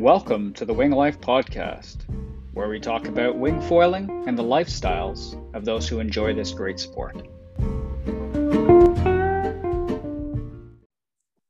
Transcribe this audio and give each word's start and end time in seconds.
Welcome 0.00 0.54
to 0.54 0.64
the 0.64 0.72
Wing 0.72 0.92
Life 0.92 1.20
Podcast, 1.20 2.04
where 2.54 2.70
we 2.70 2.80
talk 2.80 3.06
about 3.06 3.36
wing 3.36 3.60
foiling 3.60 4.24
and 4.26 4.36
the 4.36 4.42
lifestyles 4.42 5.36
of 5.54 5.66
those 5.66 5.86
who 5.86 6.00
enjoy 6.00 6.32
this 6.32 6.52
great 6.52 6.80
sport. 6.80 7.16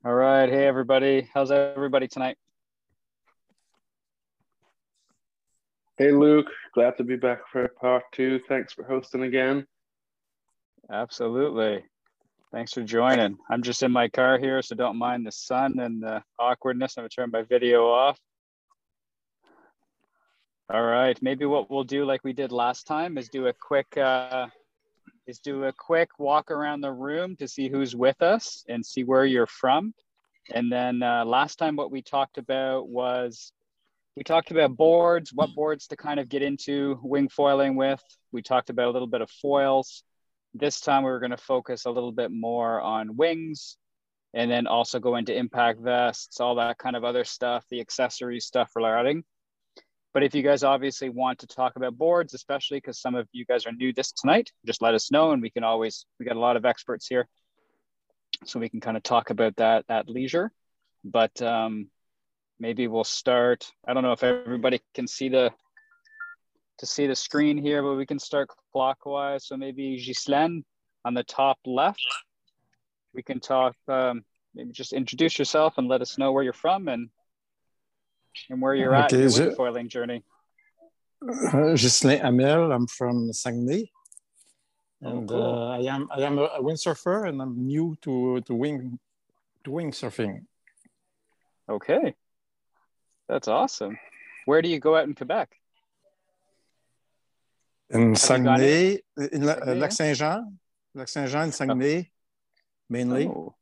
All 0.04 0.14
right. 0.14 0.48
Hey, 0.48 0.66
everybody. 0.66 1.30
How's 1.32 1.52
everybody 1.52 2.08
tonight? 2.08 2.36
Hey, 5.96 6.10
Luke. 6.10 6.48
Glad 6.74 6.96
to 6.96 7.04
be 7.04 7.14
back 7.14 7.46
for 7.52 7.68
part 7.80 8.02
two. 8.10 8.40
Thanks 8.48 8.72
for 8.72 8.82
hosting 8.82 9.22
again. 9.22 9.64
Absolutely. 10.90 11.84
Thanks 12.50 12.72
for 12.72 12.82
joining. 12.82 13.38
I'm 13.48 13.62
just 13.62 13.84
in 13.84 13.92
my 13.92 14.08
car 14.08 14.40
here, 14.40 14.60
so 14.60 14.74
don't 14.74 14.98
mind 14.98 15.24
the 15.24 15.30
sun 15.30 15.78
and 15.78 16.02
the 16.02 16.24
awkwardness. 16.36 16.96
I'm 16.96 17.02
going 17.02 17.10
to 17.10 17.14
turn 17.14 17.30
my 17.32 17.42
video 17.42 17.86
off. 17.86 18.18
All 20.72 20.84
right. 20.84 21.20
Maybe 21.20 21.46
what 21.46 21.68
we'll 21.68 21.82
do, 21.82 22.04
like 22.04 22.22
we 22.22 22.32
did 22.32 22.52
last 22.52 22.86
time, 22.86 23.18
is 23.18 23.28
do 23.28 23.48
a 23.48 23.52
quick 23.52 23.96
uh, 23.96 24.46
is 25.26 25.40
do 25.40 25.64
a 25.64 25.72
quick 25.72 26.10
walk 26.16 26.52
around 26.52 26.80
the 26.80 26.92
room 26.92 27.34
to 27.36 27.48
see 27.48 27.68
who's 27.68 27.96
with 27.96 28.22
us 28.22 28.64
and 28.68 28.86
see 28.86 29.02
where 29.02 29.24
you're 29.24 29.48
from. 29.48 29.92
And 30.54 30.70
then 30.70 31.02
uh, 31.02 31.24
last 31.24 31.56
time, 31.56 31.74
what 31.74 31.90
we 31.90 32.02
talked 32.02 32.38
about 32.38 32.88
was 32.88 33.52
we 34.14 34.22
talked 34.22 34.52
about 34.52 34.76
boards, 34.76 35.32
what 35.32 35.56
boards 35.56 35.88
to 35.88 35.96
kind 35.96 36.20
of 36.20 36.28
get 36.28 36.42
into 36.42 37.00
wing 37.02 37.28
foiling 37.28 37.74
with. 37.74 38.02
We 38.30 38.40
talked 38.40 38.70
about 38.70 38.86
a 38.86 38.92
little 38.92 39.08
bit 39.08 39.22
of 39.22 39.30
foils. 39.42 40.04
This 40.54 40.78
time, 40.80 41.02
we 41.02 41.10
were 41.10 41.18
going 41.18 41.32
to 41.32 41.36
focus 41.36 41.84
a 41.84 41.90
little 41.90 42.12
bit 42.12 42.30
more 42.30 42.80
on 42.80 43.16
wings 43.16 43.76
and 44.34 44.48
then 44.48 44.68
also 44.68 45.00
go 45.00 45.16
into 45.16 45.36
impact 45.36 45.80
vests, 45.80 46.38
all 46.38 46.54
that 46.54 46.78
kind 46.78 46.94
of 46.94 47.02
other 47.02 47.24
stuff, 47.24 47.64
the 47.70 47.80
accessory 47.80 48.38
stuff 48.38 48.70
for 48.72 48.82
routing. 48.82 49.24
But 50.12 50.24
if 50.24 50.34
you 50.34 50.42
guys 50.42 50.64
obviously 50.64 51.08
want 51.08 51.38
to 51.40 51.46
talk 51.46 51.76
about 51.76 51.96
boards, 51.96 52.34
especially 52.34 52.78
because 52.78 53.00
some 53.00 53.14
of 53.14 53.28
you 53.32 53.44
guys 53.44 53.64
are 53.66 53.72
new 53.72 53.92
this 53.92 54.12
tonight, 54.12 54.50
just 54.66 54.82
let 54.82 54.94
us 54.94 55.12
know 55.12 55.30
and 55.30 55.40
we 55.40 55.50
can 55.50 55.62
always, 55.62 56.04
we 56.18 56.26
got 56.26 56.36
a 56.36 56.40
lot 56.40 56.56
of 56.56 56.64
experts 56.64 57.06
here. 57.06 57.28
So 58.44 58.58
we 58.58 58.68
can 58.68 58.80
kind 58.80 58.96
of 58.96 59.02
talk 59.02 59.30
about 59.30 59.56
that 59.56 59.84
at 59.88 60.08
leisure. 60.08 60.50
But 61.04 61.40
um, 61.42 61.88
maybe 62.58 62.88
we'll 62.88 63.04
start. 63.04 63.70
I 63.86 63.94
don't 63.94 64.02
know 64.02 64.12
if 64.12 64.24
everybody 64.24 64.80
can 64.94 65.06
see 65.06 65.28
the 65.28 65.52
to 66.78 66.86
see 66.86 67.06
the 67.06 67.14
screen 67.14 67.58
here, 67.58 67.82
but 67.82 67.94
we 67.94 68.06
can 68.06 68.18
start 68.18 68.48
clockwise. 68.72 69.46
So 69.46 69.56
maybe 69.56 70.02
Ghislaine 70.02 70.64
on 71.04 71.12
the 71.12 71.22
top 71.22 71.58
left. 71.66 72.02
We 73.14 73.22
can 73.22 73.38
talk, 73.38 73.76
um, 73.86 74.24
maybe 74.54 74.72
just 74.72 74.94
introduce 74.94 75.38
yourself 75.38 75.76
and 75.76 75.88
let 75.88 76.00
us 76.00 76.16
know 76.16 76.32
where 76.32 76.42
you're 76.42 76.54
from 76.54 76.88
and 76.88 77.10
and 78.48 78.60
where 78.60 78.74
you're 78.74 78.94
at 78.94 79.12
in 79.12 79.30
your 79.30 79.52
foiling 79.52 79.88
journey. 79.88 80.24
Uh, 81.22 81.74
Ghislain 81.76 82.20
Amel, 82.24 82.72
I'm 82.72 82.86
from 82.86 83.32
Saguenay. 83.32 83.90
And 85.02 85.30
oh, 85.30 85.34
cool. 85.34 85.42
uh, 85.42 85.78
I 85.78 85.80
am 85.80 86.08
I 86.10 86.20
am 86.20 86.38
a 86.38 86.60
windsurfer 86.60 87.28
and 87.28 87.40
I'm 87.40 87.66
new 87.66 87.96
to, 88.02 88.40
to 88.42 88.54
wing 88.54 88.98
to 89.64 89.70
wing 89.70 89.92
surfing. 89.92 90.44
Okay. 91.68 92.14
That's 93.28 93.48
awesome. 93.48 93.98
Where 94.44 94.60
do 94.60 94.68
you 94.68 94.80
go 94.80 94.96
out 94.96 95.04
in 95.04 95.14
Quebec? 95.14 95.54
In 97.90 98.14
Saguenay, 98.14 98.98
in 99.32 99.48
uh, 99.48 99.74
Lac 99.76 99.92
Saint 99.92 100.16
Jean, 100.16 100.58
Lac 100.94 101.08
Saint 101.08 101.30
Jean 101.30 101.42
and 101.42 101.54
Saguenay, 101.54 102.00
oh. 102.00 102.06
mainly. 102.88 103.26
Oh. 103.26 103.54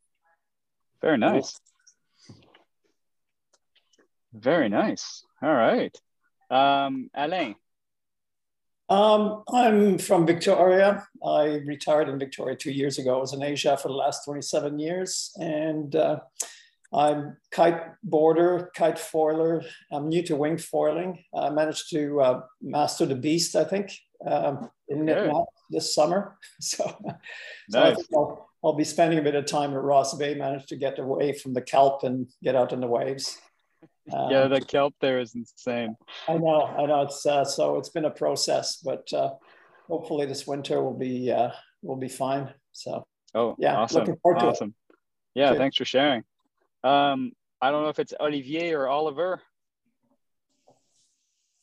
Very 1.01 1.17
nice. 1.17 1.59
Very 4.33 4.69
nice. 4.69 5.23
All 5.41 5.53
right. 5.53 5.95
Um, 6.49 7.09
Alain. 7.13 7.55
Um, 8.89 9.43
I'm 9.53 9.99
from 9.99 10.25
Victoria. 10.25 11.07
I 11.23 11.61
retired 11.65 12.09
in 12.09 12.17
Victoria 12.17 12.55
two 12.55 12.71
years 12.71 12.97
ago. 12.97 13.17
I 13.17 13.21
was 13.21 13.33
in 13.33 13.43
Asia 13.43 13.77
for 13.77 13.87
the 13.87 13.93
last 13.93 14.25
27 14.25 14.79
years. 14.79 15.31
And 15.39 15.95
uh, 15.95 16.19
I'm 16.91 17.37
kite 17.51 17.81
boarder, 18.03 18.71
kite 18.75 18.97
foiler. 18.97 19.63
I'm 19.91 20.09
new 20.09 20.23
to 20.23 20.35
wing 20.35 20.57
foiling. 20.57 21.23
I 21.35 21.51
managed 21.51 21.91
to 21.91 22.21
uh, 22.21 22.41
master 22.61 23.05
the 23.05 23.15
beast, 23.15 23.55
I 23.55 23.63
think, 23.63 23.91
um, 24.25 24.71
in 24.87 25.07
okay. 25.07 25.31
this 25.69 25.93
summer. 25.93 26.37
So, 26.59 26.83
so 27.69 27.79
nice. 27.79 28.07
I'll, 28.13 28.49
I'll, 28.63 28.73
be 28.73 28.83
spending 28.83 29.19
a 29.19 29.21
bit 29.21 29.35
of 29.35 29.45
time 29.45 29.71
at 29.73 29.81
Ross 29.81 30.15
Bay. 30.15 30.33
Managed 30.33 30.69
to 30.69 30.75
get 30.75 30.97
away 30.97 31.33
from 31.33 31.53
the 31.53 31.61
kelp 31.61 32.03
and 32.03 32.27
get 32.43 32.55
out 32.55 32.73
in 32.73 32.81
the 32.81 32.87
waves. 32.87 33.37
Um, 34.13 34.31
yeah, 34.31 34.47
the 34.47 34.61
kelp 34.61 34.95
there 35.01 35.19
is 35.19 35.35
insane. 35.35 35.95
I 36.27 36.37
know, 36.37 36.63
I 36.63 36.85
know. 36.85 37.01
It's 37.01 37.25
uh, 37.25 37.45
so 37.45 37.77
it's 37.77 37.89
been 37.89 38.05
a 38.05 38.11
process, 38.11 38.77
but 38.77 39.11
uh, 39.13 39.31
hopefully 39.87 40.25
this 40.25 40.47
winter 40.47 40.83
will 40.83 40.97
be 40.97 41.31
uh, 41.31 41.51
will 41.81 41.97
be 41.97 42.09
fine. 42.09 42.53
So, 42.71 43.05
oh, 43.35 43.55
yeah, 43.59 43.77
awesome, 43.77 43.99
looking 43.99 44.17
forward 44.21 44.43
awesome. 44.43 44.69
to 44.69 44.93
it. 44.93 44.99
Yeah, 45.35 45.53
thanks 45.55 45.77
for 45.77 45.85
sharing. 45.85 46.23
Um, 46.83 47.33
I 47.61 47.71
don't 47.71 47.83
know 47.83 47.89
if 47.89 47.99
it's 47.99 48.13
Olivier 48.19 48.73
or 48.73 48.87
Oliver. 48.87 49.41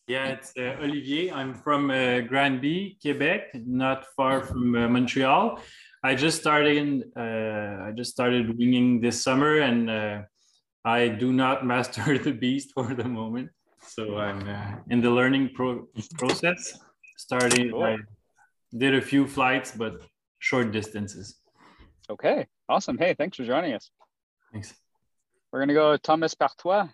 Yeah, 0.07 0.27
it's 0.27 0.53
uh, 0.57 0.77
Olivier. 0.81 1.33
I'm 1.33 1.53
from 1.55 1.91
uh, 1.91 2.21
Granby, 2.21 2.99
Quebec, 3.03 3.55
not 3.55 4.07
far 4.17 4.41
from 4.41 4.77
uh, 4.77 4.89
Montreal. 4.89 5.59
I 6.05 6.15
just 6.15 6.39
started. 6.39 7.11
Uh, 7.17 7.89
I 7.89 7.93
just 7.97 8.13
started 8.13 8.57
winging 8.57 9.01
this 9.01 9.23
summer, 9.23 9.59
and 9.59 9.91
uh, 9.91 10.23
I 10.87 11.09
do 11.09 11.33
not 11.33 11.67
master 11.73 12.17
the 12.17 12.33
beast 12.33 12.71
for 12.73 12.95
the 12.95 13.05
moment. 13.05 13.51
So 13.81 14.19
I'm 14.19 14.49
uh, 14.49 14.77
in 14.89 15.01
the 15.01 15.11
learning 15.11 15.51
pro- 15.55 15.87
process. 16.17 16.79
Starting, 17.19 17.71
cool. 17.71 17.83
I 17.83 17.97
did 18.77 18.95
a 18.95 19.01
few 19.01 19.27
flights, 19.27 19.73
but 19.73 20.03
short 20.39 20.71
distances. 20.71 21.41
Okay, 22.09 22.47
awesome. 22.69 22.99
Hey, 22.99 23.15
thanks 23.15 23.37
for 23.37 23.45
joining 23.45 23.73
us. 23.75 23.91
Thanks. 24.53 24.75
We're 25.51 25.61
gonna 25.61 25.75
go 25.75 25.97
Thomas 25.97 26.35
Partois. 26.35 26.89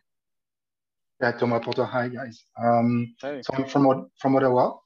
Yeah, 1.21 1.33
Thomas 1.33 1.65
Partois. 1.65 1.87
Hi 1.87 2.09
guys. 2.09 2.45
Um, 2.63 3.15
hey. 3.21 3.43
So 3.43 3.55
I'm 3.55 3.67
from 3.67 4.11
from 4.19 4.37
Ottawa. 4.37 4.77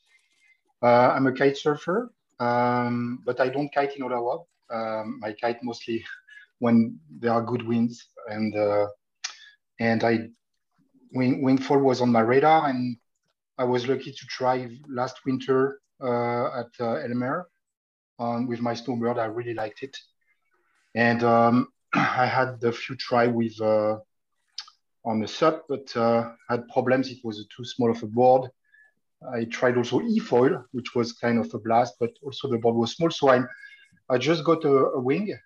Uh, 0.83 1.13
I'm 1.15 1.27
a 1.27 1.33
kite 1.33 1.57
surfer, 1.57 2.13
um, 2.41 3.23
but 3.25 3.41
I 3.41 3.49
don't 3.49 3.73
kite 3.73 3.97
in 3.97 4.03
Ottawa. 4.03 4.39
Um, 4.71 5.21
I 5.23 5.33
kite 5.33 5.63
mostly 5.63 6.05
when 6.59 6.99
there 7.19 7.33
are 7.33 7.43
good 7.43 7.67
winds, 7.67 8.09
and 8.29 8.57
uh, 8.57 8.87
and 9.81 10.05
I 10.05 10.29
wing 11.13 11.43
wingfoil 11.43 11.83
was 11.83 12.01
on 12.01 12.13
my 12.13 12.21
radar, 12.21 12.69
and 12.69 12.97
I 13.59 13.65
was 13.65 13.89
lucky 13.89 14.13
to 14.13 14.27
try 14.27 14.69
last 14.89 15.21
winter 15.25 15.81
uh, 16.01 16.61
at 16.61 16.71
uh, 16.81 16.95
Elmer 16.95 17.49
um, 18.19 18.47
with 18.47 18.61
my 18.61 18.75
snowbird. 18.75 19.19
I 19.19 19.27
really 19.27 19.55
liked 19.55 19.83
it, 19.83 19.97
and 20.95 21.23
um, 21.23 21.69
I 21.95 22.27
had 22.27 22.63
a 22.63 22.73
few 22.73 22.97
try 22.97 23.27
with 23.27 23.61
uh, 23.61 23.99
on 25.05 25.21
the 25.21 25.29
sub, 25.29 25.61
but 25.69 25.97
uh, 25.97 26.33
had 26.49 26.69
problems. 26.69 27.11
It 27.11 27.19
was 27.25 27.47
too 27.57 27.65
small 27.65 27.91
of 27.91 28.03
a 28.03 28.07
board. 28.07 28.51
I 29.33 29.45
tried 29.45 29.77
also 29.77 30.03
e-foil, 30.03 30.65
which 30.73 30.95
was 30.95 31.13
kind 31.13 31.39
of 31.39 31.53
a 31.55 31.59
blast, 31.59 31.95
but 31.99 32.11
also 32.23 32.49
the 32.49 32.59
board 32.59 32.77
was 32.77 32.93
small. 32.93 33.11
So 33.11 33.31
I, 33.31 33.43
I 34.11 34.19
just 34.19 34.45
got 34.45 34.65
a, 34.65 34.69
a 34.69 35.01
wing. 35.01 35.37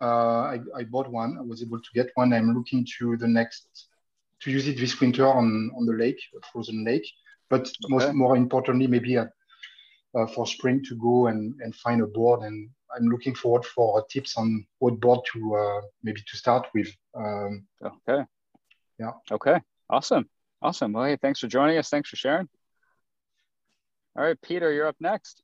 Uh, 0.00 0.54
I, 0.54 0.60
I, 0.76 0.84
bought 0.84 1.10
one. 1.10 1.36
I 1.38 1.42
was 1.42 1.60
able 1.60 1.80
to 1.80 1.88
get 1.92 2.10
one. 2.14 2.32
I'm 2.32 2.54
looking 2.54 2.86
to 2.98 3.16
the 3.16 3.26
next 3.26 3.88
to 4.42 4.50
use 4.50 4.68
it 4.68 4.78
this 4.78 5.00
winter 5.00 5.26
on 5.26 5.70
on 5.76 5.86
the 5.86 5.92
lake, 5.92 6.20
a 6.36 6.46
frozen 6.52 6.84
lake. 6.84 7.06
But 7.50 7.62
okay. 7.62 7.88
most 7.88 8.14
more 8.14 8.36
importantly, 8.36 8.86
maybe 8.86 9.18
uh, 9.18 9.26
uh, 10.16 10.26
for 10.26 10.46
spring 10.46 10.84
to 10.88 10.96
go 10.96 11.26
and 11.26 11.54
and 11.60 11.74
find 11.74 12.00
a 12.00 12.06
board 12.06 12.42
and 12.42 12.70
I'm 12.96 13.06
looking 13.06 13.34
forward 13.34 13.64
for 13.64 14.04
tips 14.06 14.36
on 14.36 14.66
what 14.78 15.00
board 15.00 15.20
to 15.32 15.54
uh, 15.56 15.80
maybe 16.02 16.22
to 16.26 16.36
start 16.36 16.68
with. 16.74 16.88
Um, 17.14 17.66
okay. 17.82 18.24
Yeah. 18.98 19.12
Okay. 19.30 19.60
Awesome. 19.90 20.28
Awesome. 20.60 20.92
Well, 20.92 21.04
hey, 21.04 21.16
thanks 21.16 21.40
for 21.40 21.46
joining 21.46 21.78
us. 21.78 21.88
Thanks 21.88 22.08
for 22.08 22.16
sharing. 22.16 22.48
All 24.16 24.24
right, 24.24 24.40
Peter, 24.42 24.72
you're 24.72 24.88
up 24.88 24.96
next. 25.00 25.42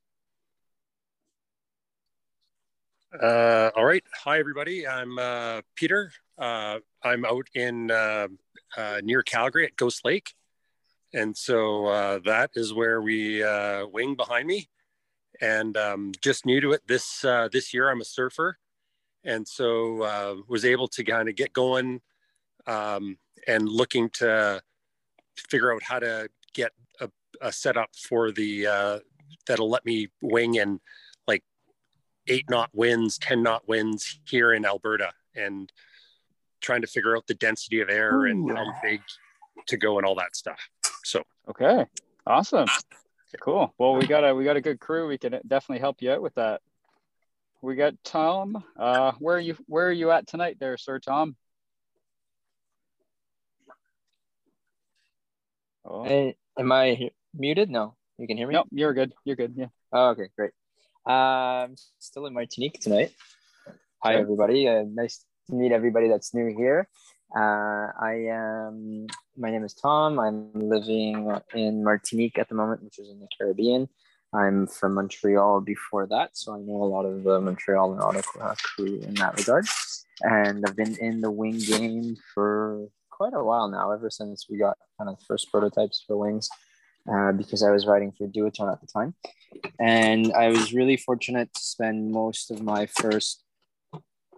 Uh, 3.21 3.71
all 3.75 3.85
right. 3.85 4.03
Hi, 4.23 4.39
everybody. 4.39 4.85
I'm 4.85 5.17
uh, 5.17 5.61
Peter. 5.75 6.11
Uh, 6.37 6.79
I'm 7.01 7.23
out 7.23 7.47
in 7.53 7.89
uh, 7.89 8.27
uh, 8.75 9.01
near 9.03 9.23
Calgary 9.23 9.65
at 9.65 9.77
Ghost 9.77 10.03
Lake. 10.03 10.33
And 11.13 11.35
so 11.35 11.85
uh, 11.85 12.19
that 12.25 12.51
is 12.55 12.73
where 12.73 13.01
we 13.01 13.41
uh 13.41 13.85
wing 13.87 14.15
behind 14.15 14.47
me 14.47 14.69
and 15.39 15.77
um, 15.77 16.11
just 16.21 16.45
new 16.45 16.59
to 16.59 16.73
it 16.73 16.81
this 16.87 17.23
uh, 17.23 17.47
this 17.51 17.73
year. 17.73 17.89
I'm 17.89 18.01
a 18.01 18.05
surfer, 18.05 18.57
and 19.23 19.47
so 19.47 20.01
uh, 20.01 20.35
was 20.49 20.65
able 20.65 20.87
to 20.89 21.03
kind 21.03 21.29
of 21.29 21.35
get 21.35 21.53
going 21.53 22.01
um, 22.67 23.17
and 23.47 23.69
looking 23.69 24.09
to 24.15 24.61
figure 25.37 25.73
out 25.73 25.83
how 25.83 25.99
to 25.99 26.29
get 26.53 26.71
a, 26.99 27.09
a 27.41 27.51
setup 27.51 27.89
for 27.95 28.31
the 28.31 28.67
uh, 28.67 28.99
that'll 29.47 29.69
let 29.69 29.85
me 29.85 30.09
wing 30.21 30.55
in 30.55 30.73
like 30.73 30.81
eight 32.27 32.49
knot 32.49 32.69
winds, 32.73 33.17
ten 33.17 33.43
knot 33.43 33.67
winds 33.67 34.19
here 34.25 34.53
in 34.53 34.65
Alberta, 34.65 35.11
and 35.35 35.71
trying 36.61 36.81
to 36.81 36.87
figure 36.87 37.15
out 37.15 37.27
the 37.27 37.33
density 37.35 37.81
of 37.81 37.89
air 37.89 38.15
Ooh. 38.15 38.29
and 38.29 38.57
how 38.57 38.65
big 38.81 39.01
to 39.67 39.77
go 39.77 39.97
and 39.97 40.05
all 40.05 40.15
that 40.15 40.35
stuff. 40.35 40.59
So 41.03 41.23
okay, 41.49 41.85
awesome, 42.25 42.67
cool. 43.41 43.73
Well, 43.77 43.95
we 43.95 44.07
got 44.07 44.23
a 44.23 44.33
we 44.33 44.43
got 44.43 44.57
a 44.57 44.61
good 44.61 44.79
crew. 44.79 45.07
We 45.07 45.17
can 45.17 45.39
definitely 45.47 45.79
help 45.79 46.01
you 46.01 46.11
out 46.11 46.21
with 46.21 46.35
that. 46.35 46.61
We 47.61 47.75
got 47.75 47.93
Tom. 48.03 48.63
Uh, 48.77 49.13
where 49.19 49.37
are 49.37 49.39
you? 49.39 49.57
Where 49.67 49.87
are 49.87 49.91
you 49.91 50.11
at 50.11 50.27
tonight, 50.27 50.57
there, 50.59 50.77
Sir 50.77 50.99
Tom? 50.99 51.35
Oh. 55.83 56.03
Hey, 56.03 56.35
am 56.57 56.71
I 56.71 57.11
muted? 57.33 57.69
No, 57.69 57.95
you 58.17 58.27
can 58.27 58.37
hear 58.37 58.47
me. 58.47 58.53
Nope, 58.53 58.67
you're 58.71 58.93
good. 58.93 59.13
You're 59.23 59.35
good. 59.35 59.53
Yeah. 59.55 59.67
Oh, 59.91 60.09
okay, 60.09 60.29
great. 60.35 60.51
Um, 61.05 61.75
still 61.99 62.25
in 62.25 62.33
Martinique 62.33 62.79
tonight. 62.79 63.11
Hi, 64.03 64.15
everybody. 64.15 64.67
Uh, 64.67 64.85
nice 64.91 65.23
to 65.47 65.55
meet 65.55 65.71
everybody 65.71 66.09
that's 66.09 66.33
new 66.33 66.55
here. 66.55 66.87
Uh, 67.35 67.91
I 67.99 68.27
am. 68.31 69.07
My 69.37 69.51
name 69.51 69.63
is 69.63 69.73
Tom. 69.75 70.19
I'm 70.19 70.51
living 70.53 71.31
in 71.53 71.83
Martinique 71.83 72.39
at 72.39 72.49
the 72.49 72.55
moment, 72.55 72.83
which 72.83 72.97
is 72.97 73.09
in 73.09 73.19
the 73.19 73.27
Caribbean. 73.37 73.87
I'm 74.33 74.67
from 74.67 74.95
Montreal 74.95 75.61
before 75.61 76.07
that, 76.07 76.31
so 76.33 76.55
I 76.55 76.59
know 76.59 76.83
a 76.83 76.91
lot 76.91 77.05
of 77.05 77.23
the 77.23 77.39
Montreal 77.39 77.93
and 77.93 78.01
Ottawa 78.01 78.55
crew 78.57 78.99
in 79.01 79.13
that 79.15 79.37
regard. 79.37 79.65
And 80.21 80.65
I've 80.67 80.75
been 80.75 80.97
in 80.97 81.21
the 81.21 81.31
wing 81.31 81.59
game 81.59 82.17
for 82.33 82.87
quite 83.11 83.33
a 83.33 83.43
while 83.43 83.69
now, 83.69 83.91
ever 83.91 84.09
since 84.09 84.47
we 84.49 84.57
got 84.57 84.77
kind 84.97 85.09
of 85.09 85.19
first 85.27 85.51
prototypes 85.51 86.03
for 86.05 86.17
wings, 86.17 86.49
uh, 87.11 87.31
because 87.31 87.63
I 87.63 87.71
was 87.71 87.85
writing 87.85 88.11
for 88.11 88.27
Duotone 88.27 88.71
at 88.71 88.81
the 88.81 88.87
time. 88.87 89.15
And 89.79 90.33
I 90.33 90.49
was 90.49 90.73
really 90.73 90.97
fortunate 90.97 91.53
to 91.53 91.61
spend 91.61 92.11
most 92.11 92.51
of 92.51 92.61
my 92.61 92.87
first 92.87 93.43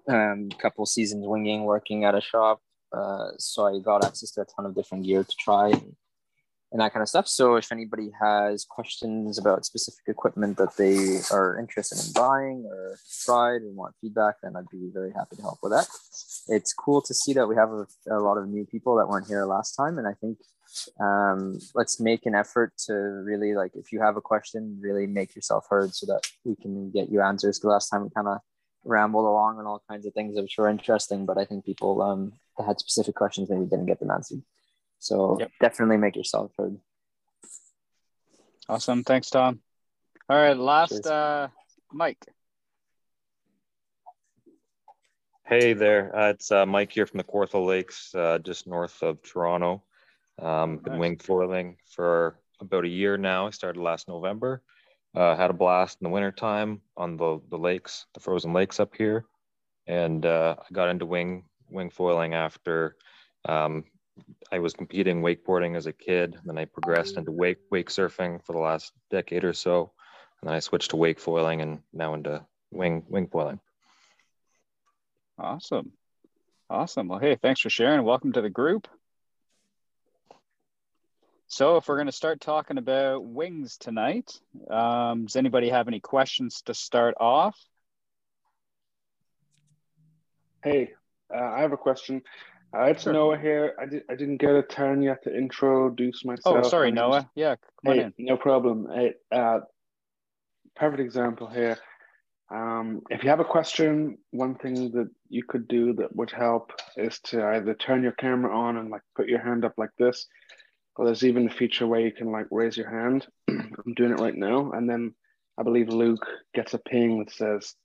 um, 0.07 0.49
couple 0.57 0.85
seasons 0.85 1.25
winging, 1.27 1.63
working 1.63 2.05
at 2.05 2.15
a 2.15 2.21
shop. 2.21 2.61
Uh, 2.91 3.29
so 3.37 3.65
I 3.65 3.79
got 3.79 4.05
access 4.05 4.31
to 4.31 4.41
a 4.41 4.45
ton 4.45 4.65
of 4.65 4.75
different 4.75 5.05
gear 5.05 5.23
to 5.23 5.35
try 5.39 5.71
and 6.71 6.81
that 6.81 6.91
kind 6.91 7.01
of 7.01 7.07
stuff. 7.07 7.27
So 7.27 7.55
if 7.55 7.71
anybody 7.71 8.11
has 8.21 8.65
questions 8.65 9.37
about 9.37 9.65
specific 9.65 10.03
equipment 10.07 10.57
that 10.57 10.75
they 10.75 11.19
are 11.31 11.57
interested 11.57 11.97
in 12.05 12.13
buying 12.13 12.65
or 12.69 12.97
tried 13.25 13.61
and 13.61 13.75
want 13.75 13.95
feedback, 14.01 14.35
then 14.43 14.55
I'd 14.55 14.69
be 14.69 14.89
very 14.93 15.11
happy 15.13 15.37
to 15.37 15.41
help 15.41 15.59
with 15.63 15.71
that. 15.71 15.87
It's 16.49 16.73
cool 16.73 17.01
to 17.03 17.13
see 17.13 17.33
that 17.33 17.47
we 17.47 17.55
have 17.55 17.69
a, 17.69 17.87
a 18.11 18.19
lot 18.19 18.37
of 18.37 18.49
new 18.49 18.65
people 18.65 18.97
that 18.97 19.07
weren't 19.07 19.27
here 19.27 19.45
last 19.45 19.75
time. 19.75 19.97
And 19.97 20.07
I 20.07 20.13
think 20.13 20.39
um, 20.99 21.59
let's 21.75 21.99
make 21.99 22.25
an 22.25 22.35
effort 22.35 22.73
to 22.85 22.93
really 22.93 23.53
like, 23.53 23.71
if 23.75 23.91
you 23.91 24.01
have 24.01 24.17
a 24.17 24.21
question, 24.21 24.77
really 24.81 25.07
make 25.07 25.35
yourself 25.35 25.65
heard 25.69 25.93
so 25.93 26.05
that 26.07 26.21
we 26.43 26.55
can 26.55 26.91
get 26.91 27.09
you 27.09 27.21
answers. 27.21 27.59
The 27.59 27.69
last 27.69 27.89
time 27.89 28.03
we 28.03 28.09
kind 28.09 28.27
of 28.27 28.39
rambled 28.83 29.25
along 29.25 29.59
on 29.59 29.65
all 29.65 29.83
kinds 29.89 30.05
of 30.05 30.13
things 30.13 30.35
which 30.35 30.55
were 30.57 30.69
interesting, 30.69 31.25
but 31.25 31.37
I 31.37 31.45
think 31.45 31.65
people 31.65 32.01
um, 32.01 32.33
that 32.57 32.65
had 32.65 32.79
specific 32.79 33.15
questions 33.15 33.49
maybe 33.49 33.65
didn't 33.65 33.85
get 33.85 33.99
them 33.99 34.11
answered. 34.11 34.41
So 34.99 35.37
yep. 35.39 35.51
definitely 35.59 35.97
make 35.97 36.15
yourself 36.15 36.51
heard. 36.57 36.77
Awesome. 38.69 39.03
Thanks, 39.03 39.29
Tom. 39.29 39.61
All 40.29 40.37
right, 40.37 40.57
last 40.57 41.05
uh, 41.05 41.47
Mike. 41.91 42.25
Hey 45.45 45.71
there, 45.71 46.13
uh, 46.13 46.29
it's 46.31 46.51
uh, 46.51 46.65
Mike 46.65 46.91
here 46.91 47.05
from 47.05 47.19
the 47.19 47.23
Kawartha 47.23 47.65
Lakes, 47.65 48.13
uh, 48.13 48.37
just 48.39 48.67
north 48.67 49.01
of 49.01 49.21
Toronto. 49.21 49.81
Um, 50.39 50.77
been 50.77 50.97
wing 50.97 51.17
foiling 51.17 51.77
for 51.85 52.39
about 52.59 52.85
a 52.85 52.89
year 52.89 53.17
now. 53.17 53.47
I 53.47 53.51
started 53.51 53.81
last 53.81 54.07
November. 54.07 54.61
Uh, 55.15 55.35
had 55.35 55.49
a 55.49 55.53
blast 55.53 55.97
in 56.01 56.05
the 56.05 56.09
wintertime 56.09 56.81
on 56.95 57.17
the, 57.17 57.41
the 57.49 57.57
lakes, 57.57 58.05
the 58.13 58.19
frozen 58.19 58.53
lakes 58.53 58.79
up 58.79 58.95
here. 58.95 59.25
And 59.87 60.25
uh, 60.25 60.55
I 60.59 60.73
got 60.73 60.89
into 60.89 61.05
wing 61.05 61.45
wing 61.69 61.89
foiling 61.89 62.33
after 62.33 62.95
um, 63.45 63.85
I 64.51 64.59
was 64.59 64.73
competing 64.73 65.21
wakeboarding 65.21 65.75
as 65.75 65.85
a 65.85 65.93
kid. 65.93 66.37
Then 66.45 66.57
I 66.57 66.65
progressed 66.65 67.17
into 67.17 67.31
wake 67.31 67.59
wake 67.71 67.89
surfing 67.89 68.43
for 68.45 68.53
the 68.53 68.59
last 68.59 68.91
decade 69.09 69.43
or 69.43 69.53
so. 69.53 69.91
And 70.41 70.49
then 70.49 70.55
I 70.55 70.59
switched 70.59 70.91
to 70.91 70.97
wake 70.97 71.19
foiling 71.19 71.61
and 71.61 71.79
now 71.93 72.13
into 72.13 72.45
wing 72.71 73.03
wing 73.07 73.27
foiling. 73.27 73.59
Awesome. 75.39 75.91
Awesome. 76.69 77.07
Well, 77.07 77.19
hey, 77.19 77.37
thanks 77.41 77.61
for 77.61 77.69
sharing. 77.69 78.03
Welcome 78.03 78.33
to 78.33 78.41
the 78.41 78.49
group. 78.49 78.87
So 81.47 81.77
if 81.77 81.87
we're 81.87 81.95
going 81.95 82.07
to 82.07 82.11
start 82.11 82.41
talking 82.41 82.77
about 82.77 83.23
wings 83.23 83.77
tonight, 83.77 84.39
um, 84.69 85.25
does 85.25 85.37
anybody 85.37 85.69
have 85.69 85.87
any 85.87 86.01
questions 86.01 86.61
to 86.63 86.73
start 86.73 87.15
off? 87.19 87.57
Hey, 90.61 90.91
uh, 91.33 91.39
I 91.39 91.61
have 91.61 91.71
a 91.71 91.77
question. 91.77 92.21
Uh, 92.75 92.83
it's 92.83 93.03
sure. 93.03 93.13
Noah 93.13 93.37
here. 93.37 93.75
I, 93.81 93.85
did, 93.85 94.03
I 94.09 94.15
didn't 94.15 94.37
get 94.37 94.55
a 94.55 94.61
turn 94.61 95.01
yet 95.01 95.23
to 95.23 95.33
introduce 95.33 96.25
myself. 96.25 96.65
Oh, 96.65 96.67
sorry, 96.67 96.91
Noah. 96.91 97.21
Just, 97.21 97.27
yeah, 97.35 97.55
hey, 97.85 98.11
No 98.17 98.35
problem. 98.35 98.89
Hey, 98.93 99.13
uh, 99.31 99.59
perfect 100.75 100.99
example 100.99 101.47
here. 101.47 101.77
Um, 102.49 103.01
if 103.09 103.23
you 103.23 103.29
have 103.29 103.39
a 103.39 103.45
question, 103.45 104.17
one 104.31 104.55
thing 104.55 104.91
that 104.91 105.09
you 105.29 105.43
could 105.43 105.69
do 105.69 105.93
that 105.93 106.13
would 106.13 106.31
help 106.31 106.73
is 106.97 107.19
to 107.25 107.45
either 107.45 107.73
turn 107.73 108.03
your 108.03 108.13
camera 108.13 108.53
on 108.53 108.77
and 108.77 108.89
like 108.89 109.01
put 109.15 109.29
your 109.29 109.39
hand 109.39 109.63
up 109.63 109.73
like 109.77 109.91
this, 109.97 110.27
or 110.97 111.05
there's 111.05 111.23
even 111.23 111.47
a 111.47 111.53
feature 111.53 111.87
where 111.87 111.99
you 111.99 112.11
can 112.11 112.31
like 112.31 112.47
raise 112.51 112.75
your 112.75 112.89
hand. 112.89 113.27
I'm 113.49 113.93
doing 113.95 114.11
it 114.11 114.19
right 114.19 114.35
now, 114.35 114.71
and 114.71 114.89
then 114.89 115.13
I 115.57 115.63
believe 115.63 115.89
Luke 115.89 116.25
gets 116.53 116.73
a 116.73 116.79
ping 116.79 117.19
that 117.19 117.31
says 117.31 117.75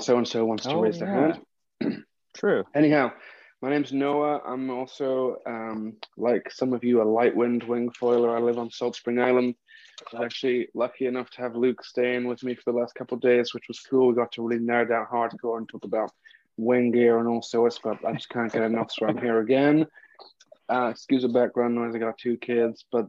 so 0.00 0.16
and 0.18 0.26
so 0.26 0.44
wants 0.44 0.64
to 0.64 0.74
oh, 0.74 0.80
raise 0.80 0.98
yeah. 0.98 1.04
their 1.04 1.40
hand. 1.80 2.04
True. 2.36 2.64
Anyhow, 2.74 3.12
my 3.62 3.70
name's 3.70 3.92
Noah. 3.92 4.40
I'm 4.46 4.70
also, 4.70 5.38
um, 5.46 5.94
like 6.16 6.50
some 6.50 6.72
of 6.72 6.84
you, 6.84 7.00
a 7.00 7.04
light 7.04 7.34
wind 7.34 7.62
wing 7.62 7.90
foiler. 7.90 8.36
I 8.36 8.40
live 8.40 8.58
on 8.58 8.70
Salt 8.70 8.96
Spring 8.96 9.18
Island. 9.18 9.54
I 10.12 10.16
was 10.18 10.24
actually 10.26 10.68
lucky 10.74 11.06
enough 11.06 11.30
to 11.30 11.40
have 11.40 11.56
Luke 11.56 11.82
staying 11.82 12.26
with 12.26 12.42
me 12.42 12.54
for 12.54 12.70
the 12.70 12.78
last 12.78 12.94
couple 12.94 13.16
of 13.16 13.22
days, 13.22 13.54
which 13.54 13.64
was 13.68 13.80
cool. 13.80 14.08
We 14.08 14.14
got 14.14 14.32
to 14.32 14.46
really 14.46 14.62
nerd 14.62 14.90
out 14.90 15.10
hardcore 15.10 15.56
and 15.56 15.68
talk 15.68 15.84
about 15.84 16.12
wing 16.58 16.92
gear 16.92 17.18
and 17.18 17.28
all 17.28 17.42
sorts, 17.42 17.80
but 17.82 18.04
I 18.04 18.12
just 18.12 18.28
can't 18.28 18.52
get 18.52 18.62
enough, 18.62 18.92
so 18.92 19.06
I'm 19.06 19.18
here 19.18 19.40
again. 19.40 19.86
Uh, 20.68 20.88
excuse 20.88 21.22
the 21.22 21.28
background 21.28 21.74
noise. 21.74 21.94
I 21.94 21.98
got 21.98 22.18
two 22.18 22.36
kids, 22.36 22.84
but 22.90 23.06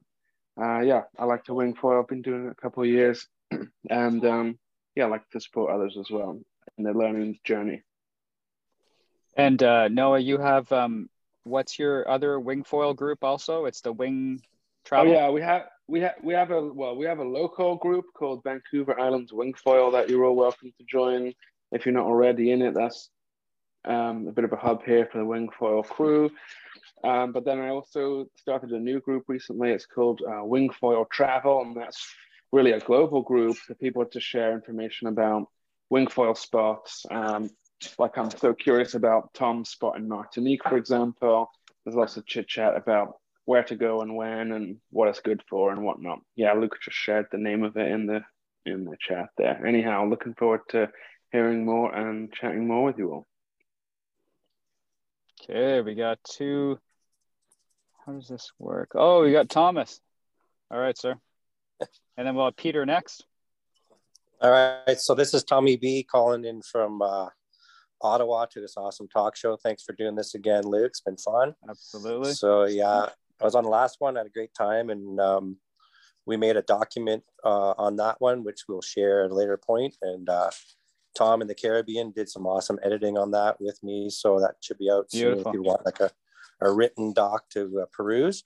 uh, 0.61 0.79
yeah, 0.81 1.03
I 1.17 1.25
like 1.25 1.43
to 1.45 1.53
wing 1.53 1.73
foil. 1.73 1.99
I've 1.99 2.07
been 2.07 2.21
doing 2.21 2.47
it 2.47 2.51
a 2.51 2.61
couple 2.61 2.83
of 2.83 2.89
years, 2.89 3.27
and 3.89 4.25
um, 4.25 4.59
yeah, 4.95 5.05
I 5.05 5.07
like 5.07 5.29
to 5.31 5.39
support 5.39 5.71
others 5.71 5.97
as 5.99 6.09
well 6.11 6.39
in 6.77 6.83
their 6.83 6.93
learning 6.93 7.39
journey. 7.43 7.83
And 9.35 9.61
uh, 9.61 9.87
Noah, 9.87 10.19
you 10.19 10.37
have 10.39 10.71
um, 10.71 11.09
what's 11.43 11.79
your 11.79 12.09
other 12.09 12.39
wing 12.39 12.63
foil 12.63 12.93
group? 12.93 13.23
Also, 13.23 13.65
it's 13.65 13.81
the 13.81 13.93
wing 13.93 14.41
travel. 14.85 15.11
Oh 15.11 15.15
yeah, 15.15 15.29
we 15.29 15.41
have 15.41 15.63
we 15.87 16.01
have 16.01 16.15
we 16.23 16.33
have 16.33 16.51
a 16.51 16.61
well 16.61 16.95
we 16.95 17.05
have 17.05 17.19
a 17.19 17.23
local 17.23 17.75
group 17.75 18.05
called 18.13 18.43
Vancouver 18.43 18.99
Islands 18.99 19.31
Wing 19.33 19.53
Foil 19.53 19.91
that 19.91 20.09
you're 20.09 20.25
all 20.25 20.35
welcome 20.35 20.71
to 20.77 20.85
join 20.85 21.33
if 21.71 21.85
you're 21.85 21.93
not 21.93 22.05
already 22.05 22.51
in 22.51 22.61
it. 22.61 22.73
That's 22.73 23.09
um, 23.87 24.27
a 24.27 24.31
bit 24.31 24.43
of 24.43 24.53
a 24.53 24.57
hub 24.57 24.83
here 24.83 25.07
for 25.11 25.19
the 25.19 25.25
wing 25.25 25.49
foil 25.57 25.83
crew. 25.83 26.29
Um, 27.03 27.31
but 27.31 27.45
then 27.45 27.59
I 27.59 27.69
also 27.69 28.27
started 28.35 28.71
a 28.71 28.79
new 28.79 28.99
group 28.99 29.25
recently. 29.27 29.71
It's 29.71 29.85
called 29.85 30.21
uh, 30.21 30.43
Wing 30.43 30.69
Foil 30.71 31.05
Travel, 31.11 31.61
and 31.61 31.75
that's 31.75 32.07
really 32.51 32.71
a 32.71 32.79
global 32.79 33.21
group 33.21 33.55
for 33.57 33.75
people 33.75 34.05
to 34.05 34.19
share 34.19 34.53
information 34.53 35.07
about 35.07 35.47
wing 35.89 36.07
foil 36.07 36.35
spots, 36.35 37.05
um, 37.11 37.49
like 37.99 38.17
I'm 38.17 38.31
so 38.31 38.53
curious 38.53 38.95
about 38.95 39.33
Tom's 39.33 39.69
spot 39.69 39.97
in 39.97 40.07
Martinique, 40.07 40.63
for 40.63 40.77
example. 40.77 41.49
There's 41.85 41.95
lots 41.95 42.17
of 42.17 42.25
chit 42.25 42.47
chat 42.47 42.75
about 42.75 43.15
where 43.45 43.63
to 43.63 43.75
go 43.75 44.01
and 44.01 44.15
when 44.15 44.51
and 44.51 44.77
what 44.89 45.07
it's 45.07 45.21
good 45.21 45.41
for 45.49 45.71
and 45.71 45.83
whatnot. 45.83 46.19
Yeah, 46.35 46.53
Luke 46.53 46.77
just 46.83 46.97
shared 46.97 47.27
the 47.31 47.37
name 47.37 47.63
of 47.63 47.77
it 47.77 47.89
in 47.89 48.07
the 48.07 48.21
in 48.65 48.83
the 48.83 48.97
chat 48.99 49.29
there. 49.37 49.65
Anyhow, 49.65 50.05
looking 50.05 50.33
forward 50.33 50.61
to 50.69 50.89
hearing 51.31 51.65
more 51.65 51.93
and 51.93 52.33
chatting 52.33 52.67
more 52.67 52.83
with 52.83 52.97
you 52.97 53.11
all. 53.11 53.27
Okay, 55.41 55.81
we 55.81 55.95
got 55.95 56.19
two. 56.23 56.79
How 58.05 58.13
does 58.13 58.27
this 58.27 58.51
work? 58.57 58.91
Oh, 58.95 59.23
we 59.23 59.31
got 59.31 59.49
Thomas. 59.49 59.99
All 60.71 60.79
right, 60.79 60.97
sir. 60.97 61.15
And 62.17 62.25
then 62.25 62.35
we'll 62.35 62.45
have 62.45 62.55
Peter 62.55 62.85
next. 62.85 63.25
All 64.41 64.51
right, 64.51 64.99
so 64.99 65.15
this 65.15 65.33
is 65.33 65.43
Tommy 65.43 65.77
B 65.77 66.03
calling 66.03 66.45
in 66.45 66.61
from 66.61 67.01
uh, 67.01 67.27
Ottawa 68.01 68.45
to 68.45 68.61
this 68.61 68.75
awesome 68.77 69.07
talk 69.07 69.35
show. 69.35 69.57
Thanks 69.57 69.83
for 69.83 69.93
doing 69.93 70.15
this 70.15 70.35
again, 70.35 70.63
Luke. 70.63 70.87
It's 70.87 71.01
been 71.01 71.17
fun. 71.17 71.53
Absolutely. 71.69 72.33
So 72.33 72.65
yeah, 72.65 73.07
I 73.41 73.43
was 73.43 73.55
on 73.55 73.63
the 73.63 73.69
last 73.69 73.97
one. 73.99 74.15
I 74.15 74.21
had 74.21 74.27
a 74.27 74.31
great 74.31 74.53
time, 74.53 74.89
and 74.89 75.19
um, 75.19 75.57
we 76.25 76.37
made 76.37 76.57
a 76.57 76.61
document 76.61 77.23
uh, 77.43 77.73
on 77.77 77.95
that 77.97 78.19
one, 78.19 78.43
which 78.43 78.61
we'll 78.67 78.81
share 78.81 79.23
at 79.23 79.31
a 79.31 79.35
later 79.35 79.57
point. 79.57 79.95
And 80.01 80.29
uh, 80.29 80.49
Tom 81.17 81.41
in 81.41 81.47
the 81.47 81.55
Caribbean 81.55 82.11
did 82.11 82.29
some 82.29 82.45
awesome 82.45 82.79
editing 82.83 83.17
on 83.17 83.31
that 83.31 83.59
with 83.59 83.81
me, 83.83 84.09
so 84.09 84.39
that 84.39 84.55
should 84.61 84.77
be 84.77 84.91
out 84.91 85.09
Beautiful. 85.11 85.43
soon 85.43 85.49
if 85.49 85.53
you 85.53 85.63
want 85.63 85.85
like 85.85 85.99
a, 85.99 86.11
a 86.61 86.71
written 86.71 87.13
doc 87.13 87.49
to 87.51 87.81
uh, 87.81 87.85
peruse. 87.91 88.43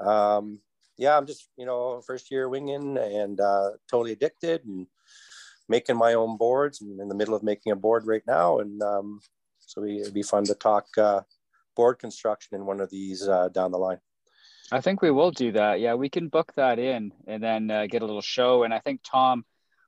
Um, 0.00 0.58
yeah, 0.98 1.16
I'm 1.16 1.26
just 1.26 1.48
you 1.56 1.66
know 1.66 2.00
first 2.06 2.30
year 2.30 2.48
winging 2.48 2.98
and 2.98 3.40
uh, 3.40 3.70
totally 3.90 4.12
addicted 4.12 4.64
and 4.64 4.86
making 5.68 5.96
my 5.96 6.14
own 6.14 6.36
boards. 6.36 6.80
I'm 6.80 7.00
in 7.00 7.08
the 7.08 7.14
middle 7.14 7.34
of 7.34 7.42
making 7.42 7.72
a 7.72 7.76
board 7.76 8.06
right 8.06 8.22
now, 8.26 8.58
and 8.58 8.82
um, 8.82 9.20
so 9.60 9.84
it'd 9.84 10.14
be 10.14 10.22
fun 10.22 10.44
to 10.44 10.54
talk 10.54 10.86
uh, 10.98 11.22
board 11.74 11.98
construction 11.98 12.56
in 12.56 12.66
one 12.66 12.80
of 12.80 12.90
these 12.90 13.26
uh, 13.26 13.48
down 13.48 13.70
the 13.70 13.78
line. 13.78 14.00
I 14.72 14.80
think 14.80 15.00
we 15.00 15.10
will 15.10 15.30
do 15.30 15.52
that. 15.52 15.80
Yeah, 15.80 15.94
we 15.94 16.08
can 16.08 16.28
book 16.28 16.52
that 16.56 16.78
in 16.78 17.12
and 17.26 17.42
then 17.42 17.70
uh, 17.70 17.86
get 17.86 18.02
a 18.02 18.06
little 18.06 18.22
show. 18.22 18.64
And 18.64 18.74
I 18.74 18.80
think 18.80 19.00
Tom, 19.04 19.44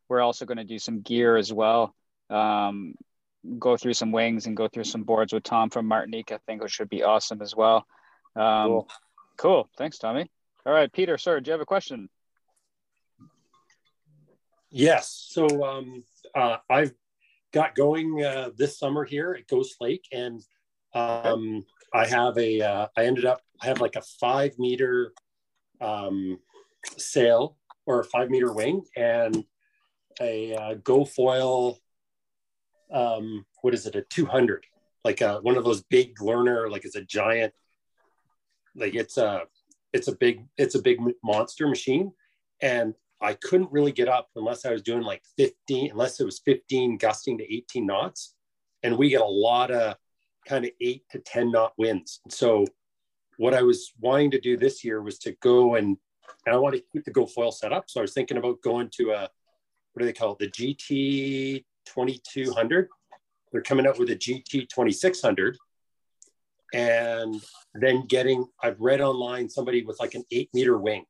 we're 0.08 0.20
also 0.20 0.44
going 0.44 0.58
to 0.58 0.64
do 0.64 0.78
some 0.78 1.00
gear 1.00 1.36
as 1.36 1.52
well. 1.52 1.96
Um, 2.30 2.94
go 3.58 3.76
through 3.76 3.94
some 3.94 4.12
wings 4.12 4.46
and 4.46 4.56
go 4.56 4.68
through 4.68 4.84
some 4.84 5.04
boards 5.04 5.32
with 5.32 5.42
Tom 5.42 5.70
from 5.70 5.86
Martinique. 5.86 6.32
I 6.32 6.38
think 6.46 6.62
it 6.62 6.70
should 6.70 6.88
be 6.88 7.02
awesome 7.02 7.40
as 7.40 7.54
well. 7.54 7.86
Um, 8.36 8.66
cool. 8.66 8.88
cool. 9.36 9.70
Thanks, 9.78 9.98
Tommy. 9.98 10.30
All 10.66 10.72
right, 10.72 10.92
Peter, 10.92 11.16
sir, 11.16 11.40
do 11.40 11.48
you 11.48 11.52
have 11.52 11.60
a 11.60 11.66
question? 11.66 12.08
Yes. 14.70 15.28
So 15.30 15.64
um, 15.64 16.04
uh, 16.34 16.58
I've 16.68 16.92
got 17.52 17.74
going 17.74 18.22
uh, 18.22 18.50
this 18.56 18.78
summer 18.78 19.04
here 19.04 19.34
at 19.38 19.46
Ghost 19.46 19.76
Lake, 19.80 20.04
and 20.12 20.42
um, 20.94 21.64
I 21.94 22.06
have 22.06 22.36
a. 22.36 22.60
Uh, 22.60 22.86
I 22.96 23.04
ended 23.04 23.24
up. 23.24 23.40
I 23.62 23.66
have 23.66 23.80
like 23.80 23.96
a 23.96 24.02
five 24.20 24.58
meter 24.58 25.12
um, 25.80 26.38
sail 26.96 27.56
or 27.86 28.00
a 28.00 28.04
five 28.04 28.30
meter 28.30 28.52
wing 28.52 28.82
and 28.96 29.44
a 30.20 30.54
uh, 30.54 30.74
GoFoil. 30.74 31.76
Um, 32.92 33.44
what 33.62 33.74
is 33.74 33.86
it? 33.86 33.96
A 33.96 34.02
two 34.02 34.26
hundred, 34.26 34.64
like 35.04 35.20
a, 35.20 35.36
uh, 35.36 35.40
one 35.40 35.56
of 35.56 35.64
those 35.64 35.82
big 35.82 36.20
learner. 36.22 36.68
Like 36.70 36.84
it's 36.84 36.96
a 36.96 37.02
giant. 37.02 37.52
Like 38.74 38.94
it's 38.94 39.16
a. 39.16 39.42
It's 39.92 40.08
a 40.08 40.14
big. 40.14 40.44
It's 40.56 40.74
a 40.74 40.82
big 40.82 40.98
monster 41.22 41.66
machine, 41.66 42.12
and 42.60 42.94
I 43.20 43.34
couldn't 43.34 43.72
really 43.72 43.92
get 43.92 44.08
up 44.08 44.28
unless 44.36 44.64
I 44.64 44.72
was 44.72 44.82
doing 44.82 45.02
like 45.02 45.22
15, 45.36 45.90
unless 45.90 46.20
it 46.20 46.24
was 46.24 46.40
15 46.44 46.98
gusting 46.98 47.38
to 47.38 47.54
18 47.54 47.86
knots. 47.86 48.34
And 48.82 48.96
we 48.96 49.08
get 49.08 49.20
a 49.20 49.26
lot 49.26 49.70
of 49.70 49.96
kind 50.46 50.64
of 50.64 50.70
eight 50.80 51.02
to 51.10 51.18
10 51.18 51.50
knot 51.50 51.72
winds. 51.76 52.20
So 52.28 52.64
what 53.36 53.54
I 53.54 53.62
was 53.62 53.92
wanting 54.00 54.30
to 54.32 54.40
do 54.40 54.56
this 54.56 54.84
year 54.84 55.02
was 55.02 55.18
to 55.20 55.32
go 55.42 55.74
and, 55.74 55.96
and 56.46 56.54
I 56.54 56.58
want 56.58 56.76
to 56.76 56.82
keep 56.92 57.04
the 57.04 57.12
GoFoil 57.12 57.52
set 57.52 57.72
up. 57.72 57.84
So 57.88 58.00
I 58.00 58.02
was 58.02 58.14
thinking 58.14 58.36
about 58.36 58.62
going 58.62 58.88
to 58.94 59.10
a, 59.10 59.20
what 59.92 60.00
do 60.00 60.04
they 60.04 60.12
call 60.12 60.36
it? 60.38 60.38
The 60.38 60.50
GT 60.50 61.64
2200. 61.94 62.88
They're 63.52 63.62
coming 63.62 63.86
out 63.86 63.98
with 63.98 64.10
a 64.10 64.16
GT 64.16 64.68
2600 64.68 65.56
and 66.74 67.40
then 67.74 68.06
getting, 68.06 68.46
I've 68.62 68.80
read 68.80 69.00
online 69.00 69.48
somebody 69.48 69.84
with 69.84 69.98
like 70.00 70.14
an 70.14 70.24
eight 70.30 70.50
meter 70.52 70.76
wing 70.76 71.04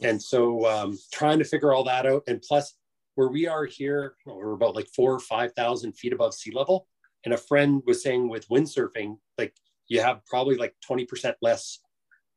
and 0.00 0.20
so 0.20 0.66
um, 0.66 0.98
trying 1.12 1.38
to 1.38 1.44
figure 1.44 1.72
all 1.72 1.84
that 1.84 2.06
out. 2.06 2.24
And 2.26 2.42
plus, 2.42 2.74
where 3.14 3.28
we 3.28 3.46
are 3.46 3.64
here, 3.64 4.14
we're 4.26 4.52
about 4.52 4.74
like 4.74 4.88
four 4.94 5.14
or 5.14 5.20
5,000 5.20 5.92
feet 5.92 6.12
above 6.12 6.34
sea 6.34 6.52
level. 6.52 6.86
And 7.24 7.32
a 7.32 7.38
friend 7.38 7.82
was 7.86 8.02
saying 8.02 8.28
with 8.28 8.48
windsurfing, 8.48 9.16
like 9.38 9.54
you 9.88 10.00
have 10.02 10.24
probably 10.26 10.56
like 10.56 10.74
20% 10.88 11.34
less 11.40 11.80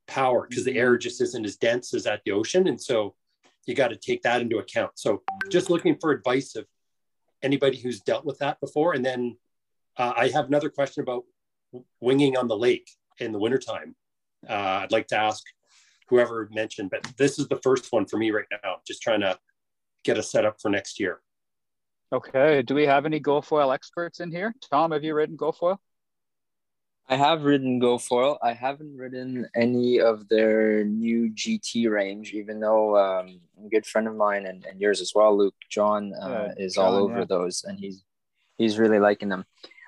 power 0.07 0.47
because 0.49 0.63
the 0.63 0.77
air 0.77 0.97
just 0.97 1.21
isn't 1.21 1.45
as 1.45 1.57
dense 1.57 1.93
as 1.93 2.07
at 2.07 2.21
the 2.23 2.31
ocean. 2.31 2.67
And 2.67 2.81
so 2.81 3.15
you 3.65 3.75
got 3.75 3.89
to 3.89 3.97
take 3.97 4.23
that 4.23 4.41
into 4.41 4.59
account. 4.59 4.91
So 4.95 5.21
just 5.49 5.69
looking 5.69 5.97
for 5.99 6.11
advice 6.11 6.55
of 6.55 6.65
anybody 7.41 7.77
who's 7.77 8.01
dealt 8.01 8.25
with 8.25 8.39
that 8.39 8.59
before. 8.59 8.93
And 8.93 9.05
then 9.05 9.37
uh, 9.97 10.13
I 10.15 10.29
have 10.29 10.47
another 10.47 10.69
question 10.69 11.03
about 11.03 11.23
winging 12.01 12.37
on 12.37 12.47
the 12.47 12.57
lake 12.57 12.89
in 13.19 13.31
the 13.31 13.39
wintertime. 13.39 13.95
Uh, 14.47 14.81
I'd 14.83 14.91
like 14.91 15.07
to 15.07 15.17
ask 15.17 15.43
whoever 16.07 16.49
mentioned, 16.51 16.89
but 16.89 17.03
this 17.17 17.37
is 17.37 17.47
the 17.47 17.57
first 17.57 17.91
one 17.91 18.05
for 18.05 18.17
me 18.17 18.31
right 18.31 18.45
now. 18.63 18.77
Just 18.87 19.01
trying 19.01 19.21
to 19.21 19.37
get 20.03 20.17
a 20.17 20.23
setup 20.23 20.59
for 20.61 20.69
next 20.69 20.99
year. 20.99 21.19
Okay. 22.11 22.63
Do 22.63 22.73
we 22.73 22.85
have 22.85 23.05
any 23.05 23.19
GoFoil 23.19 23.73
experts 23.73 24.19
in 24.19 24.31
here? 24.31 24.53
Tom, 24.71 24.91
have 24.91 25.03
you 25.03 25.13
ridden 25.13 25.37
GoFoil? 25.37 25.77
I 27.11 27.15
have 27.15 27.43
ridden 27.43 27.81
GoFoil. 27.81 28.37
I 28.43 28.53
haven't 28.53 28.95
ridden 28.95 29.49
any 29.55 29.99
of 29.99 30.29
their 30.29 30.83
new 30.83 31.31
GT 31.31 31.89
range, 31.89 32.33
even 32.33 32.59
though 32.59 32.95
um, 32.97 33.41
a 33.65 33.67
good 33.67 33.87
friend 33.87 34.07
of 34.07 34.15
mine 34.15 34.45
and, 34.45 34.63
and 34.63 34.79
yours 34.79 35.01
as 35.01 35.13
well, 35.15 35.35
Luke 35.35 35.55
John, 35.71 36.13
uh, 36.13 36.53
is 36.55 36.75
John, 36.75 36.85
all 36.85 36.95
over 36.97 37.19
yeah. 37.19 37.25
those, 37.25 37.63
and 37.63 37.79
he's 37.79 38.03
he's 38.59 38.77
really 38.77 38.99
liking 38.99 39.29
them. 39.29 39.45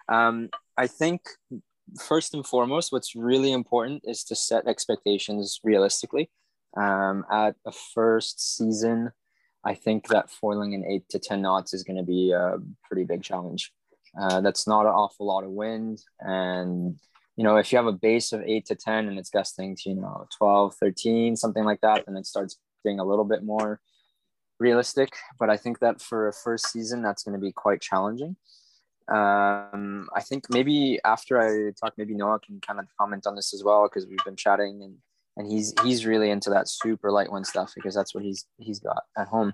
Um, 0.10 0.50
I 0.78 0.88
think 0.88 1.22
first 2.00 2.34
and 2.34 2.44
foremost, 2.44 2.92
what's 2.92 3.16
really 3.16 3.51
important 3.51 4.01
is 4.04 4.24
to 4.24 4.36
set 4.36 4.68
expectations 4.68 5.60
realistically. 5.63 6.32
Um, 6.75 7.24
at 7.32 7.56
a 7.68 7.72
first 7.72 8.58
season, 8.58 9.12
I 9.63 9.75
think 9.75 10.08
that 10.08 10.32
foiling 10.32 10.74
in 10.74 10.86
eight 10.86 11.08
to 11.10 11.20
10 11.20 11.42
knots 11.42 11.74
is 11.74 11.84
going 11.84 11.98
to 11.98 12.04
be 12.04 12.32
a 12.32 12.56
pretty 12.84 13.04
big 13.04 13.22
challenge. 13.22 13.72
Uh, 14.20 14.42
that's 14.42 14.68
not 14.68 14.86
an 14.86 14.94
awful 14.94 15.28
lot 15.28 15.44
of 15.44 15.51
wind. 15.51 16.01
And, 16.20 16.98
you 17.42 17.48
know, 17.48 17.58
if 17.58 17.72
you 17.72 17.78
have 17.80 17.88
a 17.88 17.92
base 17.92 18.34
of 18.34 18.44
eight 18.44 18.68
to 18.68 18.76
10 18.76 19.08
and 19.08 19.18
it's 19.18 19.32
gusting 19.32 19.76
to, 19.76 19.90
you 19.90 19.96
know, 19.96 20.28
12, 20.38 20.76
13, 20.76 21.36
something 21.36 21.64
like 21.64 21.82
that, 21.82 22.06
then 22.06 22.16
it 22.16 22.28
starts 22.28 22.60
being 22.84 23.00
a 23.00 23.04
little 23.04 23.26
bit 23.26 23.44
more 23.44 23.80
realistic. 24.60 25.10
But 25.40 25.50
I 25.50 25.58
think 25.58 25.80
that 25.80 26.04
for 26.04 26.28
a 26.28 26.34
first 26.34 26.72
season, 26.72 27.02
that's 27.02 27.24
going 27.24 27.34
to 27.34 27.42
be 27.42 27.52
quite 27.52 27.82
challenging. 27.82 28.36
Um, 29.12 30.08
I 30.16 30.22
think 30.22 30.52
maybe 30.52 31.00
after 31.04 31.42
I 31.42 31.72
talk, 31.84 31.96
maybe 31.98 32.14
Noah 32.14 32.42
can 32.42 32.62
kind 32.62 32.80
of 32.80 32.86
comment 32.96 33.26
on 33.26 33.36
this 33.36 33.56
as 33.56 33.64
well 33.64 33.90
because 33.90 34.06
we've 34.06 34.24
been 34.24 34.36
chatting 34.36 34.84
and 34.84 34.98
and 35.36 35.52
he's 35.52 35.74
he's 35.84 36.06
really 36.06 36.30
into 36.30 36.52
that 36.52 36.70
super 36.70 37.10
light 37.10 37.32
wind 37.32 37.48
stuff 37.48 37.72
because 37.74 37.96
that's 37.96 38.14
what 38.14 38.24
he's 38.24 38.46
he's 38.60 38.80
got 38.80 39.02
at 39.18 39.28
home. 39.28 39.54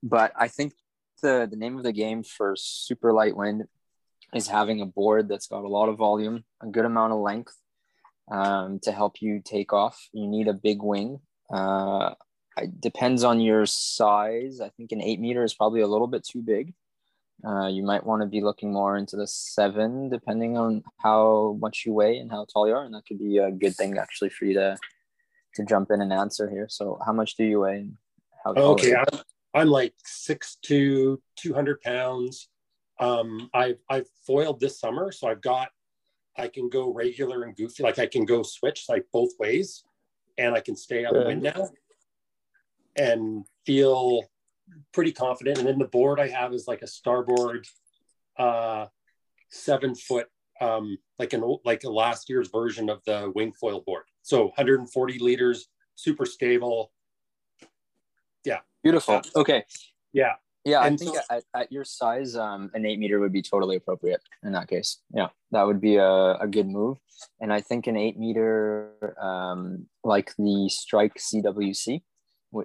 But 0.00 0.32
I 0.36 0.46
think 0.46 0.74
the 1.22 1.48
the 1.50 1.56
name 1.56 1.76
of 1.76 1.82
the 1.82 1.92
game 1.92 2.22
for 2.22 2.54
super 2.56 3.12
light 3.12 3.36
wind 3.36 3.64
is 4.36 4.48
having 4.48 4.80
a 4.80 4.86
board 4.86 5.28
that's 5.28 5.48
got 5.48 5.64
a 5.64 5.68
lot 5.68 5.88
of 5.88 5.96
volume, 5.96 6.44
a 6.62 6.66
good 6.66 6.84
amount 6.84 7.12
of 7.12 7.20
length 7.20 7.54
um, 8.30 8.78
to 8.82 8.92
help 8.92 9.20
you 9.20 9.40
take 9.44 9.72
off. 9.72 10.08
You 10.12 10.26
need 10.26 10.48
a 10.48 10.52
big 10.52 10.82
wing. 10.82 11.20
Uh, 11.52 12.14
it 12.56 12.80
depends 12.80 13.22
on 13.24 13.40
your 13.40 13.66
size. 13.66 14.60
I 14.60 14.70
think 14.70 14.92
an 14.92 15.02
eight 15.02 15.20
meter 15.20 15.44
is 15.44 15.54
probably 15.54 15.80
a 15.80 15.86
little 15.86 16.06
bit 16.06 16.24
too 16.24 16.42
big. 16.42 16.74
Uh, 17.46 17.68
you 17.68 17.82
might 17.82 18.04
want 18.04 18.22
to 18.22 18.26
be 18.26 18.40
looking 18.40 18.72
more 18.72 18.96
into 18.96 19.16
the 19.16 19.26
seven, 19.26 20.08
depending 20.08 20.56
on 20.56 20.82
how 20.98 21.56
much 21.60 21.84
you 21.84 21.92
weigh 21.92 22.16
and 22.16 22.30
how 22.30 22.46
tall 22.50 22.66
you 22.66 22.74
are, 22.74 22.84
and 22.84 22.94
that 22.94 23.04
could 23.06 23.18
be 23.18 23.36
a 23.38 23.50
good 23.50 23.74
thing 23.74 23.98
actually 23.98 24.30
for 24.30 24.46
you 24.46 24.54
to 24.54 24.76
to 25.54 25.64
jump 25.64 25.90
in 25.90 26.00
and 26.00 26.12
answer 26.12 26.48
here. 26.48 26.66
So, 26.68 26.98
how 27.04 27.12
much 27.12 27.36
do 27.36 27.44
you 27.44 27.60
weigh? 27.60 27.76
And 27.76 27.96
how 28.42 28.54
tall 28.54 28.72
okay, 28.72 28.94
I'm, 28.94 29.20
I'm 29.54 29.68
like 29.68 29.92
six 29.98 30.56
to 30.62 31.20
two 31.36 31.52
hundred 31.52 31.82
pounds. 31.82 32.48
Um, 32.98 33.50
I've 33.52 33.78
I've 33.88 34.08
foiled 34.26 34.60
this 34.60 34.80
summer, 34.80 35.12
so 35.12 35.28
I've 35.28 35.42
got 35.42 35.68
I 36.36 36.48
can 36.48 36.68
go 36.68 36.92
regular 36.92 37.44
and 37.44 37.56
goofy, 37.56 37.82
like 37.82 37.98
I 37.98 38.06
can 38.06 38.24
go 38.24 38.42
switch 38.42 38.86
like 38.88 39.06
both 39.12 39.30
ways, 39.38 39.84
and 40.38 40.54
I 40.54 40.60
can 40.60 40.76
stay 40.76 41.04
on 41.04 41.14
the 41.14 41.24
wind 41.24 41.42
now 41.42 41.70
and 42.96 43.44
feel 43.64 44.22
pretty 44.92 45.12
confident. 45.12 45.58
And 45.58 45.66
then 45.66 45.78
the 45.78 45.86
board 45.86 46.20
I 46.20 46.28
have 46.28 46.52
is 46.52 46.66
like 46.66 46.82
a 46.82 46.86
starboard 46.86 47.66
uh, 48.38 48.86
seven 49.50 49.94
foot, 49.94 50.26
um, 50.60 50.98
like 51.18 51.32
an 51.32 51.42
old, 51.42 51.60
like 51.64 51.84
a 51.84 51.90
last 51.90 52.28
year's 52.28 52.48
version 52.48 52.88
of 52.88 53.02
the 53.04 53.32
wing 53.34 53.52
foil 53.52 53.82
board. 53.86 54.04
So 54.22 54.44
140 54.44 55.18
liters, 55.18 55.68
super 55.94 56.26
stable. 56.26 56.92
Yeah. 58.44 58.60
Beautiful. 58.82 59.22
Okay. 59.34 59.64
Yeah. 60.12 60.34
Yeah, 60.66 60.80
and 60.80 60.94
I 60.94 60.96
think 60.96 61.14
so, 61.14 61.22
at, 61.30 61.44
at, 61.54 61.70
your 61.70 61.84
size, 61.84 62.34
um, 62.34 62.72
an 62.74 62.84
eight 62.84 62.98
meter 62.98 63.20
would 63.20 63.32
be 63.32 63.40
totally 63.40 63.76
appropriate 63.76 64.20
in 64.42 64.50
that 64.52 64.66
case. 64.66 64.98
Yeah, 65.14 65.28
that 65.52 65.62
would 65.62 65.80
be 65.80 65.94
a, 65.94 66.32
a 66.34 66.48
good 66.48 66.66
move. 66.66 66.98
And 67.40 67.52
I 67.52 67.60
think 67.60 67.86
an 67.86 67.96
eight 67.96 68.18
meter, 68.18 69.14
um, 69.22 69.86
like 70.02 70.34
the 70.36 70.68
Strike 70.68 71.18
CWC, 71.18 72.02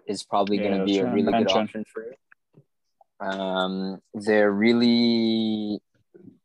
is 0.07 0.23
probably 0.23 0.57
yeah, 0.57 0.63
going 0.63 0.79
to 0.79 0.85
be 0.85 0.97
a 0.97 1.13
really 1.13 1.31
good 1.31 1.51
option 1.51 1.85
for 1.93 2.05
you. 2.07 3.27
Um, 3.27 4.01
they're 4.15 4.51
really, 4.51 5.79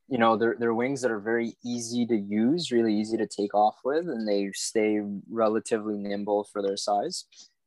you 0.09 0.19
know, 0.19 0.37
they're, 0.37 0.57
they're 0.59 0.75
wings 0.75 1.01
that 1.01 1.11
are 1.11 1.21
very 1.21 1.57
easy 1.65 2.05
to 2.05 2.17
use, 2.17 2.71
really 2.71 2.95
easy 2.95 3.17
to 3.17 3.27
take 3.27 3.55
off 3.55 3.77
with, 3.83 4.11
and 4.11 4.29
they 4.29 4.51
stay 4.53 5.01
relatively 5.31 5.97
nimble 5.97 6.45
for 6.53 6.61
their 6.61 6.77
size. 6.77 7.25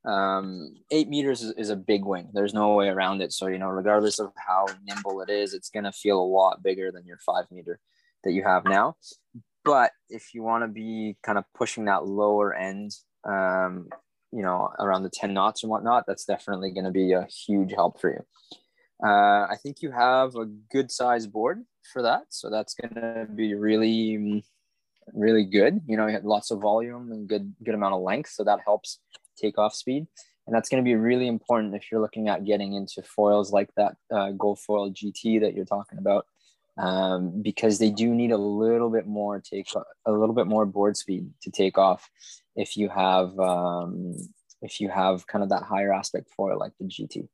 Um, 0.10 0.74
eight 0.90 1.08
meters 1.08 1.44
is, 1.44 1.54
is 1.58 1.70
a 1.70 1.76
big 1.76 2.04
wing. 2.04 2.30
There's 2.34 2.54
no 2.54 2.74
way 2.74 2.88
around 2.88 3.22
it. 3.22 3.32
So, 3.32 3.48
you 3.48 3.60
know, 3.60 3.68
regardless 3.68 4.18
of 4.20 4.32
how 4.36 4.66
nimble 4.84 5.22
it 5.22 5.30
is, 5.30 5.54
it's 5.54 5.70
going 5.70 5.84
to 5.84 5.92
feel 5.92 6.20
a 6.20 6.24
lot 6.24 6.64
bigger 6.64 6.92
than 6.92 7.06
your 7.06 7.20
five 7.24 7.46
meter 7.52 7.80
that 8.24 8.32
you 8.32 8.44
have 8.44 8.66
now. 8.66 8.96
But 9.64 9.92
if 10.10 10.34
you 10.34 10.42
want 10.42 10.64
to 10.64 10.68
be 10.68 11.16
kind 11.22 11.38
of 11.38 11.44
pushing 11.56 11.86
that 11.86 12.08
lower 12.08 12.56
end, 12.56 12.92
um, 13.24 13.90
you 14.32 14.42
know, 14.42 14.70
around 14.80 15.04
the 15.04 15.12
10 15.12 15.34
knots 15.34 15.64
and 15.64 15.70
whatnot, 15.70 16.06
that's 16.08 16.26
definitely 16.26 16.72
going 16.72 16.86
to 16.86 16.92
be 16.92 17.14
a 17.14 17.28
huge 17.46 17.72
help 17.72 18.02
for 18.02 18.10
you. 18.12 18.26
Uh, 19.06 19.46
I 19.46 19.58
think 19.62 19.82
you 19.82 19.92
have 19.92 20.36
a 20.36 20.46
good 20.72 20.92
size 20.92 21.28
board 21.28 21.64
for 21.94 22.02
that. 22.02 22.24
So 22.30 22.50
that's 22.50 22.74
going 22.74 22.96
to 22.96 23.28
be 23.34 23.54
really, 23.54 24.44
really 25.14 25.46
good. 25.46 25.82
You 25.88 25.98
know, 25.98 26.08
you 26.08 26.14
have 26.14 26.26
lots 26.26 26.52
of 26.52 26.62
volume 26.62 27.12
and 27.12 27.28
good, 27.28 27.54
good 27.64 27.76
amount 27.76 27.94
of 27.94 28.02
length. 28.02 28.32
So 28.32 28.44
that 28.44 28.60
helps 28.66 29.00
takeoff 29.40 29.74
speed. 29.74 30.08
And 30.46 30.56
that's 30.56 30.70
going 30.70 30.84
to 30.84 30.88
be 30.88 30.96
really 30.96 31.28
important 31.28 31.76
if 31.76 31.92
you're 31.92 32.02
looking 32.02 32.28
at 32.28 32.44
getting 32.44 32.74
into 32.74 33.04
foils 33.04 33.52
like 33.52 33.70
that 33.78 33.96
uh, 34.12 34.32
GoFoil 34.32 34.94
GT 34.94 35.42
that 35.42 35.54
you're 35.54 35.66
talking 35.66 36.00
about. 36.00 36.26
um, 36.80 37.42
because 37.42 37.78
they 37.78 37.90
do 37.90 38.16
need 38.16 38.32
a 38.32 38.38
little 38.38 38.90
bit 38.90 39.06
more 39.06 39.40
take 39.40 39.68
a 40.06 40.12
little 40.12 40.34
bit 40.34 40.48
more 40.48 40.66
board 40.66 40.96
speed 40.96 41.30
to 41.42 41.52
take 41.52 41.78
off 41.78 42.10
if 42.56 42.78
you 42.78 42.88
have 42.88 43.38
um, 43.40 44.16
if 44.62 44.80
you 44.80 44.90
have 44.90 45.28
kind 45.28 45.44
of 45.44 45.50
that 45.50 45.64
higher 45.64 45.94
aspect 45.94 46.30
foil 46.36 46.58
like 46.58 46.72
the 46.80 46.86
GT. 46.86 47.28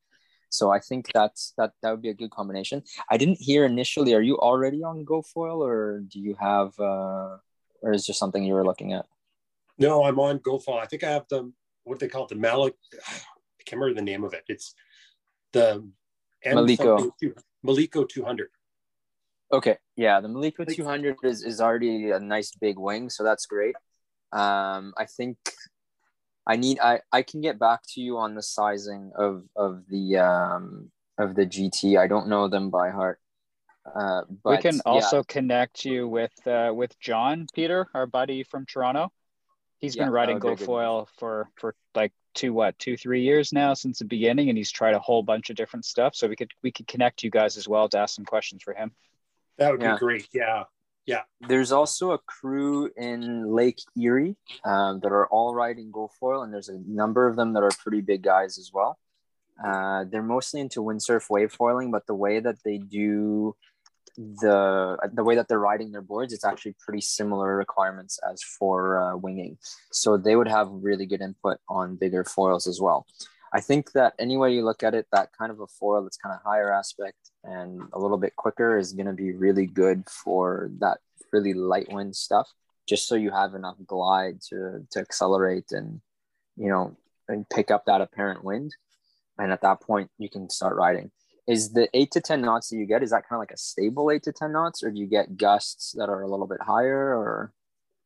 So 0.50 0.72
I 0.72 0.80
think 0.80 1.12
that's 1.14 1.54
that 1.58 1.74
that 1.82 1.92
would 1.92 2.02
be 2.02 2.10
a 2.10 2.14
good 2.14 2.32
combination. 2.32 2.84
I 3.10 3.18
didn't 3.18 3.40
hear 3.40 3.66
initially. 3.66 4.14
Are 4.14 4.22
you 4.22 4.38
already 4.40 4.84
on 4.84 5.06
GoFoil 5.06 5.60
or 5.60 6.02
do 6.08 6.20
you 6.20 6.36
have 6.40 6.74
uh, 6.80 7.38
or 7.82 7.94
is 7.94 8.06
just 8.06 8.20
something 8.20 8.44
you 8.44 8.54
were 8.54 8.66
looking 8.66 8.94
at? 8.94 9.06
No, 9.78 10.06
I'm 10.06 10.20
on 10.20 10.40
GoFoil. 10.40 10.82
I 10.82 10.86
think 10.86 11.04
I 11.04 11.12
have 11.12 11.26
the 11.30 11.52
what 11.86 12.00
do 12.00 12.06
they 12.06 12.10
call 12.10 12.24
it, 12.24 12.30
the 12.30 12.36
Malik. 12.36 12.76
I 12.94 13.64
can't 13.66 13.80
remember 13.80 14.00
the 14.00 14.06
name 14.06 14.24
of 14.24 14.34
it. 14.34 14.44
It's 14.48 14.76
the 15.54 15.88
M 16.44 16.58
Maliko. 16.58 17.12
Maliko 17.66 18.08
200. 18.08 18.50
Okay, 19.52 19.78
yeah, 19.96 20.20
the 20.20 20.28
Maliko 20.28 20.68
200 20.68 21.18
is, 21.24 21.44
is 21.44 21.62
already 21.62 22.12
a 22.12 22.20
nice 22.20 22.52
big 22.60 22.78
wing, 22.78 23.10
so 23.10 23.24
that's 23.24 23.46
great. 23.46 23.76
Um, 24.32 24.94
I 24.98 25.06
think 25.06 25.38
I 26.48 26.58
need 26.58 26.80
I, 26.80 27.02
I 27.12 27.22
can 27.22 27.42
get 27.42 27.58
back 27.60 27.82
to 27.94 28.02
you 28.02 28.18
on 28.18 28.36
the 28.36 28.42
sizing 28.42 29.12
of 29.18 29.44
of 29.56 29.84
the 29.88 30.18
um, 30.18 30.92
of 31.18 31.36
the 31.36 31.46
GT. 31.46 31.98
I 31.98 32.08
don't 32.08 32.28
know 32.28 32.48
them 32.48 32.70
by 32.70 32.90
heart. 32.90 33.20
Uh, 33.86 34.24
but, 34.44 34.50
we 34.50 34.58
can 34.58 34.82
also 34.86 35.18
yeah. 35.18 35.24
connect 35.28 35.86
you 35.86 36.08
with 36.08 36.34
uh, 36.48 36.72
with 36.74 37.00
John 37.00 37.48
Peter, 37.54 37.88
our 37.94 38.08
buddy 38.08 38.44
from 38.44 38.66
Toronto. 38.66 39.12
He's 39.86 39.96
yeah, 39.96 40.06
been 40.06 40.14
riding 40.14 40.40
GoFoil 40.40 41.08
for 41.18 41.50
for 41.56 41.76
like 41.94 42.12
two 42.34 42.54
what 42.54 42.78
two 42.80 42.98
three 42.98 43.22
years 43.22 43.54
now 43.54 43.74
since 43.74 44.00
the 44.00 44.06
beginning, 44.06 44.50
and 44.50 44.58
he's 44.58 44.72
tried 44.72 44.96
a 44.96 45.00
whole 45.00 45.22
bunch 45.22 45.50
of 45.50 45.56
different 45.56 45.86
stuff. 45.86 46.16
So 46.16 46.28
we 46.28 46.36
could 46.36 46.52
we 46.64 46.72
could 46.72 46.88
connect 46.88 47.24
you 47.24 47.30
guys 47.30 47.56
as 47.58 47.68
well 47.68 47.88
to 47.90 48.00
ask 48.00 48.16
some 48.16 48.26
questions 48.26 48.64
for 48.64 48.74
him. 48.74 48.92
That 49.58 49.72
would 49.72 49.82
yeah. 49.82 49.94
be 49.94 50.00
great. 50.00 50.28
Yeah. 50.34 50.64
Yeah. 51.06 51.22
There's 51.48 51.72
also 51.72 52.12
a 52.12 52.18
crew 52.18 52.90
in 52.98 53.54
Lake 53.54 53.80
Erie 53.96 54.36
um, 54.64 55.00
that 55.02 55.12
are 55.12 55.28
all 55.28 55.54
riding 55.54 55.92
GoFoil, 55.92 56.44
and 56.44 56.52
there's 56.52 56.70
a 56.70 56.80
number 56.88 57.28
of 57.28 57.36
them 57.36 57.54
that 57.54 57.62
are 57.62 57.72
pretty 57.84 58.02
big 58.02 58.24
guys 58.24 58.58
as 58.58 58.72
well. 58.74 58.98
Uh, 59.64 60.04
they're 60.10 60.24
mostly 60.24 60.60
into 60.60 60.82
windsurf 60.82 61.30
wave 61.30 61.52
foiling, 61.52 61.92
but 61.92 62.08
the 62.08 62.16
way 62.16 62.40
that 62.40 62.58
they 62.66 62.78
do 62.78 63.56
the 64.18 64.98
the 65.14 65.24
way 65.24 65.36
that 65.36 65.48
they're 65.48 65.60
riding 65.60 65.92
their 65.92 66.02
boards, 66.02 66.34
it's 66.34 66.46
actually 66.46 66.76
pretty 66.80 67.02
similar 67.02 67.56
requirements 67.56 68.20
as 68.30 68.42
for 68.42 69.02
uh, 69.02 69.18
winging. 69.18 69.58
So 69.92 70.18
they 70.18 70.36
would 70.36 70.48
have 70.48 70.70
really 70.72 71.06
good 71.06 71.22
input 71.22 71.58
on 71.70 71.96
bigger 71.96 72.24
foils 72.24 72.68
as 72.68 72.80
well. 72.80 73.06
I 73.54 73.62
think 73.62 73.94
that 73.94 74.14
any 74.20 74.36
way 74.36 74.54
you 74.54 74.66
look 74.66 74.84
at 74.84 74.94
it, 74.94 75.08
that 75.12 75.30
kind 75.38 75.52
of 75.52 75.62
a 75.62 75.68
foil 75.68 76.04
that's 76.04 76.18
kind 76.18 76.36
of 76.36 76.42
higher 76.44 76.74
aspect 76.74 77.32
and 77.44 77.82
a 77.94 78.00
little 78.00 78.18
bit 78.18 78.36
quicker 78.36 78.78
is 78.78 78.92
going 78.92 79.06
to 79.06 79.14
be 79.14 79.32
really 79.32 79.66
good 79.66 80.04
for 80.10 80.72
that 80.80 80.98
really 81.32 81.54
light 81.54 81.92
wind 81.92 82.16
stuff. 82.16 82.52
Just 82.88 83.08
so 83.08 83.16
you 83.16 83.32
have 83.32 83.56
enough 83.56 83.78
glide 83.86 84.42
to 84.50 84.86
to 84.92 85.00
accelerate 85.00 85.72
and 85.72 86.02
you 86.56 86.70
know 86.70 86.96
and 87.28 87.50
pick 87.50 87.72
up 87.72 87.86
that 87.86 88.02
apparent 88.02 88.44
wind, 88.44 88.76
and 89.40 89.52
at 89.52 89.62
that 89.62 89.82
point 89.82 90.10
you 90.18 90.30
can 90.30 90.50
start 90.50 90.76
riding. 90.76 91.12
Is 91.48 91.74
the 91.74 91.88
eight 91.94 92.12
to 92.12 92.22
ten 92.22 92.42
knots 92.42 92.70
that 92.70 92.78
you 92.78 92.86
get 92.86 93.04
is 93.04 93.12
that 93.12 93.28
kind 93.30 93.38
of 93.38 93.40
like 93.40 93.52
a 93.52 93.58
stable 93.58 94.12
eight 94.12 94.24
to 94.24 94.32
ten 94.32 94.52
knots, 94.52 94.84
or 94.84 94.92
do 94.92 95.00
you 95.00 95.06
get 95.06 95.38
gusts 95.38 95.94
that 95.98 96.10
are 96.10 96.22
a 96.22 96.28
little 96.28 96.48
bit 96.48 96.62
higher? 96.62 97.16
Or 97.16 97.54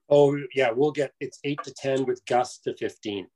oh 0.09 0.37
yeah, 0.53 0.71
we'll 0.71 0.91
get 0.91 1.13
it's 1.19 1.39
eight 1.43 1.63
to 1.63 1.73
ten 1.73 2.05
with 2.05 2.25
gusts 2.25 2.59
to 2.63 2.75
fifteen 2.75 3.27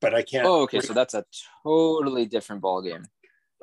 but 0.00 0.14
I 0.14 0.22
can't. 0.22 0.46
Oh, 0.46 0.62
okay. 0.62 0.80
So 0.80 0.92
that's 0.92 1.14
a 1.14 1.24
totally 1.64 2.26
different 2.26 2.62
ball 2.62 2.82
game. 2.82 3.04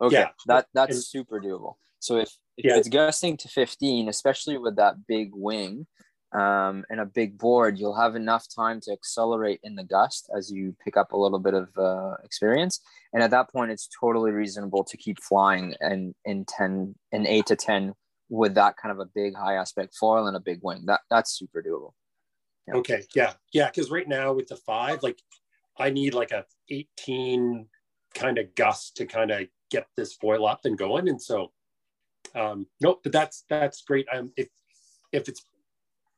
Okay, 0.02 0.20
yeah. 0.20 0.30
that 0.48 0.68
that's 0.74 0.96
and, 0.96 1.04
super 1.04 1.40
doable. 1.40 1.76
So 2.00 2.18
if, 2.18 2.30
if 2.58 2.66
yeah. 2.66 2.78
it's 2.78 2.90
gusting 2.90 3.38
to 3.38 3.48
15, 3.48 4.10
especially 4.10 4.58
with 4.58 4.76
that 4.76 5.08
big 5.08 5.32
wing 5.34 5.88
um, 6.34 6.84
and 6.90 7.00
a 7.00 7.06
big 7.06 7.38
board, 7.38 7.78
you'll 7.78 8.00
have 8.00 8.16
enough 8.16 8.48
time 8.54 8.82
to 8.82 8.92
accelerate 8.92 9.60
in 9.64 9.76
the 9.76 9.84
gust 9.84 10.30
as 10.36 10.52
you 10.52 10.76
pick 10.84 10.98
up 10.98 11.12
a 11.12 11.18
little 11.18 11.40
bit 11.40 11.54
of 11.54 11.70
uh, 11.78 12.16
experience. 12.24 12.80
And 13.14 13.22
at 13.22 13.32
that 13.32 13.52
point, 13.52 13.72
it's 13.72 13.88
totally 14.00 14.32
reasonable 14.32 14.84
to 14.86 14.98
keep 14.98 15.22
flying 15.22 15.76
and 15.80 16.16
in 16.26 16.46
10 16.46 16.96
and 17.12 17.28
8 17.28 17.46
to 17.48 17.56
10 17.56 17.94
with 18.30 18.56
that 18.56 18.78
kind 18.78 18.92
of 18.92 19.00
a 19.00 19.10
big 19.14 19.36
high 19.36 19.56
aspect 19.56 19.96
foil 19.96 20.26
and 20.26 20.36
a 20.36 20.40
big 20.40 20.60
wing. 20.64 20.86
That 20.88 21.02
that's 21.10 21.38
super 21.38 21.62
doable. 21.62 21.94
Yeah. 22.68 22.76
Okay. 22.76 23.04
Yeah. 23.14 23.34
Yeah. 23.54 23.68
Because 23.68 23.92
right 23.92 24.08
now 24.08 24.34
with 24.34 24.48
the 24.48 24.56
five, 24.56 25.04
like 25.04 25.20
I 25.78 25.92
need 25.92 26.16
like 26.16 26.32
a 26.32 26.46
18 26.70 27.68
kind 28.16 28.38
of 28.40 28.56
gust 28.56 28.98
to 28.98 29.06
kind 29.06 29.32
of 29.32 29.48
get 29.70 29.88
this 29.98 30.14
foil 30.14 30.48
up 30.48 30.62
and 30.64 30.78
going. 30.78 31.10
And 31.10 31.22
so, 31.22 31.52
um, 32.34 32.66
nope, 32.82 33.02
but 33.04 33.12
that's, 33.12 33.44
that's 33.50 33.82
great. 33.84 34.08
Um, 34.12 34.32
if, 34.38 34.48
if 35.12 35.28
it's 35.28 35.46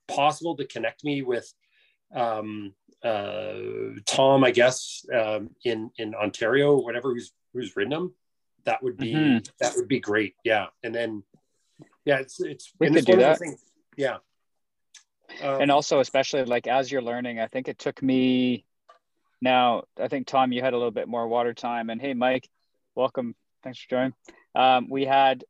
possible 0.08 0.56
to 0.58 0.66
connect 0.66 1.04
me 1.04 1.22
with, 1.22 1.52
um, 2.14 2.74
uh, 3.04 3.54
Tom, 4.06 4.44
I 4.44 4.52
guess, 4.52 5.06
um, 5.14 5.52
in, 5.64 5.92
in 5.98 6.16
Ontario, 6.16 6.78
whatever, 6.78 7.14
who's, 7.14 7.32
who's 7.54 7.76
ridden 7.76 7.92
them, 7.92 8.14
that 8.66 8.82
would 8.82 8.98
be, 8.98 9.14
mm-hmm. 9.14 9.38
that 9.60 9.74
would 9.76 9.88
be 9.88 10.00
great. 10.00 10.36
Yeah. 10.44 10.68
And 10.84 10.94
then, 10.94 11.24
yeah, 12.04 12.18
it's, 12.18 12.40
it's, 12.40 12.72
we 12.80 12.90
could 12.90 13.06
do 13.06 13.18
that. 13.18 13.40
yeah. 13.96 14.18
Um, 15.42 15.62
and 15.62 15.72
also, 15.72 16.00
especially 16.00 16.46
like 16.46 16.68
as 16.68 16.92
you're 16.92 17.02
learning, 17.02 17.40
I 17.40 17.48
think 17.48 17.68
it 17.68 17.78
took 17.78 18.02
me 18.02 18.66
now, 19.42 19.84
I 20.00 20.08
think 20.08 20.28
Tom, 20.28 20.52
you 20.52 20.62
had 20.62 20.74
a 20.74 20.78
little 20.78 20.92
bit 20.92 21.08
more 21.08 21.28
water 21.28 21.54
time, 21.54 21.90
and 21.90 22.00
hey, 22.00 22.14
Mike, 22.14 22.48
welcome. 22.96 23.36
Thanks 23.64 23.80
for 23.80 23.90
joining. 23.90 24.14
Um, 24.56 24.88
we 24.90 25.06
had. 25.06 25.44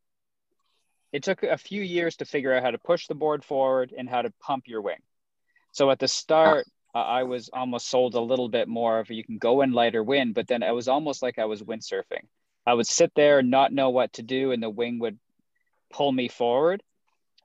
It 1.15 1.23
took 1.23 1.43
a 1.43 1.58
few 1.58 1.82
years 1.82 2.17
to 2.17 2.25
figure 2.25 2.54
out 2.54 2.62
how 2.62 2.71
to 2.71 2.78
push 2.78 3.08
the 3.08 3.15
board 3.15 3.45
forward 3.45 3.93
and 3.97 4.10
how 4.10 4.21
to 4.21 4.34
pump 4.41 4.67
your 4.67 4.82
wing. 4.82 4.99
So 5.71 5.89
at 5.89 5.97
the 5.97 6.10
start, 6.10 6.67
uh, 6.93 6.97
I 6.97 7.23
was 7.23 7.49
almost 7.54 7.88
sold 7.88 8.15
a 8.15 8.19
little 8.19 8.49
bit 8.49 8.67
more 8.67 8.99
of 8.99 9.10
you 9.10 9.23
can 9.23 9.38
go 9.38 9.62
in 9.62 9.71
lighter 9.71 10.04
wind, 10.04 10.36
but 10.36 10.45
then 10.45 10.62
it 10.62 10.75
was 10.75 10.89
almost 10.89 11.21
like 11.21 11.39
I 11.39 11.45
was 11.45 11.63
windsurfing. 11.63 12.28
I 12.67 12.73
would 12.73 12.86
sit 12.86 13.13
there 13.15 13.39
and 13.39 13.49
not 13.49 13.71
know 13.71 13.91
what 13.91 14.12
to 14.13 14.23
do, 14.23 14.51
and 14.51 14.62
the 14.62 14.69
wing 14.69 14.99
would 14.99 15.17
pull 15.89 16.12
me 16.12 16.28
forward. 16.28 16.84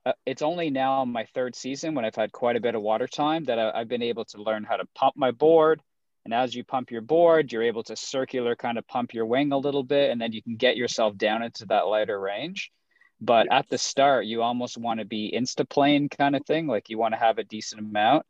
Uh, 0.04 0.14
it's 0.26 0.42
only 0.42 0.70
now 0.70 1.04
my 1.04 1.26
third 1.26 1.54
season 1.54 1.94
when 1.94 2.04
I've 2.04 2.16
had 2.16 2.33
quite 2.33 2.56
a 2.56 2.61
bit 2.61 2.74
of 2.74 2.83
water 2.83 3.06
time 3.06 3.44
that 3.44 3.61
I, 3.61 3.78
have 3.78 3.88
been 3.88 4.02
able 4.02 4.24
to 4.24 4.42
learn 4.42 4.64
how 4.64 4.78
to 4.78 4.88
pump 4.96 5.14
my 5.16 5.30
board, 5.30 5.80
and 6.24 6.35
as 6.35 6.56
you 6.56 6.64
pump 6.64 6.90
your 6.90 7.02
board, 7.02 7.52
you're 7.52 7.62
able 7.62 7.85
to 7.85 7.94
circular 7.94 8.56
kind 8.56 8.78
of 8.78 8.88
pump 8.88 9.14
your 9.14 9.26
wing 9.26 9.52
a 9.52 9.59
little 9.59 9.85
bit, 9.85 10.11
and 10.11 10.20
then 10.20 10.33
you 10.33 10.42
can 10.42 10.56
get 10.56 10.76
yourself 10.76 11.16
down 11.16 11.44
into 11.44 11.66
that 11.66 11.87
lighter 11.87 12.18
range. 12.18 12.72
But 13.20 13.52
at 13.52 13.68
the 13.68 13.78
start, 13.78 14.24
you 14.24 14.42
almost 14.42 14.78
want 14.78 15.00
to 15.00 15.06
be 15.06 15.35
insta 15.37 15.68
plane 15.68 16.09
kind 16.09 16.35
of 16.35 16.44
thing. 16.46 16.66
Like 16.66 16.88
you 16.88 16.98
want 16.98 17.14
to 17.14 17.20
have 17.20 17.38
a 17.38 17.44
decent 17.44 17.80
amount 17.80 18.24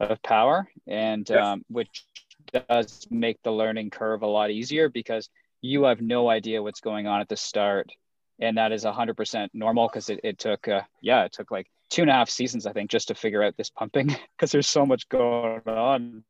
of 0.00 0.22
power, 0.22 0.68
and 0.86 1.30
um, 1.30 1.64
which 1.68 2.06
does 2.52 3.06
make 3.10 3.42
the 3.42 3.52
learning 3.52 3.90
curve 3.90 4.22
a 4.22 4.26
lot 4.26 4.50
easier 4.50 4.88
because 4.88 5.28
you 5.60 5.84
have 5.84 6.00
no 6.00 6.28
idea 6.28 6.62
what's 6.62 6.80
going 6.80 7.06
on 7.06 7.20
at 7.20 7.28
the 7.28 7.36
start. 7.36 7.90
And 8.40 8.58
that 8.58 8.72
is 8.72 8.84
100% 8.84 9.48
normal 9.54 9.86
because 9.86 10.10
it, 10.10 10.20
it 10.24 10.38
took, 10.38 10.66
uh, 10.66 10.82
yeah, 11.00 11.24
it 11.24 11.32
took 11.32 11.52
like 11.52 11.68
two 11.88 12.02
and 12.02 12.10
a 12.10 12.14
half 12.14 12.28
seasons, 12.28 12.66
I 12.66 12.72
think, 12.72 12.90
just 12.90 13.08
to 13.08 13.14
figure 13.14 13.44
out 13.44 13.56
this 13.56 13.70
pumping 13.70 14.08
because 14.36 14.50
there's 14.50 14.68
so 14.68 14.84
much 14.84 15.08
going 15.08 15.62
on 15.66 16.24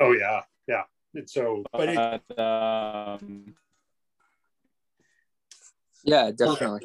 Oh 0.00 0.12
yeah, 0.12 0.42
yeah. 0.66 0.82
And 1.14 1.28
so, 1.28 1.64
but 1.72 1.88
it, 1.88 2.38
um, 2.38 3.54
yeah, 6.04 6.30
definitely, 6.30 6.82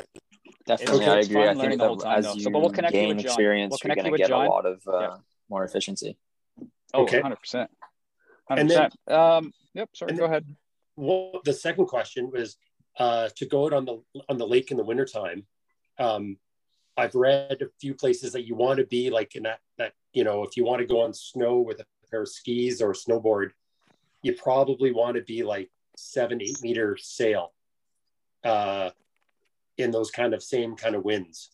definitely, 0.65 1.01
okay, 1.01 1.11
I 1.11 1.19
agree. 1.19 1.47
I 1.47 1.53
think 1.53 1.79
that 1.79 2.07
as 2.07 2.25
though. 2.25 2.33
you 2.33 2.41
so, 2.41 2.49
we'll 2.51 2.69
gain 2.69 3.19
you 3.19 3.25
experience, 3.25 3.77
we'll 3.83 3.95
you're 3.95 4.03
going 4.03 4.11
to 4.13 4.17
get 4.17 4.29
John. 4.29 4.45
a 4.45 4.49
lot 4.49 4.65
of 4.65 4.81
uh, 4.87 4.99
yeah. 4.99 5.17
more 5.49 5.63
efficiency. 5.63 6.17
Oh, 6.93 7.03
okay, 7.03 7.21
hundred 7.21 7.39
percent. 7.39 7.69
And 8.49 8.69
then, 8.69 8.89
um, 9.07 9.53
yep. 9.73 9.89
Sorry, 9.93 10.13
go 10.13 10.25
ahead. 10.25 10.45
Well, 10.95 11.41
the 11.45 11.53
second 11.53 11.85
question 11.85 12.31
was 12.31 12.57
uh, 12.97 13.29
to 13.35 13.45
go 13.45 13.65
out 13.65 13.73
on 13.73 13.85
the 13.85 14.01
on 14.27 14.37
the 14.37 14.47
lake 14.47 14.71
in 14.71 14.77
the 14.77 14.83
wintertime. 14.83 15.45
Um, 15.99 16.37
I've 16.97 17.15
read 17.15 17.61
a 17.61 17.67
few 17.79 17.93
places 17.93 18.33
that 18.33 18.45
you 18.45 18.55
want 18.55 18.79
to 18.79 18.85
be 18.85 19.09
like 19.09 19.35
in 19.35 19.43
that 19.43 19.59
that 19.77 19.93
you 20.13 20.23
know 20.23 20.43
if 20.43 20.57
you 20.57 20.65
want 20.65 20.79
to 20.79 20.87
go 20.87 21.01
on 21.01 21.13
snow 21.13 21.59
with 21.59 21.79
a 21.79 21.85
pair 22.09 22.21
of 22.21 22.29
skis 22.29 22.81
or 22.81 22.93
snowboard, 22.93 23.51
you 24.23 24.33
probably 24.33 24.91
want 24.91 25.15
to 25.15 25.21
be 25.21 25.43
like 25.43 25.69
seven, 25.95 26.41
eight 26.41 26.61
meter 26.61 26.97
sail 26.99 27.53
uh, 28.43 28.89
in 29.79 29.91
those 29.91 30.11
kind 30.11 30.33
of 30.33 30.43
same 30.43 30.75
kind 30.75 30.95
of 30.95 31.03
winds. 31.03 31.49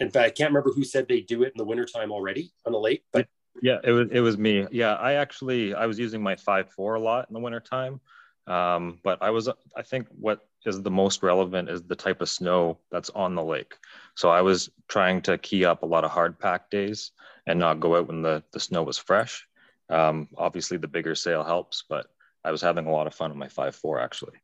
In 0.00 0.10
fact, 0.10 0.26
I 0.26 0.30
can't 0.30 0.50
remember 0.50 0.72
who 0.72 0.84
said 0.84 1.08
they 1.08 1.20
do 1.20 1.42
it 1.42 1.52
in 1.54 1.58
the 1.58 1.64
wintertime 1.64 2.12
already 2.12 2.52
on 2.64 2.72
the 2.72 2.78
lake, 2.78 3.04
but 3.12 3.28
yeah, 3.62 3.78
it 3.82 3.92
was 3.92 4.08
it 4.12 4.20
was 4.20 4.38
me. 4.38 4.66
Yeah, 4.70 4.94
I 4.94 5.14
actually 5.14 5.74
I 5.74 5.86
was 5.86 5.98
using 5.98 6.22
my 6.22 6.36
five 6.36 6.70
four 6.70 6.94
a 6.94 7.00
lot 7.00 7.28
in 7.28 7.34
the 7.34 7.40
wintertime. 7.40 8.00
Um, 8.46 8.98
but 9.02 9.18
I 9.20 9.30
was 9.30 9.48
I 9.76 9.82
think 9.82 10.06
what 10.18 10.46
is 10.64 10.82
the 10.82 10.90
most 10.90 11.22
relevant 11.22 11.68
is 11.68 11.82
the 11.82 11.96
type 11.96 12.20
of 12.20 12.28
snow 12.28 12.78
that's 12.90 13.10
on 13.10 13.34
the 13.34 13.42
lake. 13.42 13.74
So 14.14 14.30
I 14.30 14.42
was 14.42 14.70
trying 14.88 15.22
to 15.22 15.38
key 15.38 15.64
up 15.64 15.82
a 15.82 15.86
lot 15.86 16.04
of 16.04 16.10
hard 16.10 16.38
pack 16.38 16.70
days 16.70 17.12
and 17.46 17.58
not 17.58 17.80
go 17.80 17.96
out 17.96 18.08
when 18.08 18.22
the, 18.22 18.42
the 18.52 18.60
snow 18.60 18.82
was 18.82 18.98
fresh. 18.98 19.46
Um, 19.88 20.28
obviously, 20.36 20.76
the 20.76 20.88
bigger 20.88 21.14
sail 21.14 21.44
helps, 21.44 21.84
but 21.88 22.06
I 22.44 22.50
was 22.50 22.60
having 22.60 22.86
a 22.86 22.90
lot 22.90 23.06
of 23.06 23.14
fun 23.14 23.30
with 23.30 23.38
my 23.38 23.48
five 23.48 23.74
four 23.74 24.00
actually. 24.00 24.38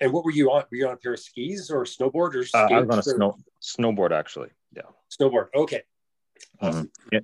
And 0.00 0.12
what 0.12 0.24
were 0.24 0.30
you 0.30 0.50
on? 0.50 0.64
Were 0.70 0.76
you 0.76 0.86
on 0.86 0.94
a 0.94 0.96
pair 0.96 1.14
of 1.14 1.20
skis 1.20 1.70
or 1.70 1.84
snowboard 1.84 2.34
or? 2.34 2.44
Uh, 2.54 2.74
I 2.74 2.80
was 2.80 2.90
on 2.90 2.98
a 2.98 3.02
snow 3.02 3.36
snowboard 3.62 4.12
actually. 4.12 4.50
Yeah. 4.74 4.82
Snowboard. 5.10 5.48
Okay. 5.54 5.82
Mm-hmm. 6.62 6.66
Awesome. 6.66 6.86
Mm-hmm. 6.86 7.08
Yeah. 7.12 7.20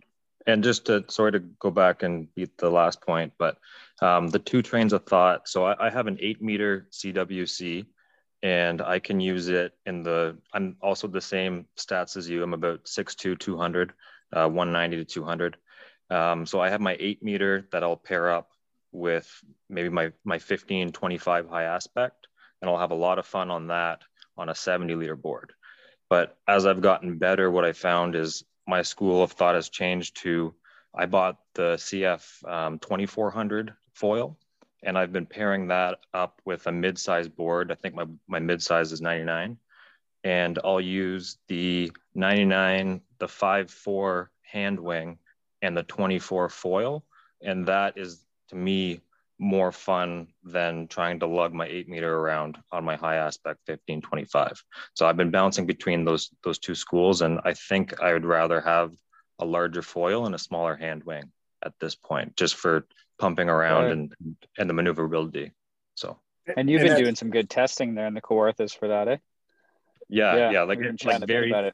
And 0.46 0.64
just 0.64 0.86
to 0.86 1.04
sorry 1.08 1.32
to 1.32 1.38
go 1.38 1.70
back 1.70 2.02
and 2.02 2.32
beat 2.34 2.58
the 2.58 2.70
last 2.70 3.00
point, 3.00 3.32
but 3.38 3.58
um, 4.00 4.28
the 4.28 4.40
two 4.40 4.60
trains 4.60 4.92
of 4.92 5.04
thought. 5.04 5.48
So 5.48 5.64
I, 5.64 5.86
I 5.86 5.90
have 5.90 6.08
an 6.08 6.18
eight 6.20 6.42
meter 6.42 6.88
CWC, 6.90 7.86
and 8.42 8.82
I 8.82 8.98
can 8.98 9.20
use 9.20 9.48
it 9.48 9.72
in 9.86 10.02
the. 10.02 10.36
I'm 10.52 10.76
also 10.82 11.06
the 11.06 11.20
same 11.20 11.66
stats 11.76 12.16
as 12.16 12.28
you. 12.28 12.42
I'm 12.42 12.54
about 12.54 12.84
6'2", 12.84 13.38
200, 13.38 13.92
uh, 14.32 14.48
190 14.48 14.96
to 14.96 15.04
200. 15.04 15.56
Um, 16.10 16.44
so 16.44 16.60
I 16.60 16.70
have 16.70 16.80
my 16.80 16.96
eight 16.98 17.22
meter 17.22 17.68
that 17.70 17.84
I'll 17.84 17.96
pair 17.96 18.30
up 18.30 18.50
with 18.90 19.30
maybe 19.70 19.88
my 19.88 20.12
my 20.24 20.38
15, 20.38 20.90
25 20.92 21.48
high 21.48 21.64
aspect, 21.64 22.21
and 22.62 22.70
I'll 22.70 22.78
have 22.78 22.92
a 22.92 22.94
lot 22.94 23.18
of 23.18 23.26
fun 23.26 23.50
on 23.50 23.66
that 23.66 24.02
on 24.38 24.48
a 24.48 24.54
70 24.54 24.94
liter 24.94 25.16
board. 25.16 25.52
But 26.08 26.38
as 26.48 26.64
I've 26.64 26.80
gotten 26.80 27.18
better, 27.18 27.50
what 27.50 27.64
I 27.64 27.72
found 27.72 28.14
is 28.14 28.44
my 28.66 28.82
school 28.82 29.22
of 29.22 29.32
thought 29.32 29.56
has 29.56 29.68
changed 29.68 30.22
to 30.22 30.54
I 30.94 31.06
bought 31.06 31.38
the 31.54 31.74
CF 31.76 32.48
um, 32.48 32.78
2400 32.78 33.74
foil 33.94 34.36
and 34.82 34.98
I've 34.98 35.12
been 35.12 35.26
pairing 35.26 35.68
that 35.68 36.00
up 36.12 36.40
with 36.44 36.66
a 36.66 36.72
mid-size 36.72 37.28
board. 37.28 37.72
I 37.72 37.76
think 37.76 37.94
my, 37.94 38.06
my 38.28 38.40
mid-size 38.40 38.92
is 38.92 39.00
99 39.00 39.56
and 40.24 40.58
I'll 40.62 40.80
use 40.80 41.38
the 41.48 41.92
99, 42.14 43.00
the 43.18 43.26
5.4 43.26 44.28
hand 44.42 44.80
wing 44.80 45.18
and 45.62 45.76
the 45.76 45.82
24 45.82 46.48
foil. 46.48 47.04
And 47.40 47.66
that 47.66 47.96
is 47.96 48.22
to 48.48 48.56
me 48.56 49.00
more 49.38 49.72
fun 49.72 50.28
than 50.44 50.86
trying 50.86 51.18
to 51.20 51.26
lug 51.26 51.52
my 51.52 51.66
eight 51.66 51.88
meter 51.88 52.16
around 52.16 52.58
on 52.70 52.84
my 52.84 52.96
high 52.96 53.16
aspect 53.16 53.60
1525. 53.66 54.62
So 54.94 55.06
I've 55.06 55.16
been 55.16 55.30
bouncing 55.30 55.66
between 55.66 56.04
those 56.04 56.30
those 56.44 56.58
two 56.58 56.74
schools, 56.74 57.22
and 57.22 57.40
I 57.44 57.54
think 57.54 58.00
I 58.00 58.12
would 58.12 58.24
rather 58.24 58.60
have 58.60 58.92
a 59.38 59.44
larger 59.44 59.82
foil 59.82 60.26
and 60.26 60.34
a 60.34 60.38
smaller 60.38 60.76
hand 60.76 61.04
wing 61.04 61.32
at 61.64 61.72
this 61.80 61.94
point, 61.94 62.36
just 62.36 62.54
for 62.56 62.86
pumping 63.18 63.48
around 63.48 63.84
right. 63.84 63.92
and 63.92 64.36
and 64.58 64.70
the 64.70 64.74
maneuverability. 64.74 65.52
So 65.94 66.18
and 66.56 66.68
you've 66.70 66.82
and 66.82 66.90
been 66.90 67.02
doing 67.02 67.14
some 67.14 67.30
good 67.30 67.50
testing 67.50 67.94
there 67.94 68.06
in 68.06 68.14
the 68.14 68.22
Kawarthas 68.22 68.76
for 68.76 68.88
that, 68.88 69.08
eh? 69.08 69.16
Yeah, 70.08 70.36
yeah, 70.36 70.50
yeah 70.50 70.62
like, 70.62 70.78
like 71.04 71.26
very 71.26 71.72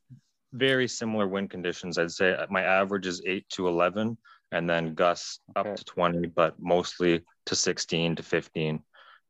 very 0.53 0.89
similar 0.89 1.29
wind 1.29 1.51
conditions. 1.51 1.99
I'd 1.99 2.11
say 2.11 2.37
my 2.49 2.63
average 2.63 3.07
is 3.07 3.21
eight 3.27 3.49
to 3.51 3.69
eleven, 3.69 4.17
and 4.53 4.69
then 4.69 4.95
gusts 4.95 5.41
okay. 5.57 5.71
up 5.71 5.77
to 5.77 5.85
20, 5.85 6.29
but 6.29 6.55
mostly 6.59 7.23
to 7.49 7.57
16 7.57 8.17
to 8.17 8.23
15. 8.23 8.83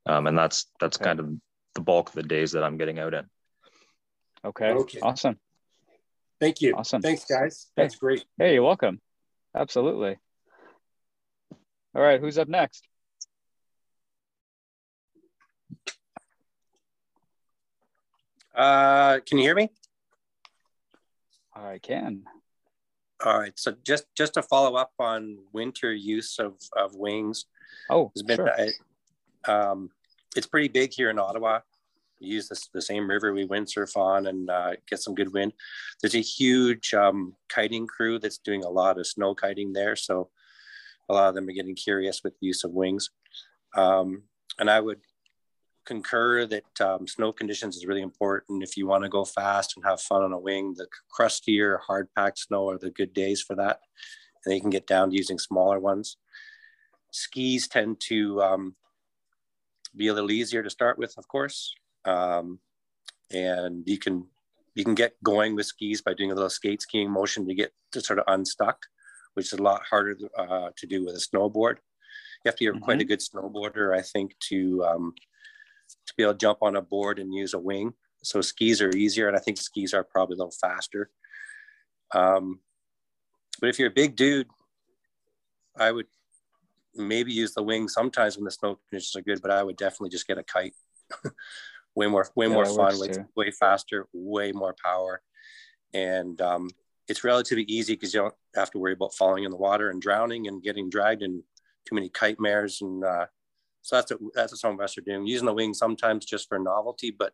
Um, 0.07 0.26
and 0.26 0.38
that's 0.38 0.66
that's 0.81 0.96
okay. 0.96 1.04
kind 1.04 1.20
of 1.20 1.31
the 1.74 1.81
bulk 1.81 2.09
of 2.09 2.14
the 2.14 2.22
days 2.22 2.52
that 2.52 2.64
I'm 2.64 2.76
getting 2.76 2.98
out 2.98 3.14
in. 3.14 3.24
Okay. 4.44 4.70
okay. 4.70 5.00
Awesome. 5.00 5.38
Thank 6.40 6.61
you. 6.61 6.74
Awesome. 6.74 7.02
Thanks, 7.02 7.24
guys. 7.24 7.66
That's 7.76 7.94
hey. 7.94 7.98
great. 7.98 8.24
Hey, 8.38 8.54
you're 8.54 8.62
welcome. 8.62 9.00
Absolutely. 9.54 10.16
All 11.94 12.02
right, 12.02 12.20
who's 12.20 12.38
up 12.38 12.48
next? 12.48 12.87
Uh, 18.54 19.20
can 19.26 19.38
you 19.38 19.44
hear 19.44 19.54
me? 19.54 19.70
I 21.54 21.78
can. 21.78 22.24
All 23.24 23.38
right. 23.38 23.52
So 23.57 23.74
just 23.85 24.04
just 24.16 24.35
to 24.35 24.42
follow 24.42 24.76
up 24.76 24.92
on 24.98 25.38
winter 25.52 25.92
use 25.92 26.38
of, 26.38 26.54
of 26.76 26.94
wings. 26.94 27.46
Oh, 27.90 28.12
been, 28.26 28.37
sure. 28.37 28.68
um, 29.46 29.90
it's 30.37 30.46
pretty 30.46 30.68
big 30.68 30.92
here 30.92 31.11
in 31.11 31.18
Ottawa. 31.18 31.61
We 32.20 32.28
use 32.28 32.48
this, 32.48 32.68
the 32.72 32.83
same 32.83 33.09
river 33.09 33.33
we 33.33 33.46
windsurf 33.46 33.96
on 33.96 34.26
and 34.26 34.50
uh, 34.50 34.72
get 34.88 35.00
some 35.00 35.14
good 35.14 35.33
wind. 35.33 35.52
There's 36.00 36.14
a 36.14 36.20
huge 36.20 36.92
um, 36.94 37.35
kiting 37.48 37.87
crew 37.87 38.18
that's 38.18 38.38
doing 38.38 38.64
a 38.64 38.68
lot 38.68 38.98
of 38.98 39.07
snow 39.07 39.35
kiting 39.35 39.72
there. 39.72 39.96
So 39.96 40.31
a 41.09 41.14
lot 41.14 41.28
of 41.28 41.35
them 41.35 41.48
are 41.48 41.52
getting 41.52 41.76
curious 41.76 42.22
with 42.22 42.35
the 42.40 42.46
use 42.46 42.64
of 42.64 42.72
wings. 42.72 43.11
Um, 43.74 44.22
and 44.59 44.68
I 44.68 44.81
would 44.81 45.00
concur 45.88 46.44
that 46.46 46.81
um, 46.81 47.09
snow 47.09 47.33
conditions 47.33 47.74
is 47.74 47.87
really 47.87 48.03
important. 48.03 48.62
If 48.62 48.77
you 48.77 48.87
want 48.87 49.05
to 49.05 49.09
go 49.09 49.24
fast 49.24 49.74
and 49.74 49.85
have 49.87 50.03
fun 50.03 50.22
on 50.22 50.35
a 50.35 50.38
wing, 50.38 50.74
the 50.77 50.87
crustier, 51.11 51.79
hard 51.79 52.09
packed 52.14 52.40
snow 52.40 52.68
are 52.68 52.79
the 52.79 52.90
good 52.90 53.14
days 53.14 53.40
for 53.40 53.57
that. 53.57 53.81
And 54.44 54.55
you 54.55 54.61
can 54.61 54.70
get 54.70 54.87
down 54.87 55.11
to 55.11 55.16
using 55.16 55.38
smaller 55.38 55.81
ones. 55.81 56.18
Skis 57.11 57.68
tend 57.68 58.01
to 58.01 58.42
um, 58.42 58.77
be 59.96 60.09
a 60.09 60.14
little 60.14 60.31
easier 60.31 60.62
to 60.62 60.70
start 60.70 60.98
with, 60.98 61.14
of 61.16 61.27
course. 61.27 61.74
Um, 62.05 62.61
and 63.31 63.83
you 63.87 63.98
can 63.98 64.27
you 64.74 64.85
can 64.85 64.94
get 64.94 65.22
going 65.24 65.57
with 65.57 65.66
skis 65.66 66.03
by 66.03 66.14
doing 66.14 66.31
a 66.31 66.35
little 66.35 66.51
skate 66.51 66.83
skiing 66.83 67.11
motion 67.11 67.46
to 67.46 67.55
get 67.55 67.72
to 67.92 68.01
sort 68.01 68.18
of 68.18 68.27
unstuck, 68.29 68.79
which 69.35 69.46
is 69.53 69.59
a 69.59 69.62
lot 69.62 69.83
harder 69.90 70.16
uh, 70.38 70.68
to 70.77 70.87
do 70.87 71.05
with 71.05 71.14
a 71.16 71.27
snowboard. 71.29 71.77
You 72.44 72.46
have 72.51 72.57
to 72.57 72.64
be 72.64 72.70
mm-hmm. 72.70 72.85
quite 72.85 73.01
a 73.01 73.05
good 73.05 73.20
snowboarder, 73.20 73.96
I 73.98 74.03
think, 74.03 74.38
to 74.51 74.85
um, 74.85 75.14
to 76.07 76.14
be 76.16 76.22
able 76.22 76.35
to 76.35 76.38
jump 76.38 76.59
on 76.62 76.77
a 76.77 76.83
board 76.83 77.18
and 77.18 77.35
use 77.35 77.55
a 77.55 77.59
wing. 77.59 77.92
So 78.22 78.40
skis 78.40 78.83
are 78.83 78.90
easier, 78.90 79.29
and 79.29 79.37
I 79.37 79.40
think 79.40 79.59
skis 79.59 79.94
are 79.94 80.05
probably 80.05 80.35
a 80.35 80.38
little 80.38 80.53
faster. 80.61 81.11
Um, 82.14 82.61
but 83.61 83.68
if 83.70 83.79
you're 83.79 83.88
a 83.88 83.92
big 83.92 84.16
dude, 84.16 84.48
I 85.77 85.92
would 85.92 86.07
maybe 86.94 87.33
use 87.33 87.55
the 87.55 87.62
wing 87.62 87.88
sometimes 87.88 88.37
when 88.37 88.44
the 88.44 88.51
snow 88.51 88.79
conditions 88.88 89.16
are 89.16 89.22
good, 89.22 89.40
but 89.40 89.51
I 89.51 89.62
would 89.62 89.77
definitely 89.77 90.11
just 90.11 90.27
get 90.27 90.38
a 90.38 90.42
kite. 90.42 90.74
way 91.94 92.07
more, 92.07 92.29
way 92.35 92.46
yeah, 92.46 92.53
more 92.53 92.66
fun, 92.66 92.98
way, 92.98 93.11
way 93.37 93.51
faster, 93.51 94.07
way 94.12 94.53
more 94.53 94.74
power, 94.85 95.22
and 95.94 96.40
um, 96.40 96.70
it's 97.09 97.24
relatively 97.24 97.64
easy 97.64 97.94
because 97.94 98.12
you 98.12 98.20
don't 98.20 98.35
have 98.55 98.70
to 98.70 98.79
worry 98.79 98.92
about 98.92 99.14
falling 99.14 99.44
in 99.44 99.51
the 99.51 99.57
water 99.57 99.90
and 99.90 100.01
drowning 100.01 100.46
and 100.46 100.62
getting 100.62 100.90
dragged 100.90 101.22
in 101.22 101.42
too 101.87 101.94
many 101.94 102.09
kite 102.09 102.38
mares 102.38 102.81
and 102.83 103.03
uh, 103.03 103.27
so 103.88 103.96
that's 103.96 104.12
what, 104.12 104.20
that's 104.35 104.53
what 104.53 104.59
some 104.59 104.74
of 104.74 104.81
us 104.81 104.98
are 104.98 105.01
doing. 105.01 105.27
Using 105.27 105.46
the 105.46 105.55
wing 105.55 105.72
sometimes 105.72 106.27
just 106.27 106.46
for 106.46 106.59
novelty, 106.59 107.11
but 107.11 107.33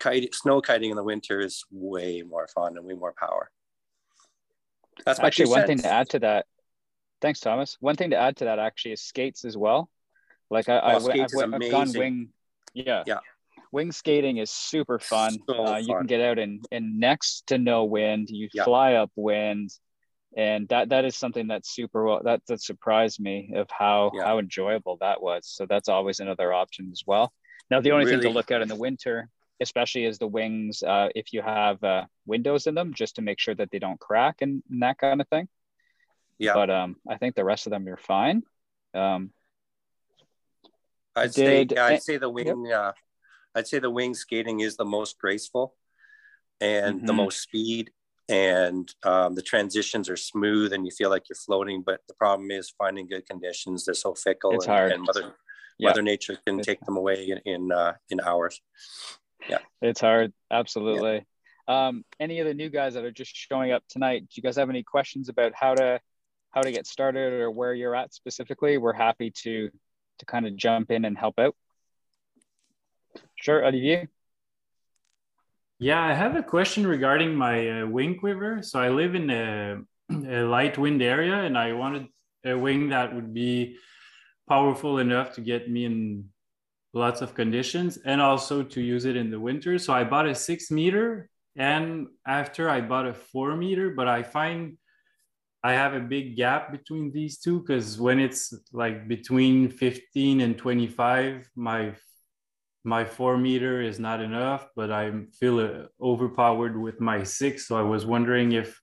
kite, 0.00 0.34
snow 0.34 0.60
kiting 0.60 0.90
in 0.90 0.96
the 0.96 1.04
winter 1.04 1.38
is 1.38 1.64
way 1.70 2.22
more 2.22 2.48
fun 2.48 2.76
and 2.76 2.84
way 2.84 2.94
more 2.94 3.14
power. 3.16 3.48
That's 5.04 5.20
actually 5.20 5.50
one 5.50 5.64
thing 5.64 5.78
to 5.78 5.92
add 5.92 6.08
to 6.08 6.18
that. 6.18 6.46
Thanks, 7.22 7.38
Thomas. 7.38 7.76
One 7.78 7.94
thing 7.94 8.10
to 8.10 8.16
add 8.16 8.38
to 8.38 8.46
that 8.46 8.58
actually 8.58 8.94
is 8.94 9.00
skates 9.00 9.44
as 9.44 9.56
well. 9.56 9.88
Like 10.50 10.68
I, 10.68 10.80
oh, 10.80 10.86
I, 10.86 10.94
I've, 10.96 11.54
I've 11.54 11.70
gone 11.70 11.92
wing. 11.94 12.30
Yeah. 12.74 13.04
Yeah. 13.06 13.20
Wing 13.70 13.92
skating 13.92 14.38
is 14.38 14.50
super 14.50 14.98
fun. 14.98 15.38
So 15.48 15.66
uh, 15.66 15.76
you 15.76 15.94
can 15.94 16.06
get 16.06 16.20
out 16.20 16.40
in, 16.40 16.62
in 16.72 16.98
next 16.98 17.46
to 17.46 17.58
no 17.58 17.84
wind. 17.84 18.28
You 18.28 18.48
yeah. 18.52 18.64
fly 18.64 18.94
up 18.94 19.12
wind 19.14 19.70
and 20.36 20.68
that 20.68 20.90
that 20.90 21.04
is 21.04 21.16
something 21.16 21.46
that's 21.46 21.70
super 21.70 22.04
well 22.04 22.20
that 22.24 22.42
that 22.46 22.60
surprised 22.60 23.20
me 23.20 23.52
of 23.54 23.68
how 23.70 24.10
yeah. 24.14 24.24
how 24.24 24.38
enjoyable 24.38 24.98
that 25.00 25.22
was 25.22 25.46
so 25.46 25.66
that's 25.66 25.88
always 25.88 26.20
another 26.20 26.52
option 26.52 26.90
as 26.92 27.02
well 27.06 27.32
now 27.70 27.80
the 27.80 27.92
only 27.92 28.04
really? 28.04 28.16
thing 28.18 28.30
to 28.30 28.34
look 28.34 28.50
at 28.50 28.60
in 28.60 28.68
the 28.68 28.74
winter 28.74 29.28
especially 29.60 30.04
is 30.04 30.18
the 30.18 30.26
wings 30.26 30.82
uh, 30.82 31.08
if 31.16 31.32
you 31.32 31.42
have 31.42 31.82
uh, 31.82 32.04
windows 32.26 32.66
in 32.66 32.74
them 32.74 32.94
just 32.94 33.16
to 33.16 33.22
make 33.22 33.40
sure 33.40 33.54
that 33.54 33.70
they 33.72 33.80
don't 33.80 33.98
crack 33.98 34.36
and, 34.40 34.62
and, 34.70 34.82
that 34.82 34.98
kind 34.98 35.20
of 35.20 35.28
thing 35.28 35.48
yeah 36.38 36.54
but 36.54 36.70
um 36.70 36.96
i 37.08 37.16
think 37.16 37.34
the 37.34 37.44
rest 37.44 37.66
of 37.66 37.70
them 37.70 37.86
you're 37.86 37.96
fine 37.96 38.42
um 38.94 39.30
i'd 41.16 41.32
did, 41.32 41.70
say 41.70 41.76
i'd 41.78 42.02
say 42.02 42.16
the 42.16 42.28
wing 42.28 42.66
yep. 42.66 42.78
uh, 42.78 42.92
i'd 43.56 43.66
say 43.66 43.78
the 43.78 43.90
wing 43.90 44.14
skating 44.14 44.60
is 44.60 44.76
the 44.76 44.84
most 44.84 45.18
graceful 45.18 45.74
and 46.60 46.98
mm-hmm. 46.98 47.06
the 47.06 47.12
most 47.12 47.40
speed 47.40 47.90
and 48.28 48.92
um, 49.04 49.34
the 49.34 49.42
transitions 49.42 50.08
are 50.08 50.16
smooth 50.16 50.72
and 50.72 50.84
you 50.84 50.90
feel 50.90 51.10
like 51.10 51.28
you're 51.28 51.36
floating. 51.36 51.82
But 51.84 52.00
the 52.08 52.14
problem 52.14 52.50
is 52.50 52.72
finding 52.76 53.08
good 53.08 53.26
conditions. 53.26 53.84
They're 53.84 53.94
so 53.94 54.14
fickle, 54.14 54.52
it's 54.52 54.66
and, 54.66 54.74
hard. 54.74 54.92
and 54.92 55.02
Mother 55.02 55.34
yeah. 55.78 55.88
Mother 55.88 56.02
Nature 56.02 56.38
can 56.46 56.60
take 56.60 56.80
them 56.80 56.96
away 56.96 57.28
in 57.28 57.38
in, 57.52 57.72
uh, 57.72 57.94
in 58.10 58.20
hours. 58.20 58.60
Yeah, 59.48 59.58
it's 59.80 60.00
hard. 60.00 60.32
Absolutely. 60.50 61.24
Yeah. 61.68 61.88
Um, 61.88 62.04
any 62.18 62.40
of 62.40 62.46
the 62.46 62.54
new 62.54 62.70
guys 62.70 62.94
that 62.94 63.04
are 63.04 63.10
just 63.10 63.36
showing 63.36 63.72
up 63.72 63.82
tonight, 63.88 64.20
do 64.20 64.28
you 64.34 64.42
guys 64.42 64.56
have 64.56 64.70
any 64.70 64.82
questions 64.82 65.28
about 65.28 65.52
how 65.54 65.74
to 65.74 66.00
how 66.50 66.62
to 66.62 66.72
get 66.72 66.86
started 66.86 67.34
or 67.34 67.50
where 67.50 67.74
you're 67.74 67.94
at 67.94 68.14
specifically? 68.14 68.78
We're 68.78 68.94
happy 68.94 69.30
to 69.42 69.70
to 70.18 70.26
kind 70.26 70.46
of 70.46 70.56
jump 70.56 70.90
in 70.90 71.04
and 71.04 71.16
help 71.16 71.38
out. 71.38 71.54
Sure, 73.36 73.64
Olivier. 73.64 74.08
Yeah, 75.80 76.02
I 76.02 76.12
have 76.12 76.34
a 76.34 76.42
question 76.42 76.86
regarding 76.86 77.36
my 77.36 77.82
uh, 77.82 77.86
wing 77.86 78.18
quiver. 78.18 78.62
So 78.62 78.80
I 78.80 78.88
live 78.88 79.14
in 79.14 79.30
a, 79.30 79.78
a, 80.10 80.42
light 80.42 80.76
wind 80.76 81.02
area 81.02 81.34
and 81.34 81.56
I 81.56 81.72
wanted 81.72 82.08
a 82.44 82.58
wing 82.58 82.88
that 82.88 83.14
would 83.14 83.32
be 83.32 83.76
powerful 84.48 84.98
enough 84.98 85.34
to 85.34 85.40
get 85.40 85.70
me 85.70 85.84
in 85.84 86.24
lots 86.94 87.20
of 87.20 87.34
conditions 87.34 87.96
and 88.04 88.20
also 88.20 88.64
to 88.64 88.80
use 88.80 89.04
it 89.04 89.14
in 89.14 89.30
the 89.30 89.38
winter. 89.38 89.78
So 89.78 89.92
I 89.92 90.02
bought 90.02 90.26
a 90.26 90.34
six 90.34 90.70
meter 90.72 91.30
and 91.54 92.08
after 92.26 92.68
I 92.68 92.80
bought 92.80 93.06
a 93.06 93.14
four 93.14 93.56
meter, 93.56 93.90
but 93.90 94.08
I 94.08 94.24
find 94.24 94.78
I 95.62 95.72
have 95.74 95.94
a 95.94 96.00
big 96.00 96.36
gap 96.36 96.72
between 96.72 97.12
these 97.12 97.38
two 97.38 97.60
because 97.60 98.00
when 98.00 98.18
it's 98.18 98.52
like 98.72 99.06
between 99.06 99.70
15 99.70 100.40
and 100.40 100.58
25, 100.58 101.50
my 101.54 101.94
my 102.88 103.04
four 103.04 103.36
meter 103.36 103.82
is 103.82 103.98
not 104.00 104.20
enough, 104.20 104.66
but 104.74 104.90
I 104.90 105.12
feel 105.38 105.60
uh, 105.60 105.86
overpowered 106.00 106.76
with 106.80 107.00
my 107.00 107.22
six. 107.22 107.68
So 107.68 107.76
I 107.76 107.82
was 107.82 108.06
wondering 108.06 108.52
if 108.52 108.80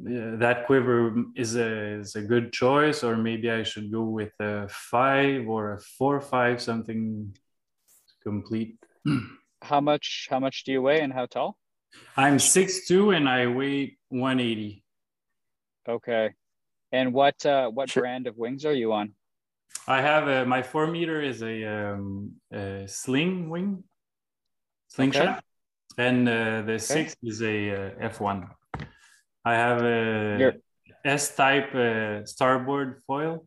uh, 0.00 0.36
that 0.36 0.66
quiver 0.66 1.14
is 1.34 1.56
a 1.56 1.70
is 2.00 2.14
a 2.14 2.22
good 2.22 2.52
choice, 2.52 3.02
or 3.02 3.16
maybe 3.16 3.50
I 3.50 3.64
should 3.64 3.90
go 3.90 4.04
with 4.04 4.32
a 4.40 4.68
five 4.68 5.48
or 5.48 5.74
a 5.74 5.80
four 5.98 6.20
five 6.20 6.62
something 6.62 7.34
complete. 8.22 8.76
How 9.62 9.80
much 9.80 10.26
how 10.28 10.40
much 10.40 10.64
do 10.64 10.72
you 10.72 10.82
weigh 10.82 11.02
and 11.02 11.12
how 11.12 11.26
tall? 11.26 11.56
I'm 12.16 12.40
six 12.40 12.88
two 12.88 13.12
and 13.12 13.28
I 13.28 13.46
weigh 13.46 13.96
180. 14.08 14.82
Okay. 15.88 16.30
And 16.90 17.12
what 17.12 17.46
uh, 17.46 17.68
what 17.68 17.90
sure. 17.90 18.02
brand 18.02 18.26
of 18.26 18.36
wings 18.36 18.64
are 18.64 18.74
you 18.74 18.92
on? 18.92 19.14
I 19.88 20.00
have 20.00 20.28
a, 20.28 20.46
my 20.46 20.62
four 20.62 20.86
meter 20.86 21.20
is 21.20 21.42
a, 21.42 21.64
um, 21.64 22.32
a 22.52 22.84
sling 22.86 23.50
wing, 23.50 23.82
slingshot, 24.88 25.28
okay. 25.28 25.40
and 25.98 26.28
uh, 26.28 26.62
the 26.62 26.74
okay. 26.74 26.78
six 26.78 27.16
is 27.22 27.42
a 27.42 27.70
uh, 27.70 28.08
F1. 28.10 28.48
I 29.44 29.54
have 29.54 29.82
a 29.82 30.52
S 31.04 31.34
type 31.34 31.74
uh, 31.74 32.24
starboard 32.24 33.00
foil, 33.06 33.44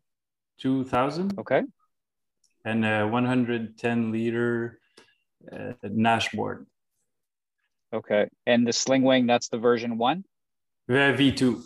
2000. 0.59 1.39
Okay. 1.39 1.63
And 2.65 2.85
a 2.85 3.07
110 3.07 4.11
liter 4.11 4.79
uh, 5.51 5.73
Naish 5.83 6.35
board. 6.35 6.65
Okay. 7.93 8.27
And 8.45 8.67
the 8.67 8.73
sling 8.73 9.03
wing, 9.03 9.25
that's 9.25 9.47
the 9.47 9.57
version 9.57 9.97
one? 9.97 10.25
V2. 10.89 11.63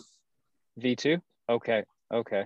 V2? 0.78 1.20
Okay. 1.48 1.82
Okay. 2.12 2.44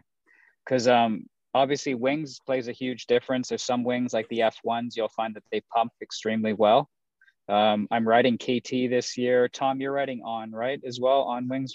Because 0.65 0.89
um, 0.89 1.27
obviously 1.55 1.95
wings 1.95 2.41
plays 2.45 2.69
a 2.69 2.73
huge 2.73 3.07
difference. 3.07 3.49
There's 3.49 3.63
some 3.63 3.85
wings 3.85 4.13
like 4.13 4.29
the 4.29 4.41
F1s, 4.41 4.97
you'll 4.97 5.09
find 5.09 5.35
that 5.35 5.45
they 5.51 5.63
pump 5.73 5.93
extremely 6.03 6.53
well. 6.53 6.91
Um, 7.49 7.87
I'm 7.91 8.09
riding 8.09 8.39
KT 8.39 8.91
this 8.91 9.17
year. 9.17 9.49
Tom, 9.49 9.81
you're 9.81 9.93
riding 9.93 10.23
on, 10.25 10.51
right, 10.51 10.81
as 10.87 10.99
well 10.99 11.23
on 11.23 11.49
wings? 11.49 11.75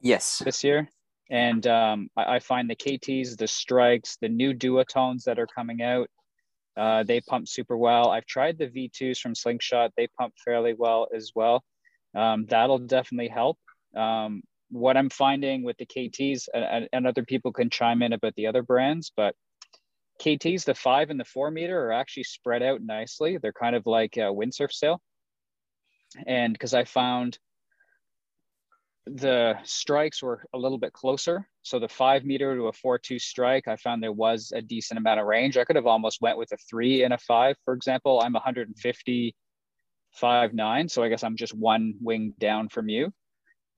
Yes. 0.00 0.42
This 0.44 0.62
year. 0.62 0.88
And 1.30 1.66
um, 1.66 2.08
I, 2.16 2.36
I, 2.36 2.38
find 2.38 2.70
the 2.70 2.76
KTs, 2.76 3.36
the 3.36 3.48
strikes, 3.48 4.16
the 4.20 4.28
new 4.28 4.54
duotones 4.54 5.24
that 5.24 5.40
are 5.40 5.48
coming 5.48 5.82
out, 5.82 6.08
uh, 6.76 7.02
they 7.02 7.20
pump 7.20 7.48
super 7.48 7.76
well. 7.76 8.10
I've 8.10 8.26
tried 8.26 8.58
the 8.58 8.68
V2s 8.68 9.18
from 9.18 9.34
Slingshot. 9.34 9.92
They 9.96 10.06
pump 10.18 10.34
fairly 10.44 10.74
well 10.78 11.08
as 11.14 11.32
well. 11.34 11.64
Um, 12.14 12.46
that'll 12.46 12.78
definitely 12.78 13.28
help. 13.28 13.58
Um, 13.96 14.42
what 14.70 14.96
I'm 14.96 15.10
finding 15.10 15.62
with 15.62 15.76
the 15.78 15.86
KTs, 15.86 16.48
and, 16.52 16.88
and, 16.92 17.06
other 17.06 17.24
people 17.24 17.52
can 17.52 17.70
chime 17.70 18.02
in 18.02 18.12
about 18.12 18.34
the 18.34 18.48
other 18.48 18.62
brands, 18.62 19.12
but 19.16 19.34
KTs, 20.20 20.64
the 20.64 20.74
five 20.74 21.10
and 21.10 21.20
the 21.20 21.24
four 21.24 21.50
meter 21.50 21.86
are 21.86 21.92
actually 21.92 22.24
spread 22.24 22.62
out 22.62 22.80
nicely. 22.82 23.38
They're 23.38 23.52
kind 23.52 23.76
of 23.76 23.86
like 23.86 24.16
a 24.16 24.32
windsurf 24.32 24.72
sail. 24.72 25.00
And 26.26 26.52
because 26.52 26.74
I 26.74 26.84
found 26.84 27.38
the 29.06 29.56
strikes 29.62 30.22
were 30.22 30.44
a 30.52 30.58
little 30.58 30.78
bit 30.78 30.92
closer. 30.92 31.46
So 31.62 31.78
the 31.78 31.88
five 31.88 32.24
meter 32.24 32.56
to 32.56 32.68
a 32.68 32.72
four 32.72 32.98
two 32.98 33.18
strike, 33.18 33.68
I 33.68 33.76
found 33.76 34.02
there 34.02 34.12
was 34.12 34.52
a 34.54 34.60
decent 34.60 34.98
amount 34.98 35.20
of 35.20 35.26
range. 35.26 35.56
I 35.56 35.64
could 35.64 35.76
have 35.76 35.86
almost 35.86 36.20
went 36.20 36.38
with 36.38 36.50
a 36.52 36.56
three 36.68 37.04
and 37.04 37.14
a 37.14 37.18
five, 37.18 37.56
for 37.64 37.74
example. 37.74 38.20
I'm 38.20 38.32
150 38.32 39.36
five 40.12 40.54
nine, 40.54 40.88
so 40.88 41.02
I 41.02 41.08
guess 41.08 41.22
I'm 41.22 41.36
just 41.36 41.54
one 41.54 41.94
wing 42.00 42.34
down 42.38 42.68
from 42.68 42.88
you. 42.88 43.12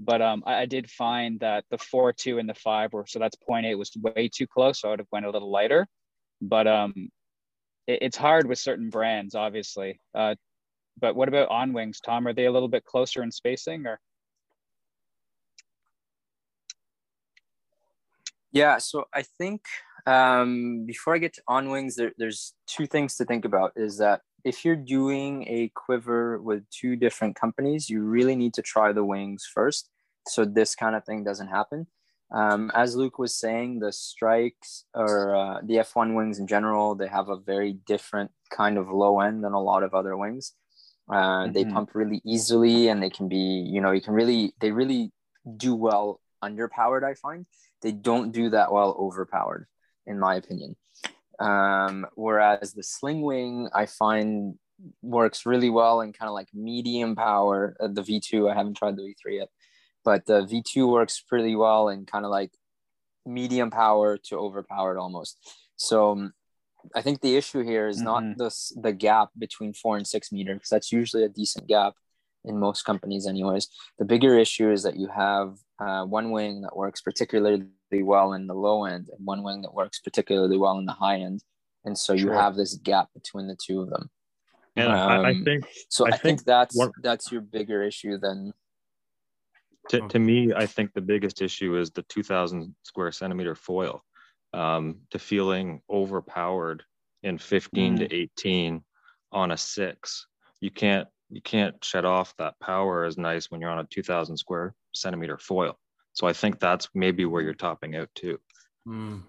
But 0.00 0.22
um, 0.22 0.42
I, 0.46 0.60
I, 0.60 0.66
did 0.66 0.88
find 0.90 1.40
that 1.40 1.64
the 1.70 1.78
four 1.78 2.12
two 2.12 2.38
and 2.38 2.48
the 2.48 2.54
five 2.54 2.92
were 2.92 3.04
so 3.06 3.18
that's 3.18 3.36
0.8 3.36 3.76
was 3.76 3.92
way 3.96 4.28
too 4.28 4.46
close. 4.46 4.80
So 4.80 4.88
I 4.88 4.90
would 4.92 5.00
have 5.00 5.08
went 5.10 5.26
a 5.26 5.30
little 5.30 5.50
lighter. 5.50 5.88
But 6.40 6.68
um, 6.68 7.10
it, 7.86 7.98
it's 8.02 8.16
hard 8.16 8.46
with 8.46 8.58
certain 8.58 8.90
brands, 8.90 9.34
obviously. 9.34 10.00
Uh, 10.14 10.36
but 11.00 11.16
what 11.16 11.28
about 11.28 11.48
on 11.48 11.72
wings, 11.72 12.00
Tom? 12.00 12.26
Are 12.26 12.32
they 12.32 12.46
a 12.46 12.52
little 12.52 12.68
bit 12.68 12.84
closer 12.84 13.22
in 13.22 13.32
spacing 13.32 13.86
or? 13.86 14.00
Yeah, 18.52 18.78
so 18.78 19.04
I 19.14 19.22
think 19.22 19.62
um, 20.06 20.84
before 20.86 21.14
I 21.14 21.18
get 21.18 21.34
to 21.34 21.42
on 21.46 21.70
wings, 21.70 21.96
there, 21.96 22.12
there's 22.16 22.54
two 22.66 22.86
things 22.86 23.16
to 23.16 23.24
think 23.24 23.44
about. 23.44 23.72
Is 23.76 23.98
that 23.98 24.22
if 24.44 24.64
you're 24.64 24.76
doing 24.76 25.44
a 25.48 25.70
quiver 25.74 26.40
with 26.40 26.68
two 26.70 26.96
different 26.96 27.36
companies, 27.36 27.90
you 27.90 28.02
really 28.02 28.36
need 28.36 28.54
to 28.54 28.62
try 28.62 28.92
the 28.92 29.04
wings 29.04 29.48
first, 29.52 29.90
so 30.26 30.44
this 30.44 30.74
kind 30.74 30.94
of 30.94 31.04
thing 31.04 31.24
doesn't 31.24 31.48
happen. 31.48 31.86
Um, 32.30 32.70
as 32.74 32.94
Luke 32.94 33.18
was 33.18 33.34
saying, 33.34 33.78
the 33.78 33.92
strikes 33.92 34.84
or 34.94 35.34
uh, 35.34 35.60
the 35.62 35.76
F1 35.76 36.14
wings 36.14 36.38
in 36.38 36.46
general, 36.46 36.94
they 36.94 37.08
have 37.08 37.30
a 37.30 37.36
very 37.38 37.72
different 37.86 38.30
kind 38.50 38.76
of 38.76 38.90
low 38.90 39.20
end 39.20 39.42
than 39.42 39.54
a 39.54 39.60
lot 39.60 39.82
of 39.82 39.94
other 39.94 40.16
wings. 40.16 40.52
Uh, 41.10 41.14
mm-hmm. 41.14 41.52
They 41.52 41.64
pump 41.64 41.94
really 41.94 42.20
easily, 42.24 42.88
and 42.88 43.02
they 43.02 43.10
can 43.10 43.28
be, 43.28 43.36
you 43.36 43.80
know, 43.80 43.92
you 43.92 44.02
can 44.02 44.12
really, 44.12 44.52
they 44.60 44.72
really 44.72 45.10
do 45.56 45.74
well 45.74 46.20
underpowered. 46.44 47.02
I 47.02 47.14
find 47.14 47.46
they 47.80 47.92
don't 47.92 48.30
do 48.30 48.50
that 48.50 48.72
well 48.72 48.94
overpowered, 48.98 49.66
in 50.06 50.18
my 50.18 50.34
opinion. 50.34 50.76
Um, 51.40 52.06
whereas 52.14 52.72
the 52.72 52.82
sling 52.82 53.22
wing, 53.22 53.68
I 53.72 53.86
find 53.86 54.54
works 55.02 55.46
really 55.46 55.70
well 55.70 56.00
in 56.00 56.12
kind 56.12 56.28
of 56.28 56.34
like 56.34 56.48
medium 56.52 57.14
power. 57.14 57.76
Uh, 57.80 57.88
the 57.88 58.02
V2, 58.02 58.50
I 58.50 58.54
haven't 58.54 58.76
tried 58.76 58.96
the 58.96 59.02
V3 59.02 59.38
yet, 59.38 59.48
but 60.04 60.26
the 60.26 60.42
V2 60.42 60.90
works 60.90 61.20
pretty 61.20 61.56
well 61.56 61.88
in 61.88 62.06
kind 62.06 62.24
of 62.24 62.30
like 62.30 62.52
medium 63.26 63.70
power 63.70 64.16
to 64.16 64.36
overpowered 64.36 64.98
almost. 64.98 65.38
So 65.76 66.12
um, 66.12 66.32
I 66.94 67.02
think 67.02 67.20
the 67.20 67.36
issue 67.36 67.62
here 67.62 67.88
is 67.88 67.98
mm-hmm. 67.98 68.04
not 68.04 68.38
this 68.38 68.72
the 68.80 68.92
gap 68.92 69.30
between 69.38 69.72
four 69.72 69.96
and 69.96 70.06
six 70.06 70.32
meter 70.32 70.54
because 70.54 70.70
that's 70.70 70.92
usually 70.92 71.24
a 71.24 71.28
decent 71.28 71.66
gap 71.66 71.94
in 72.44 72.58
most 72.58 72.82
companies 72.82 73.26
anyways 73.26 73.68
the 73.98 74.04
bigger 74.04 74.38
issue 74.38 74.70
is 74.70 74.84
that 74.84 74.96
you 74.96 75.08
have 75.08 75.56
uh, 75.80 76.04
one 76.04 76.30
wing 76.30 76.62
that 76.62 76.76
works 76.76 77.00
particularly 77.00 77.64
well 77.92 78.32
in 78.32 78.46
the 78.46 78.54
low 78.54 78.84
end 78.84 79.08
and 79.16 79.26
one 79.26 79.42
wing 79.42 79.62
that 79.62 79.74
works 79.74 80.00
particularly 80.00 80.56
well 80.56 80.78
in 80.78 80.86
the 80.86 80.92
high 80.92 81.18
end. 81.18 81.42
And 81.84 81.96
so 81.96 82.12
you 82.12 82.30
have 82.30 82.54
this 82.54 82.74
gap 82.74 83.08
between 83.14 83.46
the 83.46 83.56
two 83.56 83.80
of 83.80 83.90
them. 83.90 84.10
And 84.76 84.92
um, 84.92 85.24
I, 85.24 85.28
I, 85.30 85.34
think 85.42 85.66
so 85.88 86.04
i, 86.04 86.08
I 86.08 86.10
think, 86.12 86.22
think, 86.22 86.44
that's 86.44 86.76
one, 86.76 86.92
that's 87.02 87.32
your 87.32 87.40
bigger 87.40 87.82
issue 87.82 88.16
than 88.16 88.52
to, 89.88 90.06
to 90.06 90.20
me 90.20 90.52
i 90.54 90.66
think 90.66 90.92
the 90.92 91.00
biggest 91.00 91.42
issue 91.42 91.76
is 91.76 91.90
the 91.90 92.02
2000 92.02 92.76
square 92.84 93.10
centimeter 93.10 93.56
foil. 93.56 94.04
Um, 94.54 95.00
to 95.10 95.18
feeling 95.18 95.82
overpowered 95.90 96.82
in 97.22 97.36
15 97.36 97.96
mm. 97.96 97.98
to 97.98 98.14
18 98.14 98.82
on 99.32 99.50
a 99.50 99.56
six. 99.56 100.26
You 100.60 100.70
can't 100.70 101.06
you 101.30 101.42
can't 101.42 101.82
shut 101.84 102.06
off 102.06 102.34
that 102.38 102.58
power 102.60 103.04
as 103.04 103.18
nice 103.18 103.50
when 103.50 103.60
you're 103.60 103.70
on 103.70 103.80
a 103.80 103.86
2000 103.90 104.36
square 104.36 104.74
centimeter 104.94 105.36
foil. 105.36 105.78
So 106.18 106.26
I 106.26 106.32
think 106.32 106.58
that's 106.58 106.88
maybe 106.96 107.24
where 107.26 107.42
you're 107.42 107.54
topping 107.54 107.94
out 107.94 108.08
too. 108.16 108.40
Mm. 108.88 109.22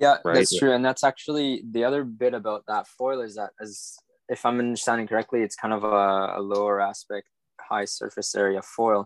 Yeah, 0.00 0.16
right? 0.24 0.34
that's 0.34 0.58
true. 0.58 0.72
And 0.72 0.84
that's 0.84 1.04
actually 1.04 1.62
the 1.70 1.84
other 1.84 2.02
bit 2.02 2.34
about 2.34 2.64
that 2.66 2.88
foil 2.88 3.20
is 3.20 3.36
that 3.36 3.50
as 3.60 3.96
if 4.28 4.44
I'm 4.44 4.58
understanding 4.58 5.06
correctly, 5.06 5.42
it's 5.42 5.54
kind 5.54 5.72
of 5.72 5.84
a, 5.84 6.38
a 6.38 6.42
lower 6.42 6.80
aspect, 6.80 7.28
high 7.60 7.84
surface 7.84 8.34
area 8.34 8.62
foil. 8.62 9.04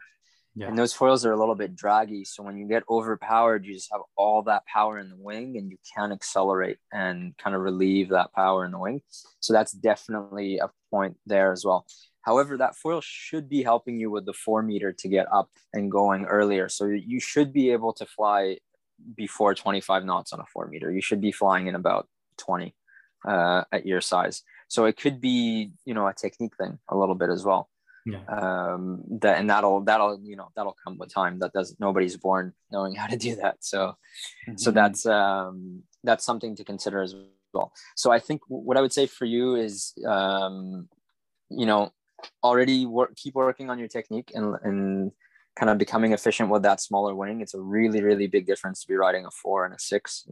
Yeah. 0.54 0.68
And 0.68 0.78
those 0.78 0.94
foils 0.94 1.26
are 1.26 1.32
a 1.32 1.38
little 1.38 1.54
bit 1.54 1.76
draggy. 1.76 2.24
So 2.24 2.42
when 2.42 2.56
you 2.56 2.66
get 2.66 2.82
overpowered, 2.88 3.66
you 3.66 3.74
just 3.74 3.90
have 3.92 4.00
all 4.16 4.42
that 4.44 4.62
power 4.72 4.98
in 4.98 5.10
the 5.10 5.18
wing 5.18 5.58
and 5.58 5.70
you 5.70 5.76
can 5.94 6.12
accelerate 6.12 6.78
and 6.94 7.36
kind 7.36 7.56
of 7.56 7.60
relieve 7.60 8.08
that 8.08 8.32
power 8.32 8.64
in 8.64 8.70
the 8.70 8.78
wing. 8.78 9.02
So 9.40 9.52
that's 9.52 9.72
definitely 9.72 10.60
a 10.60 10.70
point 10.90 11.18
there 11.26 11.52
as 11.52 11.62
well. 11.62 11.84
However, 12.28 12.58
that 12.58 12.76
foil 12.76 13.00
should 13.00 13.48
be 13.48 13.62
helping 13.62 13.98
you 13.98 14.10
with 14.10 14.26
the 14.26 14.34
four 14.44 14.62
meter 14.62 14.92
to 14.92 15.08
get 15.08 15.26
up 15.32 15.48
and 15.72 15.90
going 15.90 16.26
earlier. 16.26 16.68
So 16.68 16.84
you 16.84 17.20
should 17.20 17.50
be 17.52 17.70
able 17.76 17.92
to 17.94 18.04
fly 18.04 18.58
before 19.16 19.54
25 19.54 20.04
knots 20.04 20.32
on 20.34 20.40
a 20.40 20.44
four 20.52 20.66
meter. 20.66 20.92
You 20.92 21.00
should 21.00 21.22
be 21.22 21.32
flying 21.32 21.68
in 21.68 21.74
about 21.74 22.06
20 22.36 22.74
uh, 23.26 23.62
at 23.72 23.86
your 23.86 24.02
size. 24.02 24.42
So 24.68 24.84
it 24.84 24.96
could 24.98 25.20
be, 25.20 25.70
you 25.86 25.94
know, 25.94 26.06
a 26.06 26.12
technique 26.12 26.56
thing 26.60 26.78
a 26.90 26.96
little 26.96 27.14
bit 27.14 27.30
as 27.30 27.44
well 27.44 27.70
yeah. 28.08 28.24
um 28.28 29.02
that 29.20 29.38
and 29.38 29.50
that'll 29.50 29.80
that'll 29.82 30.18
you 30.22 30.36
know 30.36 30.48
that'll 30.56 30.76
come 30.84 30.96
with 30.98 31.12
time 31.12 31.38
that 31.40 31.52
does 31.52 31.76
nobody's 31.78 32.16
born 32.16 32.52
knowing 32.70 32.94
how 33.00 33.06
to 33.06 33.16
do 33.16 33.36
that 33.36 33.56
so 33.60 33.80
mm-hmm. 34.48 34.56
so 34.56 34.70
that's 34.70 35.04
um 35.06 35.82
that's 36.04 36.24
something 36.24 36.56
to 36.56 36.64
consider 36.64 37.02
as 37.02 37.14
well 37.52 37.72
so 37.96 38.10
i 38.10 38.18
think 38.18 38.40
what 38.48 38.76
i 38.76 38.80
would 38.80 38.92
say 38.92 39.06
for 39.06 39.24
you 39.24 39.56
is 39.56 39.94
um 40.06 40.88
you 41.50 41.66
know 41.66 41.90
already 42.42 42.86
work 42.86 43.14
keep 43.16 43.34
working 43.34 43.70
on 43.70 43.78
your 43.78 43.88
technique 43.88 44.32
and 44.34 44.56
and 44.62 45.12
kind 45.56 45.70
of 45.70 45.78
becoming 45.78 46.12
efficient 46.12 46.48
with 46.50 46.62
that 46.62 46.80
smaller 46.80 47.14
wing 47.14 47.40
it's 47.40 47.54
a 47.54 47.60
really 47.60 48.02
really 48.02 48.28
big 48.28 48.46
difference 48.46 48.82
to 48.82 48.88
be 48.88 48.94
riding 48.94 49.26
a 49.26 49.30
four 49.30 49.64
and 49.64 49.74
a 49.74 49.78
six. 49.78 50.26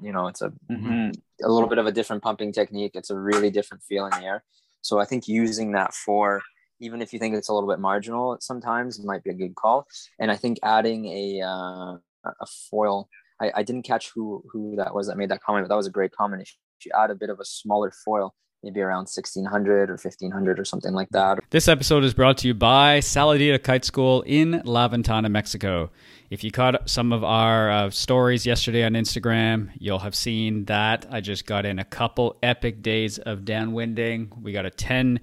You 0.00 0.12
know 0.12 0.26
it's 0.26 0.42
a 0.42 0.50
mm-hmm. 0.70 1.10
a 1.44 1.48
little 1.48 1.68
bit 1.68 1.78
of 1.78 1.86
a 1.86 1.92
different 1.92 2.22
pumping 2.22 2.52
technique. 2.52 2.92
It's 2.94 3.10
a 3.10 3.18
really 3.18 3.50
different 3.50 3.82
feel 3.82 4.06
in 4.06 4.10
the 4.12 4.24
air 4.24 4.44
so 4.82 4.98
i 4.98 5.04
think 5.04 5.28
using 5.28 5.72
that 5.72 5.94
four 5.94 6.40
even 6.80 7.02
if 7.02 7.12
you 7.12 7.18
think 7.18 7.34
it's 7.34 7.48
a 7.48 7.54
little 7.54 7.68
bit 7.68 7.78
marginal 7.78 8.38
sometimes 8.40 8.98
it 8.98 9.04
might 9.04 9.22
be 9.22 9.30
a 9.30 9.34
good 9.34 9.54
call. 9.54 9.86
And 10.18 10.30
i 10.30 10.36
think 10.36 10.58
adding 10.62 11.06
a 11.06 11.42
uh, 11.42 11.96
a 12.24 12.46
foil 12.70 13.08
I, 13.40 13.52
I 13.56 13.62
didn't 13.62 13.82
catch 13.82 14.10
who 14.14 14.44
who 14.52 14.76
that 14.76 14.94
was 14.94 15.06
that 15.08 15.16
made 15.16 15.30
that 15.30 15.42
comment 15.42 15.64
but 15.64 15.68
that 15.68 15.76
was 15.76 15.86
a 15.86 15.90
great 15.90 16.12
comment. 16.12 16.42
If 16.42 16.86
you 16.86 16.92
add 16.94 17.10
a 17.10 17.14
bit 17.14 17.30
of 17.30 17.40
a 17.40 17.44
smaller 17.44 17.92
foil 18.04 18.34
maybe 18.62 18.80
around 18.80 19.08
1600 19.08 19.90
or 19.90 19.94
1500 19.94 20.58
or 20.58 20.64
something 20.64 20.92
like 20.92 21.08
that. 21.10 21.38
This 21.50 21.68
episode 21.68 22.04
is 22.04 22.14
brought 22.14 22.38
to 22.38 22.48
you 22.48 22.54
by 22.54 23.00
Saladita 23.00 23.62
Kite 23.62 23.84
School 23.84 24.22
in 24.22 24.62
La 24.64 24.86
Ventana, 24.88 25.28
Mexico. 25.28 25.90
If 26.28 26.44
you 26.44 26.50
caught 26.50 26.88
some 26.88 27.12
of 27.12 27.24
our 27.24 27.70
uh, 27.70 27.90
stories 27.90 28.46
yesterday 28.46 28.84
on 28.84 28.92
Instagram, 28.92 29.70
you'll 29.78 30.00
have 30.00 30.14
seen 30.14 30.66
that 30.66 31.06
I 31.10 31.20
just 31.20 31.46
got 31.46 31.64
in 31.64 31.78
a 31.78 31.84
couple 31.84 32.36
epic 32.42 32.82
days 32.82 33.18
of 33.18 33.40
downwinding. 33.40 34.40
We 34.40 34.52
got 34.52 34.66
a 34.66 34.70
10 34.70 35.20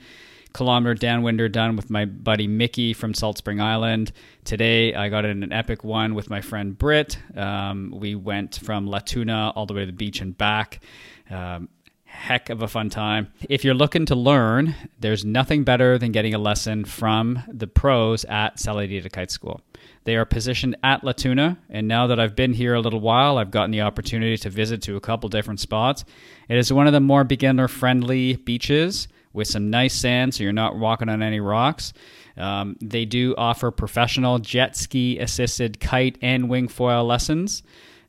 kilometer 0.54 0.96
downwinder 0.96 1.52
done 1.52 1.76
with 1.76 1.92
my 1.92 2.06
buddy 2.06 2.48
Mickey 2.48 2.92
from 2.94 3.14
Salt 3.14 3.38
Spring 3.38 3.62
Island. 3.62 4.12
Today, 4.44 4.96
I 4.96 5.10
got 5.10 5.24
in 5.24 5.44
an 5.44 5.54
epic 5.54 5.84
one 5.84 6.16
with 6.16 6.32
my 6.32 6.42
friend 6.42 6.76
Britt. 6.76 7.20
Um, 7.36 7.94
we 7.96 8.16
went 8.16 8.56
from 8.56 8.88
La 8.88 9.00
Tuna 9.00 9.54
all 9.56 9.68
the 9.68 9.76
way 9.76 9.82
to 9.82 9.86
the 9.86 9.92
beach 9.92 10.20
and 10.20 10.36
back. 10.36 10.82
Um, 11.30 11.70
heck 12.18 12.50
of 12.50 12.62
a 12.62 12.68
fun 12.68 12.90
time. 12.90 13.32
If 13.48 13.64
you're 13.64 13.74
looking 13.74 14.06
to 14.08 14.16
learn, 14.16 14.76
there's 15.00 15.24
nothing 15.24 15.64
better 15.64 15.98
than 15.98 16.12
getting 16.12 16.34
a 16.34 16.40
lesson 16.40 16.84
from 16.84 17.44
the 17.48 17.68
pros 17.68 18.26
at 18.26 18.58
Saladita 18.58 19.12
Kite 19.12 19.32
School. 19.32 19.62
They 20.04 20.16
are 20.16 20.26
positioned 20.26 20.76
at 20.84 21.04
La 21.04 21.12
Tuna, 21.12 21.58
and 21.70 21.88
now 21.88 22.08
that 22.08 22.20
I've 22.20 22.36
been 22.36 22.54
here 22.54 22.74
a 22.74 22.82
little 22.82 23.00
while, 23.00 23.38
I've 23.38 23.52
gotten 23.52 23.72
the 23.72 23.82
opportunity 23.82 24.36
to 24.38 24.50
visit 24.50 24.82
to 24.84 24.96
a 24.96 25.02
couple 25.02 25.30
different 25.30 25.60
spots. 25.60 26.06
It 26.50 26.58
is 26.58 26.74
one 26.74 26.88
of 26.88 26.94
the 26.94 27.00
more 27.00 27.24
beginner-friendly 27.24 28.38
beaches 28.38 29.08
with 29.32 29.48
some 29.48 29.70
nice 29.70 29.94
sand, 29.94 30.34
so 30.34 30.44
you're 30.44 30.54
not 30.54 30.78
walking 30.78 31.10
on 31.10 31.22
any 31.22 31.40
rocks. 31.40 31.94
Um, 32.36 32.78
they 32.82 33.06
do 33.06 33.36
offer 33.38 33.70
professional 33.70 34.40
jet 34.40 34.76
ski 34.76 35.20
assisted 35.20 35.80
kite 35.80 36.18
and 36.22 36.50
wing 36.50 36.68
foil 36.68 37.06
lessons. 37.06 37.62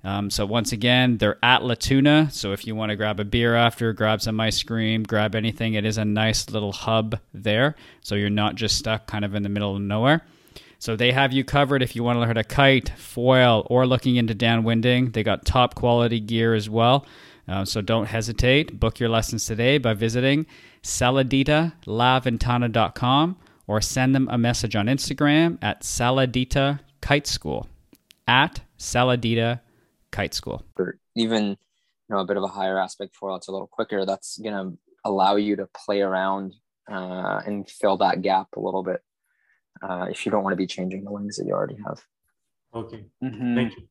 Um, 0.05 0.31
so 0.31 0.47
once 0.47 0.73
again, 0.73 1.19
they're 1.19 1.39
at 1.43 1.63
Latuna. 1.63 2.31
So 2.33 2.53
if 2.53 2.67
you 2.67 2.75
want 2.75 2.91
to 2.91 2.97
grab 2.97 3.19
a 3.19 3.25
beer 3.25 3.57
after, 3.57 3.93
grab 3.93 4.23
some 4.23 4.41
ice 4.41 4.63
cream, 4.63 5.03
grab 5.03 5.35
anything, 5.35 5.75
it 5.75 5.85
is 5.85 5.99
a 5.99 6.05
nice 6.05 6.51
little 6.51 6.73
hub 6.73 7.19
there. 7.35 7.75
So 8.01 8.15
you're 8.15 8.31
not 8.31 8.55
just 8.55 8.79
stuck 8.79 9.07
kind 9.07 9.25
of 9.25 9.35
in 9.35 9.43
the 9.43 9.49
middle 9.49 9.75
of 9.75 9.83
nowhere. 9.83 10.23
So 10.79 10.95
they 10.95 11.11
have 11.11 11.33
you 11.33 11.43
covered 11.43 11.83
if 11.83 11.97
you 11.97 12.05
want 12.05 12.17
to 12.17 12.21
learn 12.21 12.37
to 12.37 12.45
kite, 12.45 12.91
foil, 12.91 13.67
or 13.69 13.87
looking 13.87 14.17
into 14.17 14.35
downwinding. 14.35 15.13
They 15.13 15.25
got 15.25 15.45
top 15.45 15.75
quality 15.75 16.21
gear 16.21 16.55
as 16.55 16.71
well. 16.71 17.05
Uh, 17.49 17.65
so 17.65 17.81
don't 17.81 18.07
hesitate. 18.07 18.79
Book 18.79 19.01
your 19.01 19.09
lessons 19.09 19.47
today 19.47 19.79
by 19.79 19.95
visiting 19.95 20.47
saladitalaventana.com 20.83 23.37
or 23.67 23.81
send 23.81 24.15
them 24.15 24.29
a 24.31 24.39
message 24.39 24.77
on 24.77 24.87
Instagram 24.87 25.59
at 25.61 25.83
saladita 25.83 26.79
kite 27.01 27.27
school 27.27 27.67
at 28.29 28.61
saladita 28.79 29.59
kite 30.13 30.35
school. 30.35 30.65
Or 30.79 30.99
even, 31.17 31.45
you 31.49 31.57
know, 32.11 32.19
a 32.19 32.25
bit 32.25 32.37
of 32.37 32.43
a 32.43 32.49
higher 32.49 32.79
aspect 32.79 33.17
foil, 33.17 33.37
it's 33.37 33.49
a 33.49 33.53
little 33.53 33.69
quicker. 33.69 34.05
That's 34.05 34.39
going 34.39 34.55
to 34.55 34.79
allow 35.05 35.37
you 35.37 35.57
to 35.57 35.69
play 35.85 36.01
around 36.01 36.55
uh, 36.91 37.41
and 37.47 37.69
fill 37.69 37.99
that 37.99 38.23
gap 38.23 38.49
a 38.57 38.61
little 38.61 38.83
bit 38.83 39.01
uh, 39.83 40.07
if 40.11 40.25
you 40.25 40.33
don't 40.33 40.43
want 40.43 40.53
to 40.53 40.57
be 40.57 40.67
changing 40.67 41.05
the 41.05 41.13
wings 41.13 41.37
that 41.37 41.47
you 41.47 41.53
already 41.53 41.77
have. 41.87 42.03
Okay, 42.75 43.07
Mhm. 43.23 43.55
thank 43.55 43.77
you. 43.77 43.89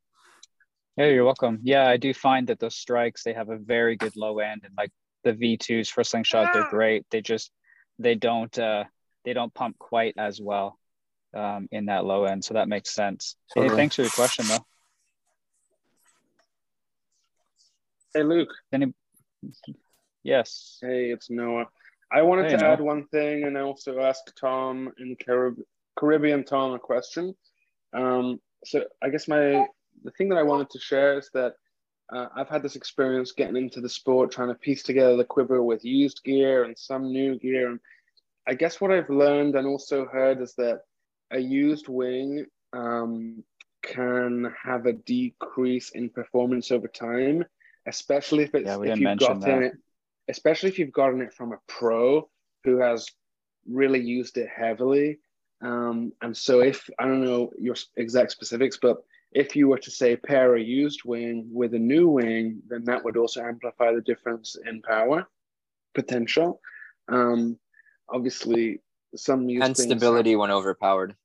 Yeah, 0.97 1.05
you're 1.07 1.25
welcome. 1.25 1.59
Yeah, 1.63 1.87
I 1.87 1.97
do 1.97 2.13
find 2.13 2.47
that 2.47 2.59
those 2.59 2.75
strikes 2.75 3.23
they 3.23 3.33
have 3.33 3.49
a 3.49 3.57
very 3.57 3.95
good 3.95 4.15
low 4.15 4.39
end, 4.39 4.61
and 4.63 4.73
like 4.77 4.91
the 5.23 5.33
V2s 5.33 5.89
for 5.89 6.03
slingshot, 6.03 6.49
they're 6.53 6.69
great. 6.69 7.05
They 7.11 7.21
just 7.21 7.51
they 7.99 8.15
don't 8.15 8.57
uh 8.57 8.85
they 9.23 9.33
don't 9.33 9.53
pump 9.53 9.77
quite 9.77 10.15
as 10.17 10.41
well 10.41 10.79
um 11.35 11.67
in 11.71 11.85
that 11.85 12.05
low 12.05 12.23
end, 12.25 12.43
so 12.43 12.55
that 12.55 12.67
makes 12.67 12.93
sense. 12.93 13.35
Hey, 13.53 13.69
thanks 13.69 13.95
for 13.95 14.01
your 14.03 14.11
question 14.11 14.45
though. 14.47 14.65
Hey, 18.17 18.23
Luke. 18.23 18.49
Any? 18.73 18.91
Yes. 20.23 20.79
Hey, 20.81 21.11
it's 21.11 21.29
Noah. 21.29 21.67
I 22.11 22.23
wanted 22.23 22.45
Hey, 22.45 22.57
to 22.57 22.63
Noah. 22.63 22.73
add 22.73 22.81
one 22.81 23.05
thing 23.09 23.43
and 23.43 23.55
I 23.55 23.61
also 23.61 23.99
ask 23.99 24.23
Tom 24.35 24.91
in 24.97 25.15
Carib- 25.23 25.61
Caribbean 25.95 26.43
Tom 26.43 26.73
a 26.73 26.79
question. 26.79 27.35
Um, 27.93 28.41
so 28.65 28.85
I 29.03 29.11
guess 29.11 29.27
my 29.27 29.67
the 30.03 30.09
thing 30.17 30.29
that 30.29 30.39
I 30.39 30.41
wanted 30.41 30.71
to 30.71 30.79
share 30.79 31.19
is 31.19 31.29
that 31.35 31.53
uh, 32.11 32.29
I've 32.35 32.49
had 32.49 32.63
this 32.63 32.75
experience 32.75 33.33
getting 33.33 33.55
into 33.55 33.81
the 33.81 33.89
sport, 33.89 34.31
trying 34.31 34.47
to 34.47 34.55
piece 34.55 34.81
together 34.81 35.15
the 35.15 35.23
quiver 35.23 35.61
with 35.61 35.85
used 35.85 36.23
gear 36.23 36.63
and 36.63 36.75
some 36.75 37.11
new 37.11 37.37
gear. 37.37 37.69
And 37.69 37.79
I 38.47 38.55
guess 38.55 38.81
what 38.81 38.89
I've 38.89 39.11
learned 39.11 39.55
and 39.55 39.67
also 39.67 40.07
heard 40.07 40.41
is 40.41 40.55
that 40.55 40.79
a 41.29 41.37
used 41.37 41.87
wing 41.87 42.47
um, 42.73 43.43
can 43.83 44.51
have 44.63 44.87
a 44.87 44.93
decrease 44.93 45.91
in 45.91 46.09
performance 46.09 46.71
over 46.71 46.87
time, 46.87 47.45
especially 47.87 48.43
if 48.43 48.53
it's 48.53 48.65
Yeah, 48.65 48.81
if 48.83 48.99
you've 48.99 49.17
gotten 49.17 49.39
that. 49.41 49.61
it, 49.63 49.73
especially 50.27 50.69
if 50.69 50.77
you've 50.77 50.91
gotten 50.91 51.21
it 51.21 51.33
from 51.33 51.53
a 51.53 51.57
pro 51.67 52.29
who 52.63 52.77
has 52.77 53.07
really 53.67 53.99
used 54.01 54.37
it 54.37 54.49
heavily. 54.49 55.19
Um, 55.61 56.11
and 56.21 56.35
so, 56.35 56.59
if 56.59 56.87
I 56.99 57.05
don't 57.05 57.23
know 57.23 57.51
your 57.57 57.75
exact 57.95 58.31
specifics, 58.31 58.77
but 58.79 58.97
if 59.31 59.55
you 59.55 59.67
were 59.67 59.79
to 59.79 59.91
say 59.91 60.15
pair 60.15 60.55
a 60.55 60.61
used 60.61 61.03
wing 61.03 61.47
with 61.51 61.73
a 61.73 61.79
new 61.79 62.07
wing, 62.09 62.61
then 62.67 62.83
that 62.85 63.03
would 63.03 63.17
also 63.17 63.43
amplify 63.43 63.93
the 63.93 64.01
difference 64.01 64.55
in 64.67 64.81
power 64.81 65.27
potential. 65.95 66.61
Um, 67.09 67.57
obviously, 68.09 68.81
some 69.15 69.49
used 69.49 69.65
And 69.65 69.77
stability 69.77 70.35
when 70.35 70.51
overpowered. 70.51 71.15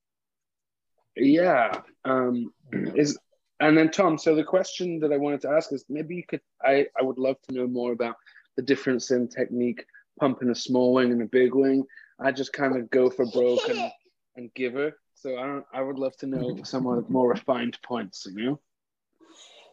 yeah. 1.17 1.83
Um, 2.05 2.53
is 2.73 3.19
and 3.63 3.77
then 3.79 3.91
Tom. 3.91 4.19
So 4.19 4.35
the 4.35 4.45
question 4.45 4.99
that 5.01 5.13
I 5.13 5.17
wanted 5.17 5.41
to 5.43 5.51
ask 5.51 5.73
is 5.73 5.85
maybe 5.89 6.15
you 6.17 6.25
could. 6.25 6.41
I 6.63 6.87
I 6.99 7.03
would 7.03 7.19
love 7.19 7.37
to 7.49 7.55
know 7.55 7.67
more 7.67 7.93
about 7.93 8.17
the 8.57 8.63
difference 8.63 9.11
in 9.11 9.29
technique 9.29 9.85
pumping 10.21 10.51
a 10.51 10.55
small 10.55 10.93
wing 10.93 11.11
and 11.13 11.23
a 11.23 11.27
big 11.27 11.55
wing. 11.55 11.85
I 12.21 12.33
just 12.33 12.53
kind 12.53 12.77
of 12.77 12.91
go 12.91 13.09
for 13.09 13.25
broke 13.27 13.69
and, 13.69 13.91
and 14.37 14.53
give 14.55 14.75
her. 14.75 14.93
So 15.15 15.39
I 15.39 15.47
don't. 15.47 15.65
I 15.73 15.81
would 15.83 15.99
love 15.99 16.17
to 16.19 16.27
know 16.27 16.59
some 16.65 16.87
of 16.87 17.05
the 17.07 17.11
more 17.13 17.31
refined 17.31 17.79
points. 17.83 18.27
You 18.27 18.45
know. 18.45 18.61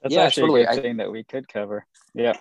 That's 0.01 0.13
Yeah, 0.15 0.23
actually 0.23 0.43
totally. 0.43 0.61
a 0.63 0.67
good 0.67 0.79
I- 0.79 0.81
thing 0.81 0.97
that 0.97 1.11
we 1.11 1.23
could 1.23 1.47
cover. 1.47 1.85
Yeah. 2.13 2.37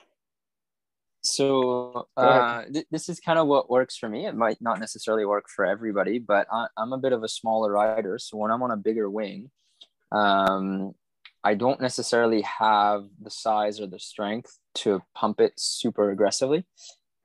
So 1.23 2.07
uh, 2.17 2.65
th- 2.73 2.87
this 2.91 3.09
is 3.09 3.19
kind 3.21 3.39
of 3.39 3.49
what 3.49 3.69
works 3.69 3.97
for 3.97 4.09
me. 4.09 4.27
It 4.27 4.37
might 4.37 4.59
not 4.63 4.79
necessarily 4.79 5.27
work 5.27 5.47
for 5.49 5.67
everybody, 5.67 6.19
but 6.21 6.47
I- 6.51 6.69
I'm 6.77 6.93
a 6.93 6.99
bit 6.99 7.13
of 7.13 7.23
a 7.25 7.29
smaller 7.29 7.73
rider. 7.73 8.19
So 8.21 8.37
when 8.37 8.51
I'm 8.53 8.63
on 8.63 8.71
a 8.71 8.77
bigger 8.77 9.11
wing, 9.11 9.51
um, 10.13 10.95
I 11.45 11.55
don't 11.55 11.81
necessarily 11.81 12.43
have 12.43 13.05
the 13.21 13.31
size 13.31 13.81
or 13.81 13.87
the 13.87 14.01
strength 14.01 14.59
to 14.77 15.03
pump 15.15 15.41
it 15.41 15.53
super 15.57 16.11
aggressively. 16.11 16.65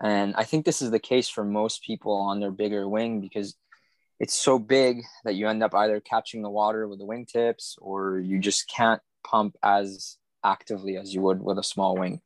And 0.02 0.36
I 0.36 0.44
think 0.44 0.66
this 0.66 0.82
is 0.82 0.92
the 0.92 1.00
case 1.00 1.30
for 1.30 1.44
most 1.44 1.84
people 1.84 2.14
on 2.14 2.40
their 2.40 2.52
bigger 2.52 2.88
wing 2.88 3.22
because 3.22 3.56
it's 4.20 4.34
so 4.34 4.60
big 4.60 5.04
that 5.24 5.36
you 5.36 5.48
end 5.48 5.64
up 5.64 5.74
either 5.74 6.00
catching 6.00 6.42
the 6.42 6.50
water 6.50 6.88
with 6.88 7.00
the 7.00 7.06
wingtips 7.06 7.76
or 7.80 8.20
you 8.20 8.40
just 8.40 8.68
can't 8.68 9.02
pump 9.26 9.56
as 9.64 10.18
actively 10.44 10.98
as 10.98 11.14
you 11.14 11.22
would 11.22 11.42
with 11.42 11.58
a 11.58 11.64
small 11.64 11.96
wing. 11.96 12.22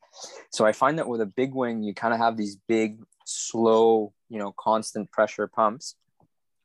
So 0.52 0.66
I 0.66 0.72
find 0.72 0.98
that 0.98 1.08
with 1.08 1.22
a 1.22 1.26
big 1.26 1.54
wing, 1.54 1.84
you 1.84 1.94
kind 1.94 2.14
of 2.14 2.20
have 2.20 2.36
these 2.36 2.58
big, 2.68 3.00
slow, 3.26 4.14
you 4.30 4.40
know, 4.40 4.54
constant 4.58 5.12
pressure 5.12 5.48
pumps 5.48 5.96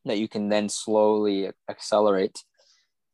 that 0.05 0.19
you 0.19 0.29
can 0.29 0.49
then 0.49 0.69
slowly 0.69 1.51
accelerate. 1.69 2.43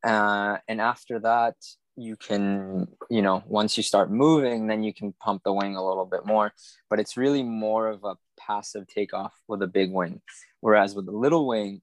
Uh, 0.05 0.59
and 0.69 0.81
after 0.81 1.19
that, 1.21 1.55
you 1.99 2.15
can, 2.17 2.87
you 3.11 3.23
know, 3.23 3.43
once 3.47 3.77
you 3.77 3.83
start 3.83 4.11
moving, 4.11 4.69
then 4.69 4.85
you 4.85 4.95
can 4.95 5.13
pump 5.15 5.43
the 5.45 5.53
wing 5.53 5.75
a 5.75 5.85
little 5.85 6.07
bit 6.07 6.25
more. 6.25 6.53
But 6.89 7.01
it's 7.01 7.17
really 7.17 7.43
more 7.43 7.89
of 7.89 8.05
a 8.05 8.15
passive 8.39 8.87
takeoff 8.87 9.35
with 9.49 9.63
a 9.63 9.67
big 9.67 9.91
wing. 9.91 10.21
Whereas 10.61 10.95
with 10.95 11.09
a 11.09 11.17
little 11.17 11.49
wing, 11.49 11.83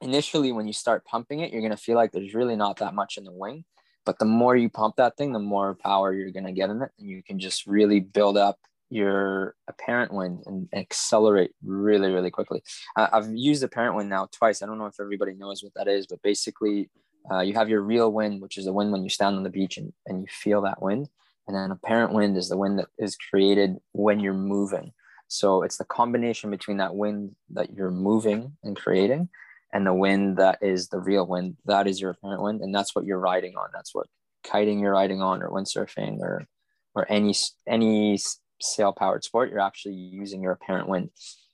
initially 0.00 0.52
when 0.52 0.68
you 0.68 0.72
start 0.72 1.04
pumping 1.04 1.40
it, 1.40 1.52
you're 1.52 1.60
going 1.60 1.72
to 1.72 1.76
feel 1.76 1.96
like 1.96 2.12
there's 2.12 2.34
really 2.34 2.54
not 2.54 2.76
that 2.78 2.94
much 2.94 3.18
in 3.18 3.24
the 3.24 3.32
wing. 3.32 3.64
But 4.04 4.20
the 4.20 4.24
more 4.24 4.54
you 4.54 4.70
pump 4.70 4.94
that 4.96 5.16
thing, 5.16 5.32
the 5.32 5.40
more 5.40 5.74
power 5.74 6.14
you're 6.14 6.30
going 6.30 6.46
to 6.46 6.52
get 6.52 6.70
in 6.70 6.80
it. 6.82 6.90
And 6.98 7.08
you 7.08 7.24
can 7.24 7.40
just 7.40 7.66
really 7.66 7.98
build 7.98 8.36
up 8.36 8.58
your 8.90 9.56
apparent 9.66 10.14
wind 10.14 10.44
and 10.46 10.68
accelerate 10.72 11.50
really, 11.64 12.12
really 12.12 12.30
quickly. 12.30 12.62
I've 12.94 13.34
used 13.34 13.64
apparent 13.64 13.96
wind 13.96 14.08
now 14.08 14.28
twice. 14.30 14.62
I 14.62 14.66
don't 14.66 14.78
know 14.78 14.86
if 14.86 15.00
everybody 15.00 15.34
knows 15.34 15.64
what 15.64 15.74
that 15.74 15.88
is, 15.88 16.06
but 16.06 16.22
basically, 16.22 16.88
uh, 17.30 17.40
you 17.40 17.54
have 17.54 17.68
your 17.68 17.82
real 17.82 18.12
wind, 18.12 18.40
which 18.40 18.56
is 18.56 18.64
the 18.64 18.72
wind 18.72 18.92
when 18.92 19.02
you 19.02 19.10
stand 19.10 19.36
on 19.36 19.42
the 19.42 19.50
beach 19.50 19.76
and, 19.76 19.92
and 20.06 20.20
you 20.20 20.26
feel 20.30 20.62
that 20.62 20.82
wind. 20.82 21.08
And 21.46 21.56
then 21.56 21.70
apparent 21.70 22.12
wind 22.12 22.36
is 22.36 22.48
the 22.48 22.56
wind 22.56 22.78
that 22.78 22.88
is 22.98 23.16
created 23.16 23.76
when 23.92 24.20
you're 24.20 24.34
moving. 24.34 24.92
So 25.28 25.62
it's 25.62 25.76
the 25.76 25.84
combination 25.84 26.50
between 26.50 26.76
that 26.78 26.94
wind 26.94 27.34
that 27.50 27.72
you're 27.72 27.90
moving 27.90 28.56
and 28.62 28.76
creating 28.76 29.28
and 29.72 29.86
the 29.86 29.94
wind 29.94 30.36
that 30.38 30.58
is 30.62 30.88
the 30.88 30.98
real 30.98 31.26
wind. 31.26 31.56
That 31.66 31.86
is 31.86 32.00
your 32.00 32.10
apparent 32.10 32.42
wind. 32.42 32.60
And 32.62 32.74
that's 32.74 32.94
what 32.94 33.04
you're 33.04 33.18
riding 33.18 33.56
on. 33.56 33.70
That's 33.72 33.94
what 33.94 34.06
kiting 34.42 34.78
you're 34.80 34.92
riding 34.92 35.20
on 35.20 35.42
or 35.42 35.50
windsurfing 35.50 36.20
or, 36.20 36.46
or 36.94 37.10
any, 37.10 37.34
any 37.66 38.18
sail 38.60 38.92
powered 38.92 39.24
sport, 39.24 39.50
you're 39.50 39.60
actually 39.60 39.94
using 39.94 40.42
your 40.42 40.52
apparent 40.52 40.88
wind. 40.88 41.10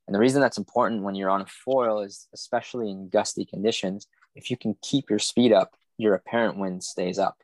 And 0.07 0.14
the 0.14 0.20
reason 0.20 0.41
that's 0.41 0.59
important 0.59 1.03
when 1.03 1.14
you're 1.14 1.31
on 1.31 1.43
a 1.43 1.47
foil 1.47 2.01
is 2.01 2.29
especially 2.35 2.91
in 2.91 3.09
gusty 3.09 3.45
conditions, 3.45 4.07
if 4.35 4.51
you 4.51 4.57
can 4.57 4.76
keep 4.83 5.11
your 5.11 5.18
speed 5.18 5.53
up, 5.53 5.74
your 5.99 6.14
apparent 6.14 6.59
wind 6.59 6.83
stays 6.83 7.18
up. 7.18 7.37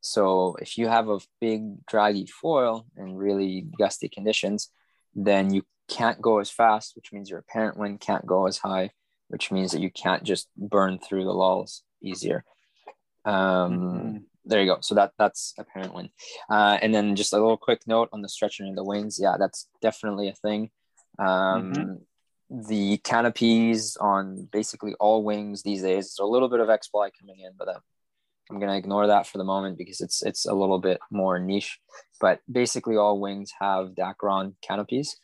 So 0.00 0.56
if 0.60 0.78
you 0.78 0.88
have 0.88 1.08
a 1.08 1.18
big 1.40 1.84
draggy 1.86 2.26
foil 2.26 2.86
in 2.96 3.16
really 3.16 3.66
gusty 3.78 4.08
conditions, 4.08 4.70
then 5.14 5.52
you 5.52 5.64
can't 5.88 6.20
go 6.20 6.38
as 6.38 6.50
fast, 6.50 6.94
which 6.94 7.12
means 7.12 7.28
your 7.28 7.40
apparent 7.40 7.76
wind 7.76 8.00
can't 8.00 8.24
go 8.26 8.46
as 8.46 8.58
high, 8.58 8.90
which 9.28 9.50
means 9.50 9.72
that 9.72 9.80
you 9.80 9.90
can't 9.90 10.22
just 10.22 10.48
burn 10.56 10.98
through 10.98 11.24
the 11.24 11.32
lulls 11.32 11.82
easier. 12.00 12.44
Um, 13.24 13.34
mm-hmm. 13.34 14.16
There 14.44 14.62
you 14.62 14.66
go. 14.66 14.78
So 14.80 14.94
that 14.94 15.12
that's 15.18 15.52
apparent 15.58 15.92
wind. 15.92 16.08
Uh, 16.48 16.78
and 16.80 16.94
then 16.94 17.16
just 17.16 17.34
a 17.34 17.36
little 17.36 17.58
quick 17.58 17.82
note 17.86 18.08
on 18.12 18.22
the 18.22 18.28
stretching 18.30 18.68
of 18.68 18.76
the 18.76 18.84
wings. 18.84 19.18
Yeah, 19.20 19.36
that's 19.38 19.68
definitely 19.82 20.28
a 20.28 20.34
thing. 20.34 20.70
Um, 21.18 21.72
mm-hmm 21.72 21.94
the 22.50 22.96
canopies 22.98 23.96
on 23.98 24.48
basically 24.50 24.94
all 24.98 25.22
wings 25.22 25.62
these 25.62 25.82
days. 25.82 26.06
It's 26.06 26.18
a 26.18 26.24
little 26.24 26.48
bit 26.48 26.60
of 26.60 26.68
XPly 26.68 27.10
coming 27.18 27.40
in, 27.40 27.52
but 27.58 27.68
I'm 28.50 28.58
going 28.58 28.70
to 28.70 28.76
ignore 28.76 29.06
that 29.06 29.26
for 29.26 29.38
the 29.38 29.44
moment 29.44 29.76
because 29.76 30.00
it's 30.00 30.22
it's 30.22 30.46
a 30.46 30.54
little 30.54 30.78
bit 30.78 30.98
more 31.10 31.38
niche. 31.38 31.78
But 32.20 32.40
basically, 32.50 32.96
all 32.96 33.20
wings 33.20 33.52
have 33.60 33.90
Dacron 33.90 34.54
canopies, 34.62 35.18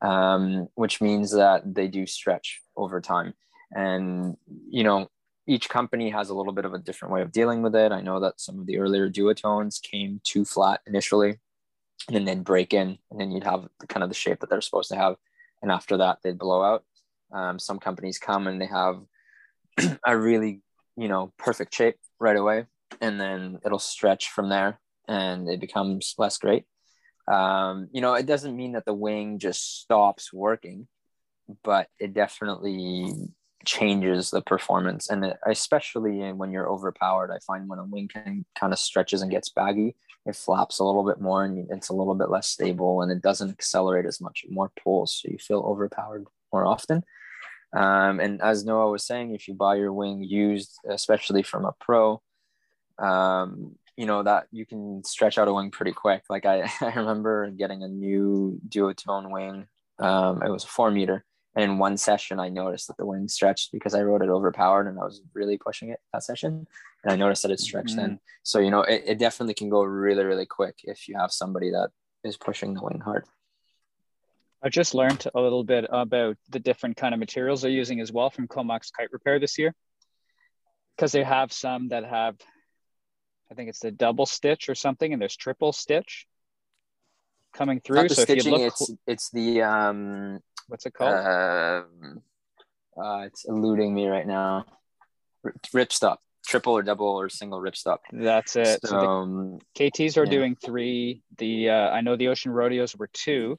um, 0.00 0.68
which 0.74 1.00
means 1.00 1.32
that 1.32 1.62
they 1.74 1.88
do 1.88 2.06
stretch 2.06 2.60
over 2.76 3.00
time. 3.00 3.34
And 3.72 4.36
you 4.70 4.82
know, 4.82 5.08
each 5.46 5.68
company 5.68 6.10
has 6.10 6.30
a 6.30 6.34
little 6.34 6.54
bit 6.54 6.64
of 6.64 6.72
a 6.72 6.78
different 6.78 7.12
way 7.12 7.20
of 7.20 7.32
dealing 7.32 7.60
with 7.60 7.74
it. 7.74 7.92
I 7.92 8.00
know 8.00 8.20
that 8.20 8.40
some 8.40 8.58
of 8.58 8.66
the 8.66 8.78
earlier 8.78 9.10
duotones 9.10 9.82
came 9.82 10.20
too 10.24 10.46
flat 10.46 10.80
initially, 10.86 11.38
and 12.10 12.26
then 12.26 12.42
break 12.42 12.72
in, 12.72 12.96
and 13.10 13.20
then 13.20 13.30
you'd 13.30 13.44
have 13.44 13.68
the 13.80 13.86
kind 13.86 14.02
of 14.02 14.08
the 14.08 14.14
shape 14.14 14.40
that 14.40 14.48
they're 14.48 14.62
supposed 14.62 14.88
to 14.90 14.96
have 14.96 15.16
and 15.62 15.70
after 15.70 15.96
that 15.98 16.18
they'd 16.22 16.38
blow 16.38 16.62
out. 16.62 16.84
Um, 17.32 17.58
some 17.58 17.78
companies 17.78 18.18
come 18.18 18.46
and 18.46 18.60
they 18.60 18.66
have 18.66 19.00
a 20.06 20.18
really 20.18 20.62
you 20.96 21.08
know 21.08 21.32
perfect 21.38 21.74
shape 21.74 21.96
right 22.18 22.36
away, 22.36 22.66
and 23.00 23.20
then 23.20 23.58
it'll 23.64 23.78
stretch 23.78 24.30
from 24.30 24.48
there, 24.48 24.80
and 25.08 25.48
it 25.48 25.60
becomes 25.60 26.14
less 26.18 26.38
great. 26.38 26.64
Um, 27.30 27.88
you 27.92 28.00
know, 28.00 28.14
it 28.14 28.26
doesn't 28.26 28.56
mean 28.56 28.72
that 28.72 28.84
the 28.84 28.94
wing 28.94 29.38
just 29.38 29.80
stops 29.80 30.32
working, 30.32 30.88
but 31.62 31.88
it 32.00 32.12
definitely 32.12 33.12
changes 33.64 34.30
the 34.30 34.40
performance 34.40 35.10
and 35.10 35.34
especially 35.46 36.32
when 36.32 36.50
you're 36.50 36.68
overpowered 36.68 37.30
i 37.30 37.38
find 37.46 37.68
when 37.68 37.78
a 37.78 37.84
wing 37.84 38.08
can 38.08 38.44
kind 38.58 38.72
of 38.72 38.78
stretches 38.78 39.20
and 39.22 39.30
gets 39.30 39.50
baggy 39.50 39.94
it 40.26 40.36
flops 40.36 40.78
a 40.78 40.84
little 40.84 41.04
bit 41.04 41.20
more 41.20 41.44
and 41.44 41.70
it's 41.70 41.88
a 41.88 41.94
little 41.94 42.14
bit 42.14 42.30
less 42.30 42.46
stable 42.46 43.02
and 43.02 43.10
it 43.10 43.22
doesn't 43.22 43.50
accelerate 43.50 44.06
as 44.06 44.20
much 44.20 44.44
more 44.50 44.70
pulls 44.82 45.16
so 45.16 45.28
you 45.30 45.38
feel 45.38 45.60
overpowered 45.60 46.26
more 46.52 46.66
often. 46.66 47.02
Um, 47.72 48.18
and 48.18 48.42
as 48.42 48.64
noah 48.64 48.90
was 48.90 49.06
saying 49.06 49.34
if 49.34 49.46
you 49.46 49.54
buy 49.54 49.76
your 49.76 49.92
wing 49.92 50.24
used 50.24 50.76
especially 50.88 51.44
from 51.44 51.64
a 51.64 51.72
pro 51.80 52.20
um, 52.98 53.76
you 53.96 54.06
know 54.06 54.22
that 54.22 54.46
you 54.50 54.66
can 54.66 55.04
stretch 55.04 55.38
out 55.38 55.48
a 55.48 55.54
wing 55.54 55.70
pretty 55.70 55.92
quick. 55.92 56.24
Like 56.28 56.46
i, 56.46 56.70
I 56.80 56.94
remember 56.94 57.50
getting 57.50 57.82
a 57.82 57.88
new 57.88 58.60
duotone 58.68 59.30
wing 59.30 59.66
um, 60.00 60.42
it 60.42 60.50
was 60.50 60.64
a 60.64 60.68
four 60.68 60.90
meter 60.90 61.24
and 61.56 61.64
in 61.64 61.78
one 61.78 61.96
session, 61.96 62.38
I 62.38 62.48
noticed 62.48 62.86
that 62.86 62.96
the 62.96 63.06
wing 63.06 63.26
stretched 63.26 63.72
because 63.72 63.94
I 63.94 64.02
rode 64.02 64.22
it 64.22 64.28
overpowered 64.28 64.86
and 64.86 64.98
I 64.98 65.04
was 65.04 65.20
really 65.34 65.58
pushing 65.58 65.90
it 65.90 65.98
that 66.12 66.22
session. 66.22 66.66
And 67.02 67.12
I 67.12 67.16
noticed 67.16 67.42
that 67.42 67.50
it 67.50 67.58
stretched 67.58 67.90
mm-hmm. 67.90 68.00
then. 68.00 68.20
So, 68.44 68.60
you 68.60 68.70
know, 68.70 68.82
it, 68.82 69.02
it 69.04 69.18
definitely 69.18 69.54
can 69.54 69.68
go 69.68 69.82
really, 69.82 70.24
really 70.24 70.46
quick 70.46 70.76
if 70.84 71.08
you 71.08 71.16
have 71.18 71.32
somebody 71.32 71.70
that 71.70 71.90
is 72.22 72.36
pushing 72.36 72.74
the 72.74 72.82
wing 72.82 73.00
hard. 73.00 73.24
I 74.62 74.68
just 74.68 74.94
learned 74.94 75.26
a 75.34 75.40
little 75.40 75.64
bit 75.64 75.86
about 75.90 76.36
the 76.50 76.60
different 76.60 76.96
kind 76.96 77.14
of 77.14 77.20
materials 77.20 77.62
they're 77.62 77.70
using 77.70 78.00
as 78.00 78.12
well 78.12 78.30
from 78.30 78.46
Comox 78.46 78.92
Kite 78.92 79.12
Repair 79.12 79.40
this 79.40 79.58
year. 79.58 79.74
Because 80.96 81.12
they 81.12 81.24
have 81.24 81.52
some 81.52 81.88
that 81.88 82.04
have, 82.04 82.36
I 83.50 83.54
think 83.54 83.70
it's 83.70 83.80
the 83.80 83.90
double 83.90 84.26
stitch 84.26 84.68
or 84.68 84.74
something, 84.74 85.12
and 85.12 85.20
there's 85.20 85.36
triple 85.36 85.72
stitch 85.72 86.26
coming 87.52 87.80
through. 87.80 88.08
so 88.08 88.22
stitching, 88.22 88.38
if 88.38 88.44
you 88.44 88.50
look, 88.52 88.60
it's 88.62 88.92
it's 89.06 89.30
the 89.30 89.62
um 89.62 90.40
What's 90.70 90.86
it 90.86 90.94
called? 90.94 91.14
Um, 91.14 92.22
uh, 92.96 93.22
it's 93.22 93.44
eluding 93.44 93.92
me 93.92 94.06
right 94.06 94.26
now. 94.26 94.66
Ripstop, 95.74 96.18
triple 96.46 96.74
or 96.74 96.82
double 96.82 97.08
or 97.08 97.28
single 97.28 97.60
ripstop. 97.60 97.98
That's 98.12 98.54
it. 98.54 98.78
So, 98.84 98.88
so 98.88 98.96
um, 98.96 99.58
KTs 99.76 100.16
are 100.16 100.24
yeah. 100.24 100.30
doing 100.30 100.54
three. 100.54 101.22
The 101.38 101.70
uh, 101.70 101.90
I 101.90 102.02
know 102.02 102.14
the 102.14 102.28
Ocean 102.28 102.52
Rodeos 102.52 102.94
were 102.94 103.10
two. 103.12 103.58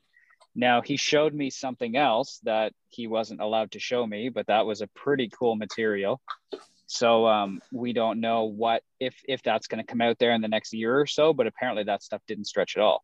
Now 0.56 0.82
he 0.82 0.96
showed 0.96 1.34
me 1.34 1.50
something 1.50 1.98
else 1.98 2.39
that 2.44 2.72
he 2.88 3.08
wasn't 3.08 3.42
allowed 3.42 3.72
to 3.72 3.80
show 3.80 4.08
me, 4.08 4.30
but 4.30 4.48
that 4.48 4.66
was 4.66 4.80
a 4.80 4.88
pretty 4.88 5.30
cool 5.38 5.58
material. 5.58 6.22
So 6.88 7.28
um, 7.28 7.62
we 7.74 7.92
don't 7.92 8.22
know 8.22 8.46
what 8.46 8.84
if 9.02 9.16
if 9.28 9.44
that's 9.44 9.68
going 9.68 9.84
to 9.84 9.89
come 9.89 10.00
out 10.00 10.18
there 10.18 10.32
in 10.32 10.39
the 10.39 10.48
next 10.48 10.72
year 10.72 10.98
or 10.98 11.08
so. 11.08 11.34
But 11.34 11.48
apparently 11.48 11.84
that 11.84 12.04
stuff 12.04 12.22
didn't 12.26 12.46
stretch 12.46 12.78
at 12.78 12.84
all. 12.84 13.04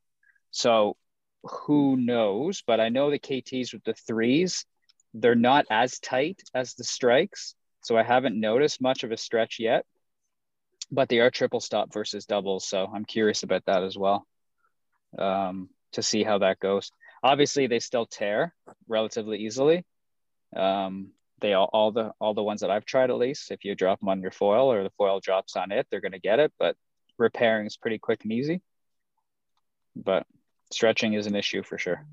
So 0.58 0.98
who 1.44 1.98
knows? 1.98 2.64
But 2.66 2.80
I 2.80 2.90
know 2.90 3.12
the 3.12 3.20
KTs 3.20 3.74
with 3.74 3.84
the 3.84 3.94
threes, 3.94 4.66
they're 5.14 5.36
not 5.36 5.66
as 5.70 6.00
tight 6.00 6.42
as 6.56 6.74
the 6.74 6.84
strikes. 6.84 7.54
So 7.84 7.96
I 7.96 8.02
haven't 8.02 8.40
noticed 8.40 8.82
much 8.82 9.04
of 9.04 9.12
a 9.12 9.18
stretch 9.18 9.60
yet. 9.60 9.86
But 10.92 11.10
they 11.10 11.20
are 11.20 11.30
triple 11.30 11.60
stop 11.60 11.94
versus 11.94 12.26
doubles. 12.26 12.68
So 12.68 12.90
I'm 12.92 13.06
curious 13.06 13.44
about 13.44 13.66
that 13.66 13.84
as 13.84 13.96
well 13.96 14.26
um, 15.20 15.70
to 15.92 16.02
see 16.02 16.24
how 16.24 16.40
that 16.40 16.60
goes. 16.60 16.92
Obviously, 17.22 17.68
they 17.68 17.80
still 17.80 18.08
tear 18.08 18.56
relatively 18.88 19.38
easily. 19.40 19.86
Um, 20.56 21.12
they 21.40 21.54
all, 21.54 21.70
all 21.72 21.92
the 21.92 22.14
all 22.20 22.34
the 22.34 22.42
ones 22.42 22.62
that 22.62 22.72
I've 22.72 22.86
tried 22.86 23.12
at 23.12 23.18
least. 23.18 23.52
If 23.52 23.64
you 23.64 23.76
drop 23.76 24.00
them 24.00 24.10
on 24.10 24.22
your 24.22 24.32
foil 24.32 24.72
or 24.72 24.82
the 24.82 24.90
foil 24.98 25.20
drops 25.20 25.56
on 25.56 25.72
it, 25.72 25.86
they're 25.92 26.02
going 26.02 26.14
to 26.14 26.20
get 26.20 26.40
it. 26.40 26.52
But 26.58 26.76
repairing 27.20 27.68
is 27.68 27.78
pretty 27.78 28.00
quick 28.00 28.24
and 28.24 28.34
easy. 28.34 28.62
But 29.96 30.26
stretching 30.72 31.14
is 31.14 31.28
an 31.28 31.36
issue 31.36 31.64
for 31.64 31.78
sure. 31.78 32.06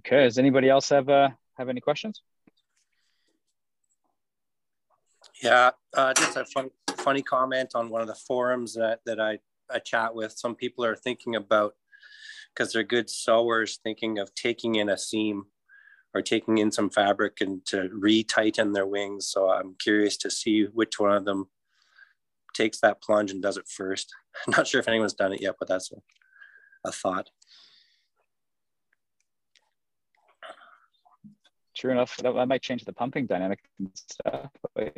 Okay, 0.00 0.24
does 0.24 0.38
anybody 0.38 0.68
else 0.68 0.88
have 0.90 1.08
uh, 1.08 1.30
have 1.58 1.68
any 1.68 1.80
questions? 1.80 2.22
Yeah, 5.42 5.70
uh, 5.94 6.14
just 6.14 6.36
a 6.36 6.44
fun, 6.44 6.70
funny 6.96 7.22
comment 7.22 7.72
on 7.74 7.90
one 7.90 8.00
of 8.00 8.06
the 8.06 8.14
forums 8.14 8.74
that, 8.74 9.00
that 9.04 9.20
I, 9.20 9.38
I 9.70 9.80
chat 9.80 10.14
with. 10.14 10.32
Some 10.32 10.54
people 10.54 10.84
are 10.84 10.96
thinking 10.96 11.34
about, 11.34 11.74
because 12.54 12.72
they're 12.72 12.82
good 12.84 13.10
sewers, 13.10 13.78
thinking 13.82 14.18
of 14.18 14.34
taking 14.34 14.76
in 14.76 14.88
a 14.88 14.96
seam 14.96 15.46
or 16.14 16.22
taking 16.22 16.58
in 16.58 16.72
some 16.72 16.88
fabric 16.88 17.38
and 17.40 17.66
to 17.66 17.90
re-tighten 17.92 18.72
their 18.72 18.86
wings. 18.86 19.28
So 19.28 19.50
I'm 19.50 19.74
curious 19.78 20.16
to 20.18 20.30
see 20.30 20.64
which 20.64 20.98
one 20.98 21.12
of 21.12 21.24
them 21.24 21.48
takes 22.56 22.80
that 22.80 23.02
plunge 23.02 23.30
and 23.30 23.42
does 23.42 23.56
it 23.56 23.68
first. 23.68 24.12
I'm 24.46 24.52
not 24.56 24.66
sure 24.66 24.80
if 24.80 24.88
anyone's 24.88 25.14
done 25.14 25.32
it 25.32 25.40
yet, 25.40 25.54
but 25.58 25.68
that's 25.68 25.90
a, 25.92 25.96
a 26.88 26.92
thought. 26.92 27.28
True 31.76 31.92
enough, 31.92 32.16
that, 32.18 32.32
that 32.32 32.48
might 32.48 32.62
change 32.62 32.84
the 32.84 32.92
pumping 32.92 33.26
dynamic 33.26 33.60
and 33.78 33.90
stuff. 33.94 34.50
Might, 34.74 34.96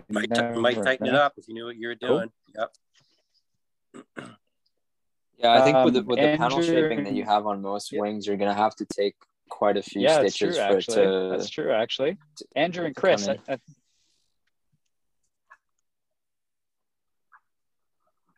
might 0.56 0.82
tighten 0.82 1.06
it 1.08 1.14
up 1.14 1.34
if 1.36 1.48
you 1.48 1.54
knew 1.54 1.64
what 1.64 1.76
you 1.76 1.88
were 1.88 1.96
doing. 1.96 2.30
Cool. 2.54 2.70
Yep. 4.14 4.28
Yeah, 5.38 5.52
I 5.52 5.64
think 5.64 5.76
um, 5.76 5.84
with 5.84 5.94
the, 5.94 6.02
with 6.02 6.18
the 6.18 6.36
panel 6.36 6.62
shaping 6.62 7.04
that 7.04 7.14
you 7.14 7.24
have 7.24 7.46
on 7.46 7.62
most 7.62 7.92
yeah. 7.92 8.00
wings, 8.00 8.26
you're 8.26 8.36
gonna 8.36 8.54
have 8.54 8.74
to 8.76 8.84
take 8.84 9.14
quite 9.48 9.76
a 9.76 9.82
few 9.82 10.02
yeah, 10.02 10.18
stitches 10.18 10.56
true, 10.56 10.66
for 10.66 10.76
actually. 10.76 11.02
it 11.02 11.06
to. 11.06 11.28
That's 11.30 11.50
true, 11.50 11.72
actually. 11.72 12.18
Andrew 12.56 12.86
and 12.86 12.94
Chris, 12.94 13.28
I, 13.28 13.38
I, 13.48 13.58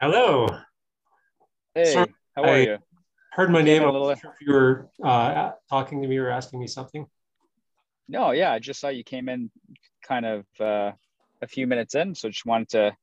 Hello. 0.00 0.48
Hey, 1.74 1.92
Sorry, 1.92 2.14
how 2.34 2.44
are 2.44 2.48
I 2.48 2.58
you? 2.60 2.78
Heard 3.32 3.50
my 3.50 3.60
name. 3.60 3.82
A 3.82 3.92
little... 3.92 4.14
Sure 4.14 4.30
if 4.30 4.46
you 4.46 4.54
were 4.54 4.88
uh, 5.04 5.50
talking 5.68 6.00
to 6.00 6.08
me 6.08 6.16
or 6.16 6.30
asking 6.30 6.58
me 6.58 6.68
something. 6.68 7.06
No, 8.08 8.30
yeah, 8.30 8.50
I 8.50 8.60
just 8.60 8.80
saw 8.80 8.88
you 8.88 9.04
came 9.04 9.28
in 9.28 9.50
kind 10.02 10.24
of 10.24 10.46
uh, 10.58 10.92
a 11.42 11.46
few 11.46 11.66
minutes 11.66 11.94
in, 11.96 12.14
so 12.14 12.30
just 12.30 12.46
wanted 12.46 12.70
to 12.70 12.96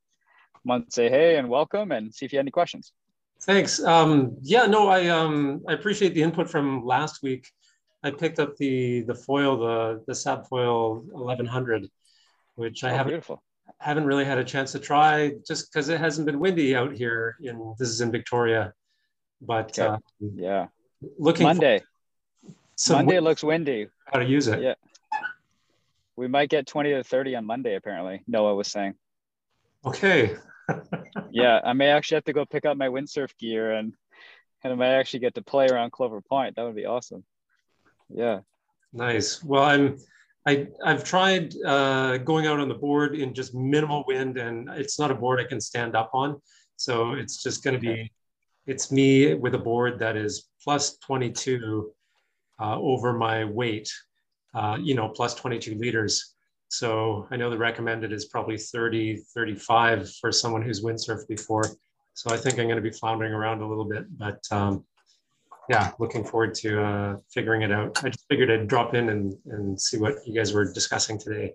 want 0.64 0.86
to 0.86 0.92
say 0.92 1.08
hey 1.08 1.36
and 1.36 1.48
welcome 1.48 1.92
and 1.92 2.12
see 2.12 2.26
if 2.26 2.32
you 2.32 2.38
had 2.40 2.42
any 2.42 2.50
questions. 2.50 2.92
Thanks. 3.42 3.80
Um, 3.80 4.36
yeah, 4.42 4.66
no, 4.66 4.88
I 4.88 5.06
um, 5.06 5.62
I 5.68 5.74
appreciate 5.74 6.14
the 6.14 6.22
input 6.24 6.50
from 6.50 6.84
last 6.84 7.22
week. 7.22 7.48
I 8.02 8.10
picked 8.10 8.40
up 8.40 8.56
the 8.56 9.02
the 9.02 9.14
foil, 9.14 9.56
the 9.56 10.02
the 10.08 10.14
Sabfoil 10.14 11.04
1100, 11.12 11.88
which 12.56 12.82
I 12.82 12.90
oh, 12.90 12.96
haven't 12.96 13.10
beautiful 13.10 13.40
haven't 13.80 14.06
really 14.06 14.24
had 14.24 14.38
a 14.38 14.44
chance 14.44 14.72
to 14.72 14.78
try 14.78 15.32
just 15.46 15.72
because 15.72 15.88
it 15.88 16.00
hasn't 16.00 16.26
been 16.26 16.38
windy 16.38 16.74
out 16.74 16.92
here. 16.94 17.36
In 17.40 17.74
this 17.78 17.88
is 17.88 18.00
in 18.00 18.10
Victoria, 18.10 18.72
but 19.40 19.78
okay. 19.78 19.88
uh, 19.88 19.98
yeah, 20.34 20.66
looking 21.18 21.44
Monday. 21.44 21.82
Monday 22.88 23.20
looks 23.20 23.42
windy. 23.42 23.88
How 24.12 24.18
to 24.18 24.24
use 24.24 24.48
it? 24.48 24.62
Yeah, 24.62 24.74
we 26.16 26.28
might 26.28 26.48
get 26.48 26.66
twenty 26.66 26.90
to 26.90 27.04
thirty 27.04 27.36
on 27.36 27.44
Monday. 27.44 27.74
Apparently, 27.74 28.22
Noah 28.26 28.54
was 28.54 28.68
saying. 28.68 28.94
Okay. 29.84 30.36
yeah, 31.30 31.60
I 31.64 31.72
may 31.72 31.88
actually 31.88 32.16
have 32.16 32.24
to 32.24 32.32
go 32.32 32.44
pick 32.44 32.66
up 32.66 32.76
my 32.76 32.88
windsurf 32.88 33.36
gear 33.38 33.72
and 33.72 33.94
and 34.64 34.72
I 34.72 34.76
might 34.76 34.94
actually 34.94 35.20
get 35.20 35.34
to 35.36 35.42
play 35.42 35.68
around 35.68 35.92
Clover 35.92 36.20
Point. 36.20 36.56
That 36.56 36.64
would 36.64 36.74
be 36.74 36.86
awesome. 36.86 37.24
Yeah. 38.08 38.40
Nice. 38.92 39.42
Well, 39.42 39.62
I'm 39.62 39.98
I, 40.48 40.66
I've 40.82 41.04
tried 41.04 41.54
uh, 41.62 42.16
going 42.16 42.46
out 42.46 42.58
on 42.58 42.68
the 42.68 42.74
board 42.74 43.14
in 43.14 43.34
just 43.34 43.54
minimal 43.54 44.02
wind, 44.06 44.38
and 44.38 44.70
it's 44.70 44.98
not 44.98 45.10
a 45.10 45.14
board 45.14 45.40
I 45.40 45.44
can 45.44 45.60
stand 45.60 45.94
up 45.94 46.10
on. 46.14 46.40
So 46.76 47.12
it's 47.12 47.42
just 47.42 47.62
going 47.62 47.74
to 47.74 47.80
be 47.80 48.10
it's 48.66 48.90
me 48.90 49.34
with 49.34 49.54
a 49.54 49.58
board 49.58 49.98
that 49.98 50.16
is 50.16 50.48
plus 50.64 50.96
22 50.98 51.92
uh, 52.60 52.78
over 52.78 53.12
my 53.12 53.44
weight, 53.44 53.92
uh, 54.54 54.78
you 54.80 54.94
know, 54.94 55.08
plus 55.10 55.34
22 55.34 55.74
liters. 55.74 56.34
So 56.68 57.26
I 57.30 57.36
know 57.36 57.50
the 57.50 57.58
recommended 57.58 58.10
is 58.10 58.26
probably 58.26 58.56
30, 58.56 59.18
35 59.34 60.10
for 60.16 60.32
someone 60.32 60.62
who's 60.62 60.82
windsurfed 60.82 61.28
before. 61.28 61.64
So 62.14 62.30
I 62.30 62.38
think 62.38 62.58
I'm 62.58 62.66
going 62.66 62.82
to 62.82 62.90
be 62.90 62.90
floundering 62.90 63.34
around 63.34 63.60
a 63.60 63.68
little 63.68 63.84
bit, 63.84 64.04
but 64.16 64.40
um, 64.50 64.84
yeah, 65.68 65.92
looking 65.98 66.24
forward 66.24 66.54
to 66.54 66.82
uh, 66.82 67.16
figuring 67.30 67.62
it 67.62 67.70
out. 67.70 68.02
I 68.02 68.08
just 68.08 68.24
figured 68.28 68.50
I'd 68.50 68.68
drop 68.68 68.94
in 68.94 69.10
and, 69.10 69.34
and 69.46 69.80
see 69.80 69.98
what 69.98 70.14
you 70.26 70.34
guys 70.34 70.52
were 70.52 70.72
discussing 70.72 71.18
today. 71.18 71.54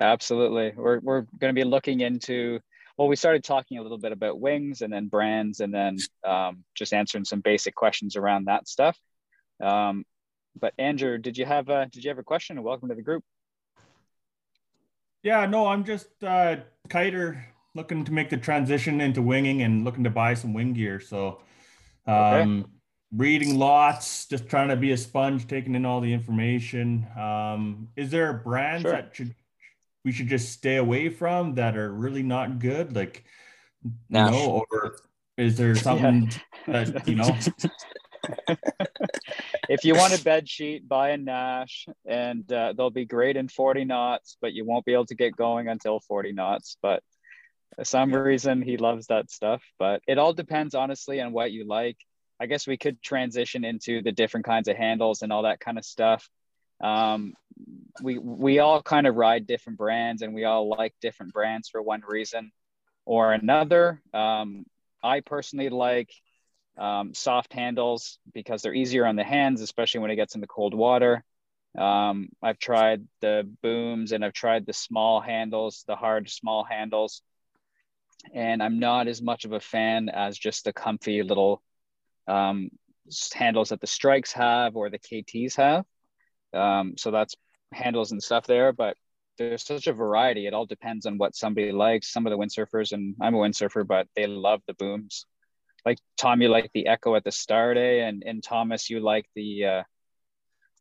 Absolutely. 0.00 0.72
We're, 0.76 1.00
we're 1.00 1.22
going 1.38 1.52
to 1.54 1.60
be 1.60 1.64
looking 1.64 2.00
into, 2.00 2.60
well, 2.96 3.08
we 3.08 3.16
started 3.16 3.42
talking 3.42 3.78
a 3.78 3.82
little 3.82 3.98
bit 3.98 4.12
about 4.12 4.38
wings 4.38 4.82
and 4.82 4.92
then 4.92 5.08
brands 5.08 5.60
and 5.60 5.74
then 5.74 5.96
um, 6.24 6.64
just 6.76 6.92
answering 6.92 7.24
some 7.24 7.40
basic 7.40 7.74
questions 7.74 8.14
around 8.14 8.44
that 8.44 8.68
stuff. 8.68 8.96
Um, 9.60 10.04
but 10.60 10.72
Andrew, 10.78 11.18
did 11.18 11.36
you 11.36 11.46
have 11.46 11.68
a, 11.68 11.86
did 11.86 12.04
you 12.04 12.10
have 12.10 12.18
a 12.18 12.24
question? 12.24 12.62
Welcome 12.62 12.88
to 12.90 12.94
the 12.94 13.02
group. 13.02 13.24
Yeah, 15.24 15.46
no, 15.46 15.66
I'm 15.66 15.84
just 15.84 16.22
uh, 16.22 16.58
kiter 16.88 17.44
looking 17.74 18.04
to 18.04 18.12
make 18.12 18.30
the 18.30 18.36
transition 18.36 19.00
into 19.00 19.22
winging 19.22 19.62
and 19.62 19.84
looking 19.84 20.04
to 20.04 20.10
buy 20.10 20.34
some 20.34 20.54
wing 20.54 20.74
gear. 20.74 21.00
So, 21.00 21.40
um, 22.06 22.60
okay. 22.60 22.70
Reading 23.10 23.58
lots, 23.58 24.26
just 24.26 24.48
trying 24.48 24.68
to 24.68 24.76
be 24.76 24.92
a 24.92 24.96
sponge, 24.96 25.46
taking 25.46 25.74
in 25.74 25.86
all 25.86 26.00
the 26.00 26.12
information. 26.12 27.06
Um, 27.18 27.88
is 27.96 28.10
there 28.10 28.32
brands 28.34 28.82
sure. 28.82 28.92
that 28.92 29.14
should 29.14 29.34
we 30.04 30.12
should 30.12 30.28
just 30.28 30.52
stay 30.52 30.76
away 30.76 31.08
from 31.08 31.54
that 31.54 31.76
are 31.76 31.90
really 31.92 32.22
not 32.22 32.58
good? 32.58 32.94
Like, 32.94 33.24
no, 34.10 34.30
know, 34.30 34.64
or 34.70 34.96
is 35.38 35.56
there 35.56 35.74
something 35.88 36.30
yeah. 36.66 36.84
that 36.84 37.08
you 37.08 37.14
know? 37.14 37.38
if 39.68 39.84
you 39.84 39.94
want 39.94 40.18
a 40.18 40.22
bed 40.22 40.48
sheet, 40.48 40.88
buy 40.88 41.10
a 41.10 41.18
Naish, 41.18 41.88
and 42.06 42.50
uh, 42.52 42.72
they'll 42.76 42.90
be 42.90 43.04
great 43.04 43.36
in 43.36 43.48
40 43.48 43.84
knots, 43.84 44.36
but 44.40 44.52
you 44.52 44.64
won't 44.64 44.84
be 44.84 44.92
able 44.92 45.06
to 45.06 45.14
get 45.14 45.36
going 45.36 45.68
until 45.68 46.00
40 46.00 46.32
knots. 46.32 46.76
But 46.82 47.02
for 47.76 47.84
some 47.84 48.12
reason, 48.12 48.62
he 48.62 48.76
loves 48.76 49.06
that 49.06 49.30
stuff. 49.30 49.62
But 49.78 50.02
it 50.06 50.18
all 50.18 50.32
depends, 50.32 50.74
honestly, 50.74 51.20
on 51.20 51.32
what 51.32 51.52
you 51.52 51.66
like. 51.66 51.96
I 52.40 52.46
guess 52.46 52.66
we 52.66 52.76
could 52.76 53.02
transition 53.02 53.64
into 53.64 54.02
the 54.02 54.12
different 54.12 54.46
kinds 54.46 54.68
of 54.68 54.76
handles 54.76 55.22
and 55.22 55.32
all 55.32 55.42
that 55.42 55.60
kind 55.60 55.78
of 55.78 55.84
stuff. 55.84 56.28
Um, 56.80 57.34
we 58.02 58.18
we 58.18 58.60
all 58.60 58.82
kind 58.82 59.06
of 59.06 59.16
ride 59.16 59.46
different 59.46 59.78
brands, 59.78 60.22
and 60.22 60.34
we 60.34 60.44
all 60.44 60.68
like 60.68 60.94
different 61.00 61.32
brands 61.32 61.68
for 61.68 61.82
one 61.82 62.02
reason 62.06 62.52
or 63.04 63.32
another. 63.32 64.00
Um, 64.14 64.64
I 65.02 65.20
personally 65.20 65.68
like 65.68 66.12
um, 66.76 67.14
soft 67.14 67.52
handles 67.52 68.18
because 68.32 68.62
they're 68.62 68.74
easier 68.74 69.06
on 69.06 69.16
the 69.16 69.24
hands, 69.24 69.60
especially 69.60 70.00
when 70.00 70.10
it 70.10 70.16
gets 70.16 70.34
into 70.34 70.46
cold 70.46 70.74
water. 70.74 71.24
Um, 71.76 72.28
I've 72.42 72.58
tried 72.58 73.06
the 73.20 73.48
booms 73.62 74.12
and 74.12 74.24
I've 74.24 74.32
tried 74.32 74.66
the 74.66 74.72
small 74.72 75.20
handles, 75.20 75.84
the 75.86 75.96
hard 75.96 76.30
small 76.30 76.64
handles, 76.64 77.22
and 78.32 78.62
I'm 78.62 78.78
not 78.78 79.08
as 79.08 79.20
much 79.20 79.44
of 79.44 79.52
a 79.52 79.60
fan 79.60 80.08
as 80.08 80.38
just 80.38 80.64
the 80.64 80.72
comfy 80.72 81.22
little 81.22 81.62
um, 82.28 82.70
handles 83.34 83.70
that 83.70 83.80
the 83.80 83.86
strikes 83.86 84.32
have 84.32 84.76
or 84.76 84.90
the 84.90 84.98
KTs 84.98 85.56
have. 85.56 85.84
Um, 86.52 86.94
so 86.96 87.10
that's 87.10 87.34
handles 87.72 88.12
and 88.12 88.22
stuff 88.22 88.46
there, 88.46 88.72
but 88.72 88.96
there's 89.38 89.64
such 89.64 89.86
a 89.86 89.92
variety. 89.92 90.46
It 90.46 90.54
all 90.54 90.66
depends 90.66 91.06
on 91.06 91.18
what 91.18 91.34
somebody 91.34 91.72
likes. 91.72 92.12
Some 92.12 92.26
of 92.26 92.30
the 92.30 92.38
windsurfers, 92.38 92.92
and 92.92 93.14
I'm 93.20 93.34
a 93.34 93.38
windsurfer, 93.38 93.86
but 93.86 94.06
they 94.14 94.26
love 94.26 94.62
the 94.66 94.74
booms 94.74 95.26
like 95.84 95.98
Tom, 96.16 96.42
you 96.42 96.48
like 96.48 96.70
the 96.74 96.86
Echo 96.86 97.14
at 97.14 97.24
the 97.24 97.32
start, 97.32 97.76
eh? 97.76 98.06
And 98.06 98.22
and 98.26 98.42
Thomas, 98.42 98.90
you 98.90 99.00
like 99.00 99.26
the 99.34 99.64
uh, 99.64 99.82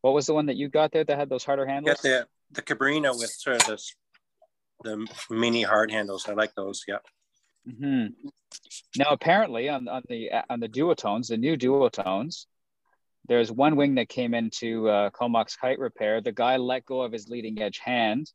what 0.02 0.14
was 0.14 0.26
the 0.26 0.34
one 0.34 0.48
that 0.48 0.58
you 0.58 0.70
got 0.70 0.92
there 0.92 1.04
that 1.04 1.18
had 1.18 1.30
those 1.30 1.44
harder 1.44 1.66
handles? 1.66 2.02
Get 2.02 2.02
the 2.02 2.28
the 2.52 2.62
Cabrinha 2.62 3.18
with 3.18 3.30
sort 3.30 3.62
of 3.62 3.68
this, 3.68 3.96
the 4.84 5.08
mini 5.30 5.64
hard 5.64 5.92
handles. 5.92 6.28
I 6.28 6.34
like 6.34 6.54
those. 6.56 6.84
Yeah. 6.88 6.98
Mm-hmm. 7.68 8.28
Now, 8.98 9.10
apparently, 9.12 9.70
on 9.70 9.88
on 9.88 10.04
the 10.08 10.30
on 10.50 10.60
the 10.60 10.70
duotones, 10.70 11.28
the 11.28 11.38
new 11.38 11.58
duotones, 11.58 12.46
there's 13.28 13.52
one 13.52 13.76
wing 13.76 13.96
that 13.96 14.10
came 14.10 14.34
into 14.34 14.90
uh, 14.90 15.10
Comox 15.10 15.58
kite 15.58 15.80
repair. 15.80 16.22
The 16.22 16.32
guy 16.32 16.58
let 16.58 16.86
go 16.86 17.02
of 17.02 17.12
his 17.12 17.28
leading 17.28 17.62
edge 17.62 17.80
hand 17.80 18.32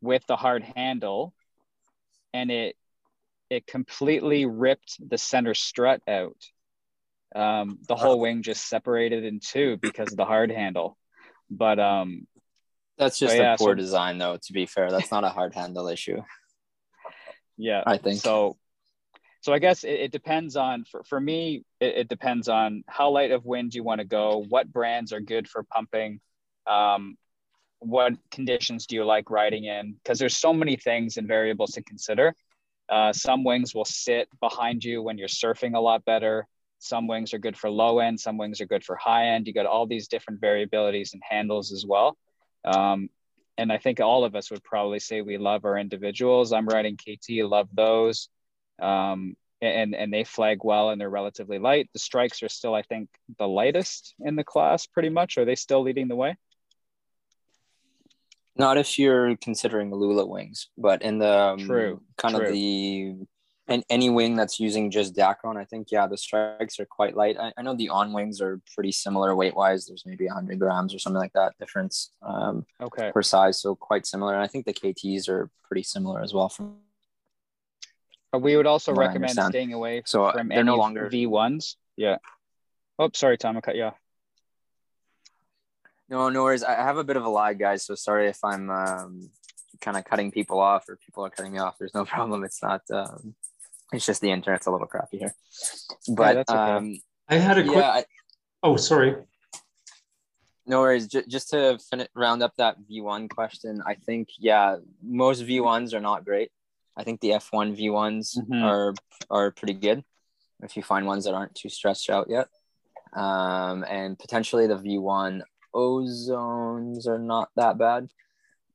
with 0.00 0.26
the 0.26 0.36
hard 0.36 0.64
handle, 0.76 1.32
and 2.34 2.50
it 2.50 2.76
it 3.50 3.66
completely 3.66 4.46
ripped 4.46 4.96
the 5.08 5.18
center 5.18 5.54
strut 5.54 6.00
out. 6.08 6.36
Um, 7.34 7.78
the 7.86 7.96
whole 7.96 8.18
wing 8.18 8.42
just 8.42 8.68
separated 8.68 9.24
in 9.24 9.40
two 9.40 9.78
because 9.80 10.10
of 10.10 10.16
the 10.16 10.24
hard 10.24 10.50
handle. 10.50 10.98
But 11.50 11.78
um, 11.78 12.26
that's 12.98 13.18
just 13.18 13.34
a 13.34 13.56
poor 13.58 13.72
so, 13.72 13.74
design, 13.74 14.18
though. 14.18 14.38
To 14.42 14.52
be 14.52 14.66
fair, 14.66 14.90
that's 14.90 15.10
not 15.10 15.24
a 15.24 15.28
hard 15.28 15.54
handle 15.54 15.88
issue. 15.88 16.22
Yeah, 17.58 17.82
I 17.86 17.98
think 17.98 18.18
so. 18.18 18.56
So 19.42 19.52
I 19.52 19.58
guess 19.58 19.82
it, 19.82 19.94
it 19.94 20.12
depends 20.12 20.56
on 20.56 20.84
for, 20.84 21.02
for 21.02 21.20
me. 21.20 21.64
It, 21.80 21.96
it, 21.96 22.08
depends 22.08 22.48
on 22.48 22.84
how 22.88 23.10
light 23.10 23.32
of 23.32 23.44
wind 23.44 23.74
you 23.74 23.82
want 23.82 23.98
to 24.00 24.06
go. 24.06 24.46
What 24.48 24.72
brands 24.72 25.12
are 25.12 25.20
good 25.20 25.48
for 25.48 25.64
pumping? 25.64 26.20
Um, 26.66 27.16
what 27.80 28.14
conditions 28.30 28.86
do 28.86 28.94
you 28.94 29.04
like 29.04 29.30
riding 29.30 29.64
in? 29.64 29.94
Because 29.94 30.20
there's 30.20 30.36
so 30.36 30.52
many 30.52 30.76
things 30.76 31.16
and 31.16 31.26
variables 31.26 31.72
to 31.72 31.82
consider. 31.82 32.36
Uh, 32.88 33.12
some 33.12 33.42
wings 33.42 33.74
will 33.74 33.84
sit 33.84 34.28
behind 34.40 34.84
you 34.84 35.02
when 35.02 35.18
you're 35.18 35.26
surfing 35.26 35.74
a 35.74 35.80
lot 35.80 36.04
better. 36.04 36.46
Some 36.78 37.08
wings 37.08 37.34
are 37.34 37.38
good 37.38 37.56
for 37.56 37.68
low 37.68 37.98
end, 37.98 38.20
some 38.20 38.38
wings 38.38 38.60
are 38.60 38.66
good 38.66 38.84
for 38.84 38.94
high 38.94 39.28
end. 39.28 39.48
You 39.48 39.52
got 39.54 39.66
all 39.66 39.86
these 39.86 40.06
different 40.06 40.40
variabilities 40.40 41.14
and 41.14 41.22
handles 41.28 41.72
as 41.72 41.84
well. 41.84 42.16
Um, 42.64 43.08
and 43.58 43.72
I 43.72 43.78
think 43.78 44.00
all 44.00 44.24
of 44.24 44.36
us 44.36 44.52
would 44.52 44.62
probably 44.62 45.00
say 45.00 45.20
we 45.20 45.36
love 45.36 45.64
our 45.64 45.78
individuals. 45.78 46.52
I'm 46.52 46.66
riding 46.66 46.96
KT, 46.96 47.44
love 47.44 47.68
those. 47.72 48.28
Um, 48.82 49.36
and, 49.60 49.94
and 49.94 50.12
they 50.12 50.24
flag 50.24 50.58
well 50.64 50.90
and 50.90 51.00
they're 51.00 51.08
relatively 51.08 51.60
light. 51.60 51.88
The 51.92 52.00
strikes 52.00 52.42
are 52.42 52.48
still, 52.48 52.74
I 52.74 52.82
think, 52.82 53.08
the 53.38 53.46
lightest 53.46 54.14
in 54.18 54.34
the 54.34 54.42
class 54.42 54.86
pretty 54.86 55.08
much. 55.08 55.38
Are 55.38 55.44
they 55.44 55.54
still 55.54 55.82
leading 55.82 56.08
the 56.08 56.16
way? 56.16 56.36
Not 58.56 58.76
if 58.76 58.98
you're 58.98 59.36
considering 59.36 59.94
Lula 59.94 60.26
wings, 60.26 60.68
but 60.76 61.02
in 61.02 61.18
the 61.18 61.38
um, 61.38 61.58
true 61.60 62.02
kind 62.18 62.34
true. 62.34 62.46
of 62.46 62.52
the 62.52 63.14
and 63.68 63.84
any 63.88 64.10
wing 64.10 64.36
that's 64.36 64.58
using 64.58 64.90
just 64.90 65.14
Dacron, 65.14 65.56
I 65.56 65.64
think 65.64 65.88
yeah, 65.90 66.06
the 66.06 66.18
strikes 66.18 66.78
are 66.80 66.84
quite 66.84 67.16
light. 67.16 67.36
I, 67.38 67.52
I 67.56 67.62
know 67.62 67.74
the 67.74 67.88
on 67.88 68.12
wings 68.12 68.40
are 68.40 68.60
pretty 68.74 68.92
similar 68.92 69.34
weight 69.36 69.54
wise. 69.54 69.86
There's 69.86 70.02
maybe 70.04 70.26
100 70.26 70.58
grams 70.58 70.94
or 70.94 70.98
something 70.98 71.20
like 71.20 71.32
that 71.34 71.56
difference 71.58 72.10
um, 72.22 72.66
okay. 72.82 73.12
per 73.12 73.22
size, 73.22 73.60
so 73.60 73.74
quite 73.74 74.04
similar. 74.04 74.34
And 74.34 74.42
I 74.42 74.48
think 74.48 74.66
the 74.66 74.74
KTs 74.74 75.28
are 75.28 75.48
pretty 75.62 75.84
similar 75.84 76.20
as 76.20 76.34
well. 76.34 76.48
From 76.48 76.76
we 78.38 78.56
would 78.56 78.66
also 78.66 78.94
recommend 78.94 79.32
staying 79.32 79.72
away 79.72 80.02
so 80.06 80.30
from 80.30 80.48
they're 80.48 80.58
any 80.58 80.66
no 80.66 80.76
longer 80.76 81.10
V1s. 81.10 81.76
Yeah. 81.96 82.16
Oh, 82.98 83.10
sorry, 83.14 83.36
Tom, 83.36 83.56
I 83.56 83.60
cut 83.60 83.76
you 83.76 83.84
off. 83.84 83.98
No, 86.08 86.28
no 86.28 86.42
worries. 86.42 86.62
I 86.62 86.74
have 86.74 86.98
a 86.98 87.04
bit 87.04 87.16
of 87.16 87.24
a 87.24 87.28
lag, 87.28 87.58
guys. 87.58 87.84
So 87.84 87.94
sorry 87.94 88.28
if 88.28 88.38
I'm 88.44 88.70
um, 88.70 89.30
kind 89.80 89.96
of 89.96 90.04
cutting 90.04 90.30
people 90.30 90.60
off 90.60 90.88
or 90.88 90.96
people 90.96 91.24
are 91.24 91.30
cutting 91.30 91.52
me 91.52 91.58
off. 91.58 91.76
There's 91.78 91.94
no 91.94 92.04
problem. 92.06 92.44
It's 92.44 92.62
not. 92.62 92.82
Um, 92.90 93.34
it's 93.92 94.06
just 94.06 94.20
the 94.20 94.30
internet's 94.30 94.66
a 94.66 94.70
little 94.70 94.86
crappy 94.86 95.18
here. 95.18 95.34
But 96.08 96.36
yeah, 96.36 96.44
okay. 96.48 96.54
um, 96.54 97.00
I 97.28 97.36
had 97.36 97.58
a 97.58 97.64
quick. 97.64 97.76
Yeah, 97.76 97.90
I, 97.90 98.04
oh, 98.62 98.76
sorry. 98.76 99.16
No 100.66 100.80
worries. 100.80 101.08
J- 101.08 101.24
just 101.28 101.50
to 101.50 101.78
fin- 101.90 102.06
round 102.14 102.42
up 102.42 102.54
that 102.56 102.76
V1 102.90 103.28
question, 103.28 103.82
I 103.84 103.94
think 103.94 104.28
yeah, 104.38 104.76
most 105.02 105.42
V1s 105.42 105.92
are 105.92 106.00
not 106.00 106.24
great. 106.24 106.50
I 106.96 107.04
think 107.04 107.20
the 107.20 107.30
F1 107.30 107.76
V1s 107.76 108.38
mm-hmm. 108.38 108.62
are 108.62 108.94
are 109.30 109.50
pretty 109.50 109.74
good 109.74 110.04
if 110.62 110.76
you 110.76 110.82
find 110.82 111.06
ones 111.06 111.24
that 111.24 111.34
aren't 111.34 111.54
too 111.54 111.68
stretched 111.68 112.10
out 112.10 112.28
yet. 112.28 112.48
Um, 113.14 113.84
and 113.88 114.18
potentially 114.18 114.66
the 114.66 114.78
V1 114.78 115.42
ozones 115.74 117.06
are 117.06 117.18
not 117.18 117.50
that 117.56 117.78
bad. 117.78 118.08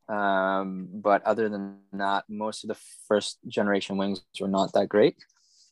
Um, 0.10 0.88
but 0.94 1.24
other 1.24 1.50
than 1.50 1.80
that, 1.94 2.26
most 2.30 2.64
of 2.64 2.70
the 2.70 2.78
first 3.08 3.40
generation 3.48 3.98
wings 3.98 4.22
were 4.40 4.48
not 4.48 4.74
that 4.74 4.90
great. 4.90 5.16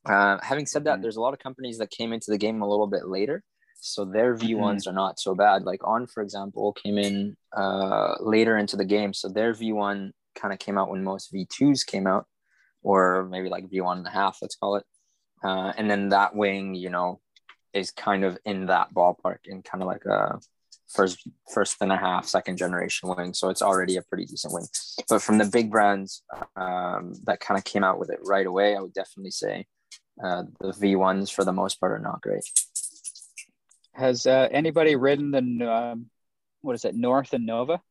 Uh, 0.05 0.37
having 0.41 0.65
said 0.65 0.83
that, 0.83 0.95
mm-hmm. 0.95 1.01
there's 1.01 1.15
a 1.15 1.21
lot 1.21 1.33
of 1.33 1.39
companies 1.39 1.77
that 1.77 1.89
came 1.89 2.13
into 2.13 2.31
the 2.31 2.37
game 2.37 2.61
a 2.61 2.69
little 2.69 2.87
bit 2.87 3.07
later. 3.07 3.43
So 3.79 4.05
their 4.05 4.35
V1s 4.35 4.57
mm-hmm. 4.57 4.89
are 4.89 4.93
not 4.93 5.19
so 5.19 5.35
bad. 5.35 5.63
Like 5.63 5.81
On, 5.83 6.07
for 6.07 6.23
example, 6.23 6.73
came 6.73 6.97
in 6.97 7.35
uh, 7.55 8.15
later 8.19 8.57
into 8.57 8.77
the 8.77 8.85
game. 8.85 9.13
So 9.13 9.29
their 9.29 9.53
V1 9.53 10.11
kind 10.35 10.53
of 10.53 10.59
came 10.59 10.77
out 10.77 10.89
when 10.89 11.03
most 11.03 11.33
V2s 11.33 11.85
came 11.85 12.07
out, 12.07 12.27
or 12.86 13.27
maybe 13.29 13.49
like 13.49 13.69
V1 13.69 13.97
and 13.97 14.07
a 14.07 14.11
half, 14.11 14.38
let's 14.41 14.55
call 14.55 14.75
it. 14.77 14.86
Uh, 15.43 15.73
and 15.77 15.89
then 15.89 16.09
that 16.09 16.36
wing, 16.36 16.75
you 16.75 16.89
know, 16.89 17.19
is 17.73 17.91
kind 17.91 18.23
of 18.23 18.38
in 18.45 18.67
that 18.67 18.93
ballpark 18.93 19.39
and 19.47 19.63
kind 19.63 19.81
of 19.81 19.88
like 19.88 20.05
a 20.05 20.39
first 20.88 21.27
first 21.53 21.77
and 21.81 21.91
a 21.91 21.97
half 21.97 22.27
second 22.27 22.57
generation 22.57 23.09
wing 23.09 23.33
so 23.33 23.49
it's 23.49 23.63
already 23.63 23.97
a 23.97 24.03
pretty 24.03 24.23
decent 24.23 24.53
wing 24.53 24.67
but 25.09 25.19
from 25.19 25.39
the 25.39 25.45
big 25.45 25.71
brands 25.71 26.21
um, 26.55 27.11
that 27.23 27.39
kind 27.39 27.57
of 27.57 27.63
came 27.63 27.83
out 27.83 27.97
with 27.97 28.11
it 28.11 28.19
right 28.23 28.45
away 28.45 28.75
i 28.75 28.79
would 28.79 28.93
definitely 28.93 29.31
say 29.31 29.65
uh, 30.23 30.43
the 30.59 30.71
V1s 30.71 31.31
for 31.31 31.43
the 31.43 31.51
most 31.51 31.79
part 31.79 31.91
are 31.91 31.99
not 31.99 32.21
great. 32.21 32.43
Has 33.93 34.25
uh, 34.25 34.47
anybody 34.51 34.95
ridden 34.95 35.31
the 35.31 35.71
um, 35.71 36.07
what 36.61 36.75
is 36.75 36.86
it, 36.86 36.95
North 36.95 37.33
and 37.33 37.45
Nova? 37.45 37.81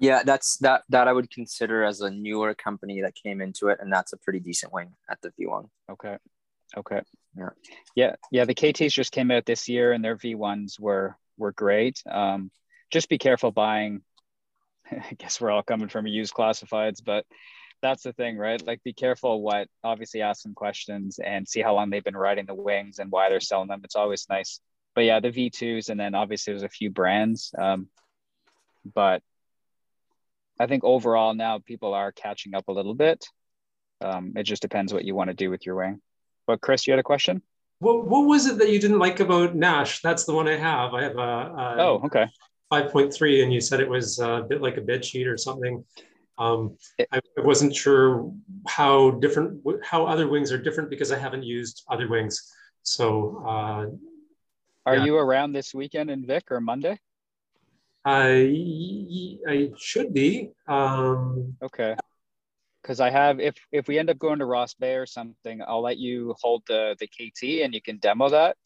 Yeah, 0.00 0.22
that's 0.24 0.56
that 0.58 0.82
that 0.88 1.08
I 1.08 1.12
would 1.12 1.30
consider 1.30 1.84
as 1.84 2.00
a 2.00 2.10
newer 2.10 2.54
company 2.54 3.02
that 3.02 3.14
came 3.14 3.42
into 3.42 3.68
it, 3.68 3.78
and 3.80 3.92
that's 3.92 4.14
a 4.14 4.16
pretty 4.16 4.40
decent 4.40 4.72
wing 4.72 4.94
at 5.10 5.20
the 5.20 5.30
V1. 5.38 5.68
Okay. 5.90 6.16
Okay. 6.76 7.02
Yeah. 7.36 7.50
Yeah. 7.94 8.14
Yeah. 8.32 8.44
The 8.46 8.54
KTs 8.54 8.92
just 8.92 9.12
came 9.12 9.30
out 9.30 9.44
this 9.44 9.68
year 9.68 9.92
and 9.92 10.02
their 10.04 10.16
V1s 10.16 10.80
were 10.80 11.16
were 11.36 11.52
great. 11.52 12.02
Um, 12.10 12.50
just 12.90 13.08
be 13.08 13.18
careful 13.18 13.50
buying. 13.52 14.02
I 14.90 15.14
guess 15.18 15.40
we're 15.40 15.50
all 15.50 15.62
coming 15.62 15.88
from 15.88 16.06
used 16.06 16.32
classifieds, 16.32 17.04
but 17.04 17.26
that's 17.82 18.02
the 18.02 18.12
thing, 18.12 18.36
right? 18.36 18.64
Like 18.64 18.82
be 18.82 18.92
careful 18.92 19.42
what 19.42 19.68
obviously 19.84 20.22
ask 20.22 20.42
some 20.42 20.54
questions 20.54 21.18
and 21.18 21.46
see 21.48 21.60
how 21.60 21.74
long 21.74 21.90
they've 21.90 22.04
been 22.04 22.16
riding 22.16 22.46
the 22.46 22.54
wings 22.54 22.98
and 22.98 23.10
why 23.10 23.28
they're 23.28 23.40
selling 23.40 23.68
them. 23.68 23.80
It's 23.84 23.96
always 23.96 24.26
nice. 24.28 24.60
But 24.94 25.04
yeah, 25.04 25.20
the 25.20 25.30
V2s 25.30 25.88
and 25.88 25.98
then 25.98 26.14
obviously 26.14 26.52
there's 26.52 26.62
a 26.62 26.68
few 26.68 26.90
brands. 26.90 27.52
Um, 27.58 27.88
but 28.94 29.22
I 30.60 30.66
think 30.66 30.84
overall 30.84 31.32
now 31.32 31.58
people 31.58 31.94
are 31.94 32.12
catching 32.12 32.54
up 32.54 32.68
a 32.68 32.72
little 32.72 32.94
bit. 32.94 33.24
Um, 34.02 34.34
it 34.36 34.42
just 34.42 34.60
depends 34.60 34.92
what 34.92 35.04
you 35.06 35.14
want 35.14 35.28
to 35.28 35.34
do 35.34 35.48
with 35.48 35.64
your 35.64 35.76
wing. 35.76 36.00
But 36.46 36.60
Chris, 36.60 36.86
you 36.86 36.92
had 36.92 37.00
a 37.00 37.04
question? 37.04 37.42
What, 37.78 38.06
what 38.06 38.26
was 38.26 38.46
it 38.46 38.58
that 38.58 38.68
you 38.70 38.78
didn't 38.78 38.98
like 38.98 39.20
about 39.20 39.56
Naish? 39.56 40.02
That's 40.02 40.24
the 40.24 40.34
one 40.34 40.46
I 40.46 40.56
have. 40.56 40.92
I 40.92 41.02
have 41.02 41.16
a, 41.16 41.18
a 41.18 41.76
oh 41.78 42.02
okay 42.04 42.26
5.3, 42.70 43.42
and 43.42 43.52
you 43.52 43.60
said 43.60 43.80
it 43.80 43.88
was 43.88 44.18
a 44.18 44.44
bit 44.48 44.60
like 44.60 44.76
a 44.76 44.82
bed 44.82 45.04
sheet 45.04 45.26
or 45.26 45.36
something. 45.36 45.82
Um, 46.38 46.76
I, 47.10 47.20
I 47.38 47.40
wasn't 47.40 47.74
sure 47.74 48.32
how 48.68 49.12
different 49.12 49.62
how 49.82 50.06
other 50.06 50.28
wings 50.28 50.52
are 50.52 50.58
different 50.58 50.90
because 50.90 51.10
I 51.10 51.18
haven't 51.18 51.42
used 51.42 51.84
other 51.90 52.08
wings. 52.08 52.52
So 52.82 53.42
uh, 53.46 53.86
are 54.86 54.96
yeah. 54.96 55.04
you 55.04 55.16
around 55.16 55.52
this 55.52 55.74
weekend 55.74 56.10
in 56.10 56.26
Vic 56.26 56.50
or 56.50 56.60
Monday? 56.60 56.98
I 58.04 59.38
I 59.48 59.70
should 59.78 60.14
be. 60.14 60.50
Um, 60.66 61.56
okay 61.62 61.94
because 62.82 63.00
I 63.00 63.10
have 63.10 63.40
if 63.40 63.54
if 63.72 63.88
we 63.88 63.98
end 63.98 64.10
up 64.10 64.18
going 64.18 64.38
to 64.38 64.46
Ross 64.46 64.74
Bay 64.74 64.94
or 64.94 65.06
something, 65.06 65.60
I'll 65.66 65.82
let 65.82 65.98
you 65.98 66.34
hold 66.40 66.62
the 66.66 66.96
the 66.98 67.06
KT 67.06 67.62
and 67.62 67.74
you 67.74 67.82
can 67.82 67.98
demo 67.98 68.28
that. 68.30 68.56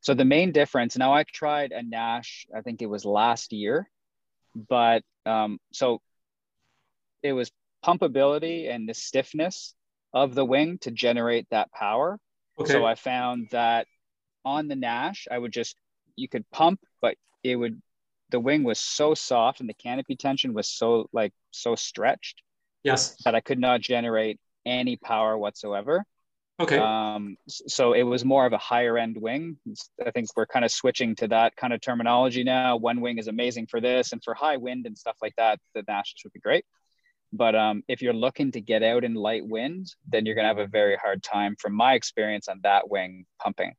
So 0.00 0.14
the 0.14 0.24
main 0.24 0.52
difference 0.52 0.96
now 0.96 1.12
I 1.12 1.24
tried 1.24 1.72
a 1.72 1.82
Naish, 1.82 2.46
I 2.54 2.60
think 2.60 2.82
it 2.82 2.86
was 2.86 3.04
last 3.04 3.52
year, 3.52 3.88
but 4.68 5.02
um, 5.26 5.58
so 5.72 6.00
it 7.22 7.32
was 7.32 7.50
pumpability 7.84 8.72
and 8.72 8.88
the 8.88 8.94
stiffness 8.94 9.74
of 10.12 10.34
the 10.34 10.44
wing 10.44 10.78
to 10.78 10.90
generate 10.90 11.46
that 11.50 11.72
power. 11.72 12.18
Okay. 12.58 12.72
So 12.72 12.84
I 12.84 12.96
found 12.96 13.48
that 13.52 13.86
on 14.44 14.68
the 14.68 14.74
Naish, 14.74 15.28
I 15.30 15.38
would 15.38 15.52
just 15.52 15.76
you 16.16 16.28
could 16.28 16.48
pump, 16.50 16.80
but 17.00 17.16
it 17.42 17.56
would 17.56 17.80
the 18.32 18.40
wing 18.40 18.64
was 18.64 18.80
so 18.80 19.14
soft 19.14 19.60
and 19.60 19.68
the 19.68 19.74
canopy 19.74 20.16
tension 20.16 20.52
was 20.52 20.68
so 20.68 21.08
like 21.12 21.32
so 21.52 21.76
stretched 21.76 22.42
Yes. 22.84 23.16
That 23.24 23.34
I 23.34 23.40
could 23.40 23.58
not 23.58 23.80
generate 23.80 24.40
any 24.66 24.96
power 24.96 25.36
whatsoever. 25.38 26.04
Okay. 26.60 26.78
Um, 26.78 27.36
so 27.48 27.92
it 27.92 28.02
was 28.02 28.24
more 28.24 28.46
of 28.46 28.52
a 28.52 28.58
higher 28.58 28.98
end 28.98 29.16
wing. 29.20 29.56
I 30.04 30.10
think 30.10 30.28
we're 30.36 30.46
kind 30.46 30.64
of 30.64 30.70
switching 30.70 31.16
to 31.16 31.28
that 31.28 31.56
kind 31.56 31.72
of 31.72 31.80
terminology 31.80 32.44
now. 32.44 32.76
One 32.76 33.00
wing 33.00 33.18
is 33.18 33.26
amazing 33.26 33.66
for 33.66 33.80
this, 33.80 34.12
and 34.12 34.22
for 34.22 34.34
high 34.34 34.58
wind 34.58 34.86
and 34.86 34.96
stuff 34.96 35.16
like 35.22 35.34
that, 35.36 35.58
the 35.74 35.82
Naishes 35.82 36.24
would 36.24 36.32
be 36.32 36.40
great. 36.40 36.64
But 37.32 37.56
um, 37.56 37.82
if 37.88 38.02
you're 38.02 38.12
looking 38.12 38.52
to 38.52 38.60
get 38.60 38.82
out 38.82 39.04
in 39.04 39.14
light 39.14 39.46
wind, 39.46 39.92
then 40.08 40.26
you're 40.26 40.34
going 40.34 40.44
to 40.44 40.48
have 40.48 40.58
a 40.58 40.66
very 40.66 40.96
hard 40.96 41.22
time, 41.22 41.56
from 41.58 41.74
my 41.74 41.94
experience 41.94 42.46
on 42.46 42.60
that 42.62 42.90
wing, 42.90 43.24
pumping. 43.40 43.72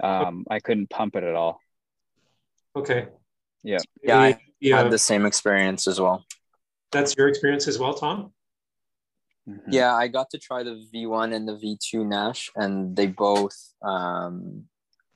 Um, 0.00 0.44
I 0.50 0.58
couldn't 0.58 0.90
pump 0.90 1.14
it 1.14 1.22
at 1.22 1.34
all. 1.34 1.60
Okay. 2.76 3.06
Yeah. 3.68 3.78
Yeah, 4.02 4.18
I 4.18 4.38
yeah. 4.60 4.78
had 4.78 4.90
the 4.90 4.98
same 4.98 5.26
experience 5.26 5.86
as 5.86 6.00
well. 6.00 6.24
That's 6.90 7.14
your 7.16 7.28
experience 7.28 7.68
as 7.68 7.78
well, 7.78 7.92
Tom? 7.92 8.32
Mm-hmm. 9.46 9.70
Yeah, 9.70 9.94
I 9.94 10.08
got 10.08 10.30
to 10.30 10.38
try 10.38 10.62
the 10.62 10.82
V1 10.94 11.34
and 11.34 11.46
the 11.46 11.52
V2 11.52 12.06
Naish, 12.06 12.48
and 12.56 12.96
they 12.96 13.06
both 13.06 13.56
um, 13.82 14.64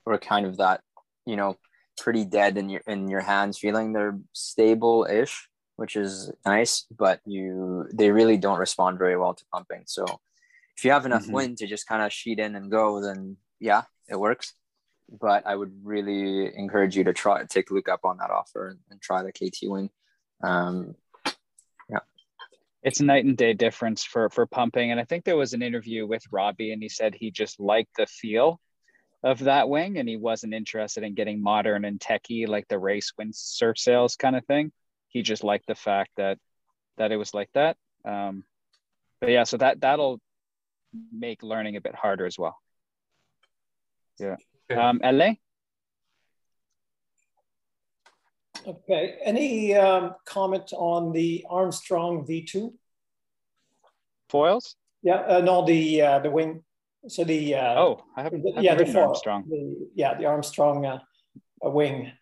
were 0.05 0.19
kind 0.19 0.45
of 0.45 0.59
that, 0.59 0.83
you 1.25 1.37
know, 1.37 1.57
pretty 1.97 2.27
dead 2.27 2.59
in 2.59 2.69
your 2.69 2.83
in 2.87 3.09
your 3.09 3.21
hands 3.23 3.59
feeling. 3.59 3.93
They're 3.93 4.19
stable-ish, 4.35 5.49
which 5.77 5.97
is 5.97 6.31
nice, 6.45 6.85
but 6.91 7.21
you 7.25 7.87
they 7.95 8.11
really 8.11 8.37
don't 8.37 8.59
respond 8.59 8.99
very 8.99 9.17
well 9.17 9.33
to 9.33 9.45
pumping. 9.53 9.85
So 9.87 10.05
if 10.77 10.85
you 10.85 10.91
have 10.91 11.07
enough 11.07 11.25
mm-hmm. 11.25 11.33
wind 11.33 11.59
to 11.59 11.67
just 11.67 11.87
kind 11.87 12.03
of 12.03 12.13
sheet 12.13 12.39
in 12.39 12.55
and 12.55 12.71
go, 12.71 13.01
then 13.01 13.39
yeah, 13.61 13.85
it 14.11 14.21
works. 14.21 14.55
But 15.09 15.47
I 15.47 15.55
would 15.55 15.73
really 15.85 16.55
encourage 16.57 16.97
you 16.97 17.05
to 17.05 17.13
try 17.13 17.45
take 17.45 17.71
Luke 17.71 17.89
up 17.89 18.05
on 18.05 18.19
that 18.19 18.31
offer 18.31 18.79
and, 18.91 19.01
try 19.01 19.23
the 19.23 19.33
KT 19.33 19.69
wing. 19.69 19.91
Um, 20.43 20.95
yeah, 21.91 21.99
it's 22.83 23.01
a 23.01 23.05
night 23.05 23.25
and 23.25 23.37
day 23.37 23.53
difference 23.53 24.05
for 24.05 24.31
for 24.31 24.47
pumping. 24.47 24.91
And 24.91 25.01
I 25.01 25.05
think 25.05 25.25
there 25.25 25.37
was 25.37 25.53
an 25.53 25.63
interview 25.63 26.07
with 26.07 26.23
Robbie, 26.31 26.73
and 26.73 26.83
he 26.83 26.89
said 26.89 27.15
he 27.15 27.31
just 27.31 27.61
liked 27.61 27.97
the 27.97 28.07
feel 28.07 28.61
of 29.23 29.41
that 29.41 29.69
wing, 29.69 29.99
and 29.99 30.09
he 30.09 30.17
wasn't 30.17 30.55
interested 30.55 31.05
in 31.05 31.15
getting 31.15 31.43
modern 31.43 31.85
and 31.85 32.01
techy 32.01 32.47
like 32.47 32.69
the 32.69 32.79
race 32.79 33.13
windsurf 33.21 33.79
sails 33.79 34.17
kind 34.17 34.37
of 34.37 34.45
thing. 34.47 34.73
He 35.09 35.23
just 35.23 35.45
liked 35.45 35.67
the 35.67 35.75
fact 35.75 36.11
that 36.17 36.39
that 36.97 37.13
it 37.13 37.17
was 37.17 37.35
like 37.35 37.51
that. 37.55 37.77
Um, 38.05 38.45
but 39.21 39.31
yeah, 39.31 39.45
so 39.45 39.57
that 39.59 39.81
that'll 39.81 40.21
make 41.13 41.43
learning 41.43 41.77
a 41.77 41.81
bit 41.81 41.95
harder 41.95 42.27
as 42.27 42.39
well. 42.39 42.59
Yeah. 44.19 44.37
Um, 44.71 45.01
LA. 45.03 45.33
Okay. 48.67 49.17
Any 49.25 49.75
um, 49.75 50.15
comment 50.25 50.73
on 50.73 51.13
the 51.13 51.45
Armstrong 51.49 52.27
V2? 52.27 52.73
Foils? 54.29 54.77
Yeah, 55.03 55.17
uh, 55.17 55.41
no, 55.41 55.65
the 55.65 56.01
uh, 56.01 56.19
the 56.21 56.31
wing. 56.31 56.63
So 57.09 57.25
the 57.25 57.57
uh, 57.57 57.75
oh, 57.75 58.05
I 58.17 58.23
haven't, 58.23 58.43
the, 58.43 58.63
yeah, 58.63 58.77
the 58.77 58.87
foil, 58.87 59.09
Armstrong. 59.09 59.45
The, 59.49 59.89
yeah, 59.95 60.15
the 60.17 60.27
Armstrong 60.27 60.87
uh, 60.87 61.01
wing. 61.63 62.13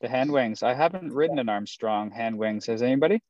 The 0.00 0.08
hand 0.08 0.32
wings. 0.32 0.62
I 0.62 0.74
haven't 0.74 1.12
ridden 1.12 1.38
an 1.38 1.48
Armstrong 1.48 2.10
hand 2.10 2.36
wings. 2.36 2.66
Has 2.66 2.82
anybody? 2.82 3.22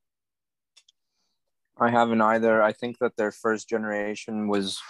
I 1.79 1.91
haven't 1.91 2.23
either. 2.23 2.63
I 2.63 2.73
think 2.73 2.99
that 3.01 3.17
their 3.17 3.31
first 3.31 3.69
generation 3.69 4.49
was 4.49 4.81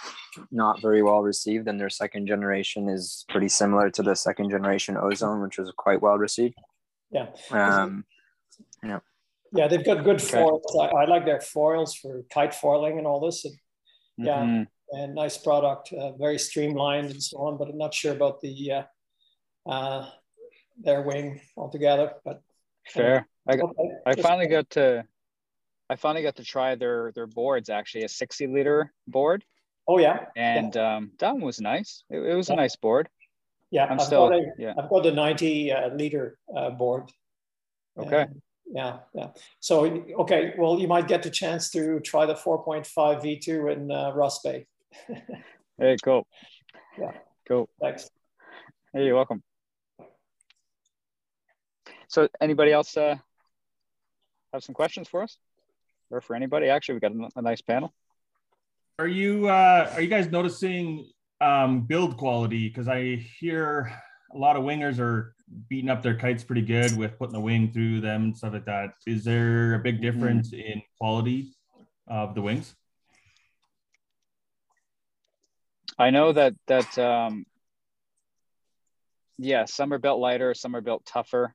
not 0.51 0.81
very 0.81 1.03
well 1.03 1.21
received, 1.21 1.67
and 1.67 1.79
their 1.79 1.89
second 1.89 2.27
generation 2.27 2.87
is 2.87 3.25
pretty 3.29 3.49
similar 3.49 3.89
to 3.91 4.03
the 4.03 4.15
second 4.15 4.49
generation 4.49 4.95
Ozone, 4.95 5.41
which 5.41 5.57
was 5.57 5.71
quite 5.75 6.01
well 6.01 6.17
received. 6.17 6.55
Yeah. 7.11 7.27
Um, 7.51 8.05
yeah. 8.83 8.99
Yeah, 9.53 9.67
they've 9.67 9.85
got 9.85 10.03
good 10.03 10.21
okay. 10.21 10.39
foils. 10.39 10.77
I, 10.79 10.85
I, 10.85 11.05
like 11.05 11.25
their 11.25 11.39
foils 11.39 11.95
for 11.95 12.23
kite 12.31 12.53
foiling 12.53 12.97
and 12.97 13.07
all 13.07 13.19
this. 13.25 13.45
And, 13.45 13.55
yeah, 14.17 14.37
mm-hmm. 14.39 14.97
and 14.97 15.15
nice 15.15 15.37
product, 15.37 15.93
uh, 15.93 16.13
very 16.13 16.37
streamlined 16.37 17.11
and 17.11 17.23
so 17.23 17.37
on. 17.39 17.57
But 17.57 17.69
I'm 17.69 17.77
not 17.77 17.93
sure 17.93 18.13
about 18.13 18.41
the 18.41 18.71
uh, 18.71 19.69
uh, 19.69 20.09
their 20.81 21.01
wing 21.01 21.41
altogether. 21.55 22.13
But 22.25 22.41
fair. 22.89 23.27
I 23.47 23.55
got, 23.55 23.69
I 24.05 24.13
finally 24.15 24.47
got 24.47 24.69
to 24.71 25.05
I 25.89 25.95
finally 25.95 26.23
got 26.23 26.35
to 26.37 26.43
try 26.43 26.75
their 26.75 27.11
their 27.13 27.27
boards 27.27 27.69
actually 27.69 28.03
a 28.03 28.09
60 28.09 28.47
liter 28.47 28.93
board. 29.07 29.43
Oh 29.87 29.99
yeah. 29.99 30.25
And 30.35 30.75
yeah. 30.75 30.95
Um, 30.95 31.11
that 31.19 31.33
one 31.33 31.41
was 31.41 31.61
nice. 31.61 32.03
It, 32.09 32.19
it 32.19 32.35
was 32.35 32.49
yeah. 32.49 32.55
a 32.55 32.57
nice 32.57 32.75
board. 32.75 33.09
Yeah, 33.71 33.85
I'm 33.85 33.99
I've 33.99 34.05
still, 34.05 34.29
got 34.29 34.39
a, 34.39 34.45
yeah. 34.57 34.73
I've 34.77 34.89
got 34.89 35.03
the 35.03 35.11
90 35.11 35.71
uh, 35.71 35.87
liter 35.89 36.37
uh, 36.55 36.69
board. 36.69 37.11
Okay. 37.97 38.27
Yeah, 38.71 38.99
yeah. 39.13 39.29
So, 39.59 39.85
okay, 40.19 40.53
well, 40.57 40.79
you 40.79 40.87
might 40.87 41.07
get 41.07 41.23
the 41.23 41.29
chance 41.29 41.69
to 41.71 41.99
try 42.01 42.25
the 42.25 42.33
4.5 42.33 42.85
V2 42.93 43.73
in 43.73 43.91
uh, 43.91 44.11
Ross 44.13 44.41
Bay. 44.41 44.67
hey, 45.77 45.97
cool. 46.03 46.27
Yeah. 46.99 47.11
Cool. 47.47 47.69
Thanks. 47.79 48.09
Hey, 48.93 49.05
you're 49.05 49.15
welcome. 49.15 49.41
So, 52.09 52.27
anybody 52.39 52.71
else 52.71 52.95
uh, 52.97 53.15
have 54.53 54.63
some 54.63 54.75
questions 54.75 55.07
for 55.07 55.23
us, 55.23 55.37
or 56.09 56.21
for 56.21 56.35
anybody? 56.35 56.69
Actually, 56.69 56.95
we 56.95 56.99
got 57.01 57.11
a, 57.11 57.29
a 57.37 57.41
nice 57.41 57.61
panel. 57.61 57.93
Are 58.99 59.07
you 59.07 59.47
uh, 59.47 59.91
are 59.93 60.01
you 60.01 60.07
guys 60.07 60.31
noticing 60.31 61.09
um, 61.39 61.81
build 61.81 62.17
quality 62.17 62.67
because 62.67 62.87
I 62.87 63.15
hear 63.39 63.91
a 64.33 64.37
lot 64.37 64.55
of 64.55 64.63
wingers 64.63 64.99
are 64.99 65.35
beating 65.69 65.89
up 65.89 66.01
their 66.01 66.15
kites 66.15 66.43
pretty 66.43 66.61
good 66.61 66.97
with 66.97 67.17
putting 67.17 67.33
the 67.33 67.39
wing 67.39 67.71
through 67.71 68.01
them 68.01 68.23
and 68.23 68.37
stuff 68.37 68.53
like 68.53 68.65
that. 68.65 68.89
Is 69.05 69.23
there 69.23 69.75
a 69.75 69.79
big 69.79 69.95
mm-hmm. 69.95 70.03
difference 70.03 70.51
mm-hmm. 70.51 70.71
in 70.71 70.81
quality 70.99 71.53
of 72.07 72.35
the 72.35 72.41
wings? 72.41 72.75
I 75.99 76.09
know 76.09 76.31
that 76.33 76.53
that 76.67 76.97
um, 76.97 77.45
yeah, 79.37 79.65
some 79.65 79.93
are 79.93 79.99
built 79.99 80.19
lighter, 80.19 80.53
some 80.53 80.75
are 80.75 80.81
built 80.81 81.05
tougher. 81.05 81.53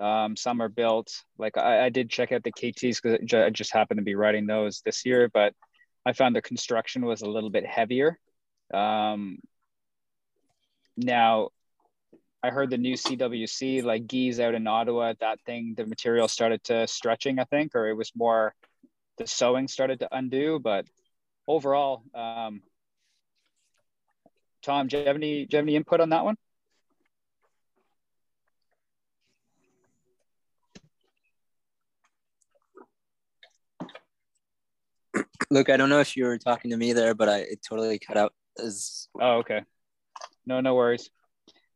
Um, 0.00 0.36
some 0.36 0.60
are 0.62 0.68
built 0.68 1.24
like 1.38 1.56
I, 1.58 1.86
I 1.86 1.88
did 1.90 2.10
check 2.10 2.32
out 2.32 2.44
the 2.44 2.52
KTs 2.52 3.02
because 3.02 3.34
I 3.34 3.50
just 3.50 3.72
happened 3.72 3.98
to 3.98 4.04
be 4.04 4.14
riding 4.14 4.46
those 4.46 4.80
this 4.84 5.04
year, 5.06 5.28
but 5.32 5.54
I 6.06 6.12
found 6.12 6.36
the 6.36 6.42
construction 6.42 7.04
was 7.04 7.22
a 7.22 7.28
little 7.30 7.50
bit 7.50 7.66
heavier 7.66 8.18
Um, 8.72 9.38
now, 10.96 11.50
I 12.42 12.50
heard 12.50 12.70
the 12.70 12.78
new 12.78 12.94
CWC, 12.96 13.82
like 13.84 14.06
geese 14.06 14.38
out 14.40 14.54
in 14.54 14.66
Ottawa, 14.66 15.14
that 15.20 15.40
thing, 15.46 15.74
the 15.76 15.86
material 15.86 16.28
started 16.28 16.62
to 16.64 16.86
stretching, 16.88 17.38
I 17.38 17.44
think, 17.44 17.74
or 17.74 17.88
it 17.88 17.94
was 17.94 18.12
more 18.16 18.54
the 19.18 19.26
sewing 19.26 19.68
started 19.68 20.00
to 20.00 20.08
undo. 20.16 20.58
But 20.60 20.86
overall, 21.48 22.02
um, 22.14 22.62
Tom, 24.62 24.88
do 24.88 24.98
you 24.98 25.04
have 25.06 25.16
any 25.16 25.46
do 25.46 25.56
you 25.56 25.58
have 25.58 25.64
any 25.64 25.76
input 25.76 26.00
on 26.00 26.10
that 26.10 26.24
one? 26.24 26.36
Look, 35.50 35.70
I 35.70 35.76
don't 35.76 35.88
know 35.88 36.00
if 36.00 36.16
you 36.16 36.24
were 36.24 36.38
talking 36.38 36.70
to 36.70 36.76
me 36.76 36.92
there, 36.92 37.14
but 37.14 37.28
I 37.28 37.38
it 37.38 37.60
totally 37.66 37.98
cut 37.98 38.16
out. 38.16 38.34
As... 38.62 39.08
Oh, 39.20 39.38
okay. 39.38 39.62
No, 40.46 40.60
no 40.60 40.74
worries. 40.74 41.10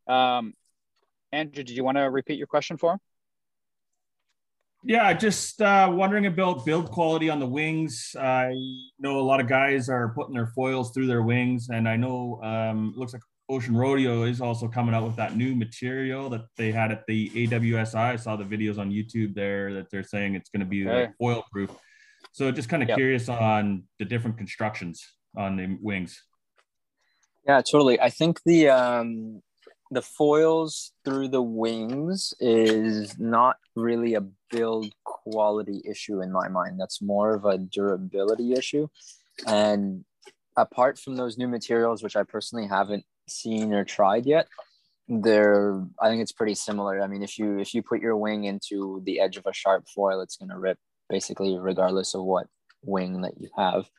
Um, 0.07 0.53
Andrew, 1.31 1.63
did 1.63 1.75
you 1.75 1.83
want 1.83 1.97
to 1.97 2.03
repeat 2.03 2.37
your 2.37 2.47
question 2.47 2.77
for 2.77 2.93
him? 2.93 2.99
Yeah, 4.85 5.13
just 5.13 5.61
uh, 5.61 5.89
wondering 5.91 6.25
about 6.25 6.65
build 6.65 6.91
quality 6.91 7.29
on 7.29 7.39
the 7.39 7.47
wings. 7.47 8.15
I 8.19 8.53
know 8.99 9.19
a 9.19 9.21
lot 9.21 9.39
of 9.39 9.47
guys 9.47 9.87
are 9.87 10.13
putting 10.13 10.33
their 10.33 10.47
foils 10.47 10.91
through 10.91 11.07
their 11.07 11.21
wings, 11.21 11.69
and 11.69 11.87
I 11.87 11.95
know 11.95 12.41
um, 12.43 12.91
it 12.93 12.99
looks 12.99 13.13
like 13.13 13.21
Ocean 13.49 13.77
Rodeo 13.77 14.23
is 14.23 14.41
also 14.41 14.67
coming 14.67 14.93
out 14.93 15.03
with 15.03 15.15
that 15.15 15.37
new 15.37 15.55
material 15.55 16.29
that 16.29 16.45
they 16.57 16.71
had 16.71 16.91
at 16.91 17.05
the 17.07 17.29
AWSI. 17.29 17.95
I 17.95 18.15
saw 18.17 18.35
the 18.35 18.43
videos 18.43 18.77
on 18.77 18.91
YouTube 18.91 19.33
there 19.33 19.73
that 19.73 19.89
they're 19.89 20.03
saying 20.03 20.35
it's 20.35 20.49
going 20.49 20.61
to 20.61 20.65
be 20.65 20.85
okay. 20.85 21.01
like 21.03 21.17
foil 21.17 21.45
proof. 21.51 21.71
So 22.33 22.51
just 22.51 22.67
kind 22.67 22.81
of 22.81 22.89
yep. 22.89 22.97
curious 22.97 23.29
on 23.29 23.83
the 23.99 24.05
different 24.05 24.37
constructions 24.37 25.07
on 25.37 25.55
the 25.55 25.77
wings. 25.81 26.21
Yeah, 27.47 27.61
totally. 27.61 27.99
I 27.99 28.09
think 28.09 28.41
the 28.43 28.69
um, 28.69 29.41
the 29.91 30.01
foils 30.01 30.93
through 31.05 31.27
the 31.27 31.43
wings 31.43 32.33
is 32.39 33.19
not 33.19 33.57
really 33.75 34.15
a 34.15 34.25
build 34.49 34.93
quality 35.03 35.83
issue 35.89 36.21
in 36.21 36.31
my 36.31 36.47
mind. 36.47 36.79
That's 36.79 37.01
more 37.01 37.35
of 37.35 37.45
a 37.45 37.59
durability 37.59 38.53
issue. 38.53 38.87
And 39.45 40.03
apart 40.57 40.97
from 40.97 41.15
those 41.15 41.37
new 41.37 41.47
materials, 41.47 42.01
which 42.01 42.15
I 42.15 42.23
personally 42.23 42.67
haven't 42.67 43.05
seen 43.27 43.73
or 43.73 43.85
tried 43.85 44.25
yet, 44.25 44.47
they're 45.07 45.85
I 46.01 46.09
think 46.09 46.23
it's 46.23 46.31
pretty 46.31 46.55
similar. 46.55 46.99
I 46.99 47.05
mean, 47.05 47.21
if 47.21 47.37
you 47.37 47.59
if 47.59 47.75
you 47.75 47.83
put 47.83 48.01
your 48.01 48.17
wing 48.17 48.45
into 48.45 49.03
the 49.05 49.19
edge 49.19 49.37
of 49.37 49.45
a 49.45 49.53
sharp 49.53 49.87
foil, 49.87 50.21
it's 50.21 50.37
gonna 50.37 50.57
rip 50.57 50.79
basically 51.09 51.57
regardless 51.57 52.13
of 52.13 52.23
what 52.23 52.47
wing 52.83 53.21
that 53.21 53.39
you 53.39 53.49
have. 53.57 53.89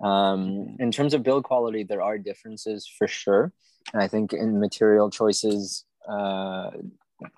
Um, 0.00 0.76
in 0.78 0.92
terms 0.92 1.14
of 1.14 1.22
build 1.22 1.44
quality, 1.44 1.82
there 1.82 2.02
are 2.02 2.18
differences 2.18 2.86
for 2.98 3.08
sure. 3.08 3.52
And 3.92 4.02
I 4.02 4.08
think 4.08 4.32
in 4.32 4.60
material 4.60 5.10
choices, 5.10 5.84
uh, 6.08 6.70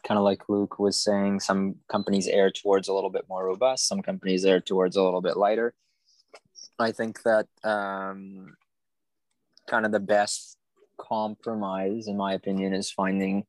kind 0.06 0.18
of 0.18 0.24
like 0.24 0.48
Luke 0.48 0.78
was 0.78 0.96
saying, 0.96 1.40
some 1.40 1.76
companies 1.88 2.26
err 2.26 2.50
towards 2.50 2.88
a 2.88 2.92
little 2.92 3.10
bit 3.10 3.26
more 3.28 3.44
robust, 3.44 3.86
some 3.86 4.02
companies 4.02 4.44
err 4.44 4.60
towards 4.60 4.96
a 4.96 5.02
little 5.02 5.20
bit 5.20 5.36
lighter. 5.36 5.74
I 6.78 6.92
think 6.92 7.22
that 7.22 7.46
um, 7.64 8.54
kind 9.68 9.84
of 9.84 9.92
the 9.92 10.00
best 10.00 10.56
compromise, 10.98 12.08
in 12.08 12.16
my 12.16 12.34
opinion, 12.34 12.72
is 12.72 12.90
finding 12.90 13.44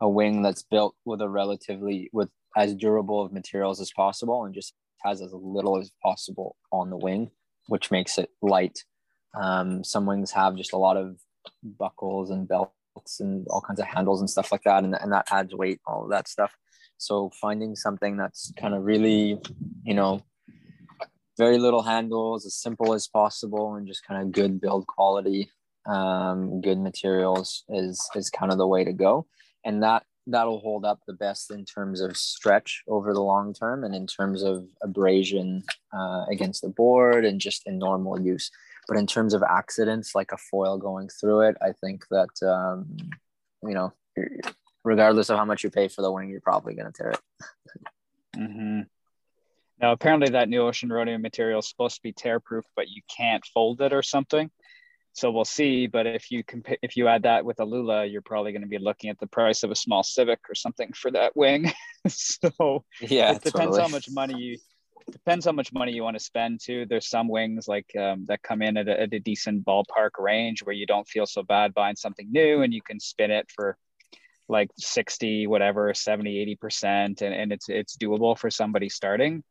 a 0.00 0.08
wing 0.08 0.42
that's 0.42 0.62
built 0.62 0.94
with 1.04 1.20
a 1.20 1.28
relatively 1.28 2.10
with 2.12 2.28
as 2.56 2.74
durable 2.74 3.22
of 3.22 3.32
materials 3.32 3.80
as 3.80 3.92
possible 3.92 4.44
and 4.44 4.54
just 4.54 4.74
has 5.06 5.22
as 5.22 5.32
little 5.32 5.78
as 5.78 5.90
possible 6.02 6.56
on 6.72 6.90
the 6.90 6.96
wing, 6.96 7.30
which 7.68 7.90
makes 7.90 8.18
it 8.18 8.30
light. 8.42 8.84
Um, 9.40 9.84
some 9.84 10.06
wings 10.06 10.32
have 10.32 10.56
just 10.56 10.72
a 10.72 10.78
lot 10.78 10.96
of 10.96 11.18
buckles 11.62 12.30
and 12.30 12.48
belts 12.48 13.20
and 13.20 13.46
all 13.50 13.60
kinds 13.60 13.80
of 13.80 13.86
handles 13.86 14.20
and 14.20 14.30
stuff 14.30 14.50
like 14.50 14.62
that, 14.64 14.84
and, 14.84 14.94
and 14.94 15.12
that 15.12 15.28
adds 15.30 15.54
weight, 15.54 15.80
all 15.86 16.08
that 16.08 16.28
stuff. 16.28 16.52
So 16.98 17.30
finding 17.40 17.76
something 17.76 18.16
that's 18.16 18.52
kind 18.58 18.74
of 18.74 18.82
really, 18.82 19.38
you 19.84 19.94
know, 19.94 20.24
very 21.36 21.58
little 21.58 21.82
handles, 21.82 22.46
as 22.46 22.54
simple 22.54 22.94
as 22.94 23.06
possible, 23.06 23.74
and 23.74 23.86
just 23.86 24.06
kind 24.06 24.22
of 24.22 24.32
good 24.32 24.60
build 24.60 24.86
quality, 24.86 25.50
um, 25.86 26.60
good 26.62 26.78
materials 26.78 27.64
is 27.68 28.00
is 28.14 28.30
kind 28.30 28.50
of 28.50 28.58
the 28.58 28.66
way 28.66 28.84
to 28.84 28.92
go. 28.92 29.26
And 29.64 29.82
that 29.82 30.04
that'll 30.26 30.60
hold 30.60 30.84
up 30.84 31.00
the 31.06 31.12
best 31.12 31.50
in 31.50 31.64
terms 31.64 32.00
of 32.00 32.16
stretch 32.16 32.82
over 32.88 33.14
the 33.14 33.20
long 33.20 33.54
term 33.54 33.84
and 33.84 33.94
in 33.94 34.06
terms 34.06 34.42
of 34.42 34.66
abrasion 34.82 35.62
uh, 35.96 36.24
against 36.30 36.62
the 36.62 36.68
board 36.68 37.24
and 37.24 37.40
just 37.40 37.66
in 37.66 37.78
normal 37.78 38.20
use. 38.20 38.50
But 38.88 38.96
in 38.96 39.06
terms 39.06 39.34
of 39.34 39.42
accidents, 39.42 40.14
like 40.14 40.32
a 40.32 40.36
foil 40.36 40.78
going 40.78 41.08
through 41.08 41.42
it, 41.42 41.56
I 41.60 41.72
think 41.72 42.06
that, 42.10 42.42
um, 42.42 42.96
you 43.62 43.74
know, 43.74 43.92
regardless 44.84 45.28
of 45.28 45.38
how 45.38 45.44
much 45.44 45.64
you 45.64 45.70
pay 45.70 45.88
for 45.88 46.02
the 46.02 46.12
wing, 46.12 46.28
you're 46.28 46.40
probably 46.40 46.74
going 46.74 46.92
to 46.92 46.92
tear 46.92 47.10
it. 47.10 47.20
mm-hmm. 48.36 48.80
Now, 49.80 49.92
apparently, 49.92 50.30
that 50.30 50.48
new 50.48 50.62
ocean 50.62 50.88
rodeo 50.88 51.18
material 51.18 51.58
is 51.58 51.68
supposed 51.68 51.96
to 51.96 52.02
be 52.02 52.12
tear 52.12 52.40
proof, 52.40 52.64
but 52.74 52.88
you 52.88 53.02
can't 53.14 53.44
fold 53.44 53.80
it 53.82 53.92
or 53.92 54.02
something 54.02 54.50
so 55.16 55.30
we'll 55.30 55.46
see. 55.46 55.86
But 55.86 56.06
if 56.06 56.30
you 56.30 56.44
compare, 56.44 56.76
if 56.82 56.94
you 56.94 57.08
add 57.08 57.22
that 57.22 57.44
with 57.44 57.56
Aluula, 57.56 58.10
you're 58.10 58.20
probably 58.20 58.52
going 58.52 58.62
to 58.62 58.68
be 58.68 58.78
looking 58.78 59.08
at 59.08 59.18
the 59.18 59.26
price 59.26 59.62
of 59.62 59.70
a 59.70 59.74
small 59.74 60.02
Civic 60.02 60.40
or 60.48 60.54
something 60.54 60.92
for 60.94 61.10
that 61.10 61.34
wing. 61.34 61.72
so 62.08 62.84
yeah, 63.00 63.32
it 63.32 63.42
depends 63.42 63.76
totally. 63.76 63.80
how 63.80 63.88
much 63.88 64.10
money 64.10 64.38
you 64.38 64.58
depends 65.10 65.46
how 65.46 65.52
much 65.52 65.72
money 65.72 65.92
you 65.92 66.02
want 66.02 66.18
to 66.18 66.22
spend 66.22 66.60
too. 66.62 66.84
There's 66.84 67.08
some 67.08 67.28
wings 67.28 67.66
like 67.66 67.90
um, 67.98 68.26
that 68.28 68.42
come 68.42 68.60
in 68.60 68.76
at 68.76 68.88
a, 68.88 69.00
at 69.00 69.14
a 69.14 69.18
decent 69.18 69.64
ballpark 69.64 70.10
range 70.18 70.62
where 70.62 70.74
you 70.74 70.84
don't 70.84 71.08
feel 71.08 71.24
so 71.24 71.42
bad 71.42 71.72
buying 71.72 71.96
something 71.96 72.30
new 72.30 72.60
and 72.60 72.74
you 72.74 72.82
can 72.82 73.00
spin 73.00 73.30
it 73.30 73.48
for 73.54 73.78
like 74.48 74.70
60 74.78 75.48
whatever 75.48 75.92
70 75.92 76.38
80 76.38 76.56
percent 76.56 77.22
and, 77.22 77.34
and 77.34 77.52
it's 77.52 77.68
it's 77.68 77.96
doable 77.96 78.38
for 78.38 78.48
somebody 78.48 78.88
starting 78.88 79.42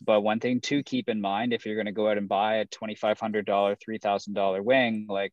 but 0.00 0.20
one 0.20 0.40
thing 0.40 0.60
to 0.62 0.82
keep 0.82 1.08
in 1.08 1.20
mind 1.20 1.52
if 1.52 1.64
you're 1.64 1.76
going 1.76 1.86
to 1.86 1.92
go 1.92 2.08
out 2.08 2.18
and 2.18 2.28
buy 2.28 2.56
a 2.56 2.66
$2,500, 2.66 3.46
$3,000 3.46 4.64
wing, 4.64 5.06
like 5.08 5.32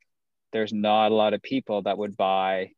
there's 0.52 0.74
not 0.74 1.12
a 1.12 1.16
lot 1.16 1.34
of 1.34 1.42
people 1.42 1.82
that 1.84 1.98
would 1.98 2.16
buy 2.16 2.72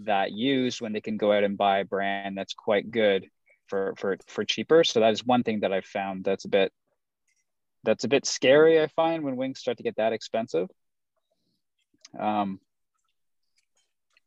that 0.00 0.32
used 0.32 0.80
when 0.80 0.92
they 0.92 1.00
can 1.00 1.16
go 1.16 1.32
out 1.32 1.44
and 1.44 1.56
buy 1.56 1.78
a 1.78 1.84
brand 1.84 2.36
that's 2.36 2.54
quite 2.54 2.90
good 2.90 3.28
for 3.66 3.94
for 3.96 4.16
for 4.26 4.44
cheaper. 4.44 4.84
So 4.84 5.00
that 5.00 5.12
is 5.12 5.24
one 5.24 5.42
thing 5.42 5.60
that 5.60 5.72
I've 5.72 5.84
found 5.84 6.24
that's 6.24 6.44
a 6.44 6.48
bit 6.48 6.72
that's 7.84 8.04
a 8.04 8.08
bit 8.08 8.26
scary. 8.26 8.80
I 8.80 8.86
find 8.88 9.24
when 9.24 9.36
wings 9.36 9.58
start 9.58 9.76
to 9.78 9.82
get 9.82 9.96
that 9.96 10.12
expensive. 10.12 10.68
Um, 12.18 12.60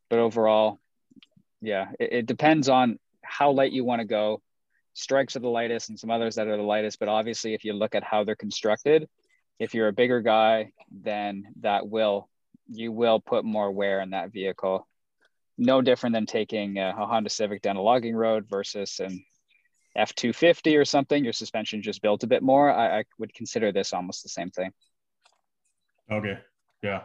but 0.08 0.18
overall, 0.18 0.78
yeah, 1.60 1.88
it, 1.98 2.12
it 2.12 2.26
depends 2.26 2.68
on 2.68 2.98
how 3.22 3.52
light 3.52 3.72
you 3.72 3.84
want 3.84 4.00
to 4.00 4.06
go 4.06 4.42
strikes 4.94 5.36
are 5.36 5.40
the 5.40 5.48
lightest 5.48 5.88
and 5.88 5.98
some 5.98 6.10
others 6.10 6.36
that 6.36 6.48
are 6.48 6.56
the 6.56 6.62
lightest. 6.62 6.98
But 6.98 7.08
obviously, 7.08 7.54
if 7.54 7.64
you 7.64 7.72
look 7.72 7.94
at 7.94 8.04
how 8.04 8.24
they're 8.24 8.36
constructed, 8.36 9.08
if 9.58 9.74
you're 9.74 9.88
a 9.88 9.92
bigger 9.92 10.20
guy, 10.20 10.72
then 10.90 11.44
that 11.60 11.88
will 11.88 12.28
you 12.68 12.92
will 12.92 13.20
put 13.20 13.44
more 13.44 13.70
wear 13.70 14.00
in 14.00 14.10
that 14.10 14.32
vehicle. 14.32 14.86
No 15.58 15.82
different 15.82 16.14
than 16.14 16.26
taking 16.26 16.78
a, 16.78 16.94
a 16.96 17.06
Honda 17.06 17.30
Civic 17.30 17.62
down 17.62 17.76
a 17.76 17.82
logging 17.82 18.16
road 18.16 18.46
versus 18.48 19.00
an 19.00 19.24
F 19.94 20.14
two 20.14 20.32
fifty 20.32 20.76
or 20.76 20.84
something. 20.84 21.22
Your 21.22 21.34
suspension 21.34 21.82
just 21.82 22.02
built 22.02 22.24
a 22.24 22.26
bit 22.26 22.42
more. 22.42 22.72
I, 22.72 23.00
I 23.00 23.04
would 23.18 23.34
consider 23.34 23.72
this 23.72 23.92
almost 23.92 24.22
the 24.22 24.30
same 24.30 24.50
thing. 24.50 24.72
Okay. 26.10 26.38
Yeah. 26.82 27.02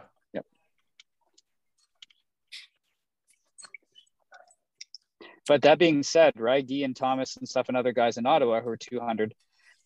But 5.48 5.62
that 5.62 5.78
being 5.78 6.02
said, 6.02 6.34
right, 6.36 6.64
Guy 6.66 6.84
and 6.84 6.94
Thomas 6.94 7.38
and 7.38 7.48
stuff 7.48 7.68
and 7.68 7.76
other 7.76 7.92
guys 7.92 8.18
in 8.18 8.26
Ottawa 8.26 8.60
who 8.60 8.68
are 8.68 8.76
200 8.76 9.34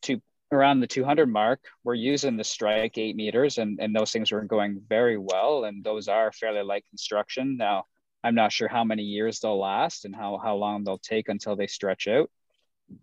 to 0.03 0.21
around 0.51 0.81
the 0.81 0.87
200 0.89 1.27
mark 1.27 1.61
were 1.85 1.95
using 1.95 2.37
the 2.37 2.45
strike 2.45 2.99
eight 2.99 3.17
meters 3.17 3.57
and, 3.59 3.79
and 3.81 3.95
those 3.95 4.11
things 4.11 4.33
were 4.33 4.43
going 4.43 4.83
very 4.89 5.17
well. 5.17 5.65
And 5.65 5.83
those 5.85 6.09
are 6.09 6.33
fairly 6.33 6.63
light 6.63 6.85
construction. 6.91 7.57
Now, 7.57 7.85
I'm 8.25 8.35
not 8.35 8.53
sure 8.53 8.69
how 8.69 8.83
many 8.83 9.05
years 9.05 9.39
they'll 9.39 9.59
last 9.59 10.05
and 10.05 10.15
how, 10.15 10.39
how 10.43 10.57
long 10.57 10.83
they'll 10.83 10.99
take 10.99 11.29
until 11.29 11.55
they 11.55 11.69
stretch 11.69 12.09
out. 12.09 12.29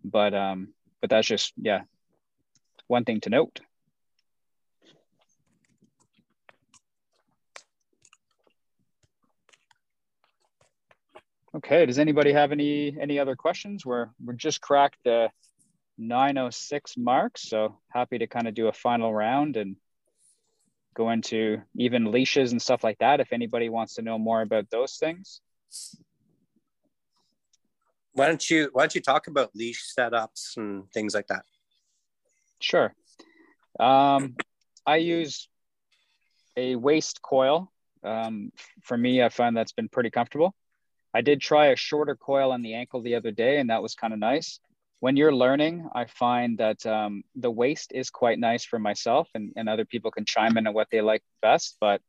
But, 0.03 0.33
um, 0.33 0.73
but 0.99 1.09
that's 1.09 1.27
just, 1.27 1.53
yeah, 1.55 1.83
one 2.87 3.05
thing 3.05 3.21
to 3.21 3.29
note. 3.29 3.61
Okay, 11.55 11.85
does 11.85 11.97
anybody 11.99 12.31
have 12.33 12.51
any 12.51 12.95
any 12.99 13.17
other 13.19 13.35
questions? 13.35 13.85
We're 13.85 14.09
we're 14.23 14.33
just 14.33 14.61
cracked 14.61 14.97
the 15.03 15.29
906 15.97 16.95
mark, 16.97 17.37
so 17.37 17.77
happy 17.91 18.19
to 18.19 18.27
kind 18.27 18.47
of 18.47 18.53
do 18.53 18.67
a 18.67 18.73
final 18.73 19.13
round 19.13 19.57
and 19.57 19.75
go 20.93 21.09
into 21.09 21.61
even 21.75 22.11
leashes 22.11 22.51
and 22.51 22.61
stuff 22.61 22.83
like 22.83 22.97
that 22.99 23.19
if 23.19 23.33
anybody 23.33 23.69
wants 23.69 23.95
to 23.95 24.01
know 24.01 24.17
more 24.17 24.41
about 24.41 24.69
those 24.69 24.97
things. 24.97 25.41
Why 28.13 28.27
don't 28.27 28.49
you 28.49 28.69
why 28.73 28.83
don't 28.83 28.95
you 28.95 29.01
talk 29.01 29.27
about 29.27 29.55
leash 29.55 29.93
setups 29.97 30.57
and 30.57 30.91
things 30.91 31.13
like 31.15 31.27
that? 31.27 31.43
Sure. 32.59 32.93
Um, 33.79 34.35
I 34.85 34.97
use 34.97 35.47
a 36.57 36.75
waist 36.75 37.21
coil 37.21 37.71
Um, 38.03 38.51
for 38.83 38.97
me, 38.97 39.21
I 39.23 39.29
find 39.29 39.55
that's 39.55 39.73
been 39.73 39.89
pretty 39.89 40.09
comfortable. 40.09 40.55
I 41.13 41.21
did 41.21 41.41
try 41.41 41.67
a 41.67 41.75
shorter 41.75 42.15
coil 42.15 42.51
on 42.51 42.61
the 42.61 42.75
ankle 42.75 43.01
the 43.01 43.15
other 43.15 43.31
day, 43.31 43.59
and 43.59 43.69
that 43.69 43.81
was 43.81 43.95
kind 43.95 44.13
of 44.13 44.19
nice. 44.19 44.59
When 44.99 45.15
you're 45.15 45.33
learning, 45.33 45.87
I 45.95 46.05
find 46.05 46.57
that 46.57 46.85
um, 46.85 47.23
the 47.35 47.49
waist 47.49 47.93
is 47.95 48.09
quite 48.09 48.37
nice 48.37 48.65
for 48.65 48.79
myself, 48.79 49.29
and, 49.33 49.53
and 49.55 49.69
other 49.69 49.85
people 49.85 50.11
can 50.11 50.25
chime 50.25 50.57
in 50.57 50.67
on 50.67 50.73
what 50.73 50.89
they 50.91 51.01
like 51.01 51.23
best. 51.41 51.77
But 51.79 52.01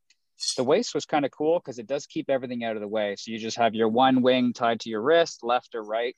the 0.56 0.64
waist 0.64 0.94
was 0.94 1.06
kind 1.06 1.24
of 1.24 1.30
cool 1.30 1.58
because 1.58 1.78
it 1.78 1.86
does 1.86 2.06
keep 2.06 2.28
everything 2.28 2.64
out 2.64 2.76
of 2.76 2.80
the 2.80 2.88
way. 2.88 3.14
So 3.16 3.30
you 3.30 3.38
just 3.38 3.56
have 3.58 3.74
your 3.74 3.88
one 3.88 4.22
wing 4.22 4.52
tied 4.52 4.80
to 4.80 4.90
your 4.90 5.02
wrist, 5.02 5.44
left 5.44 5.74
or 5.74 5.82
right 5.82 6.16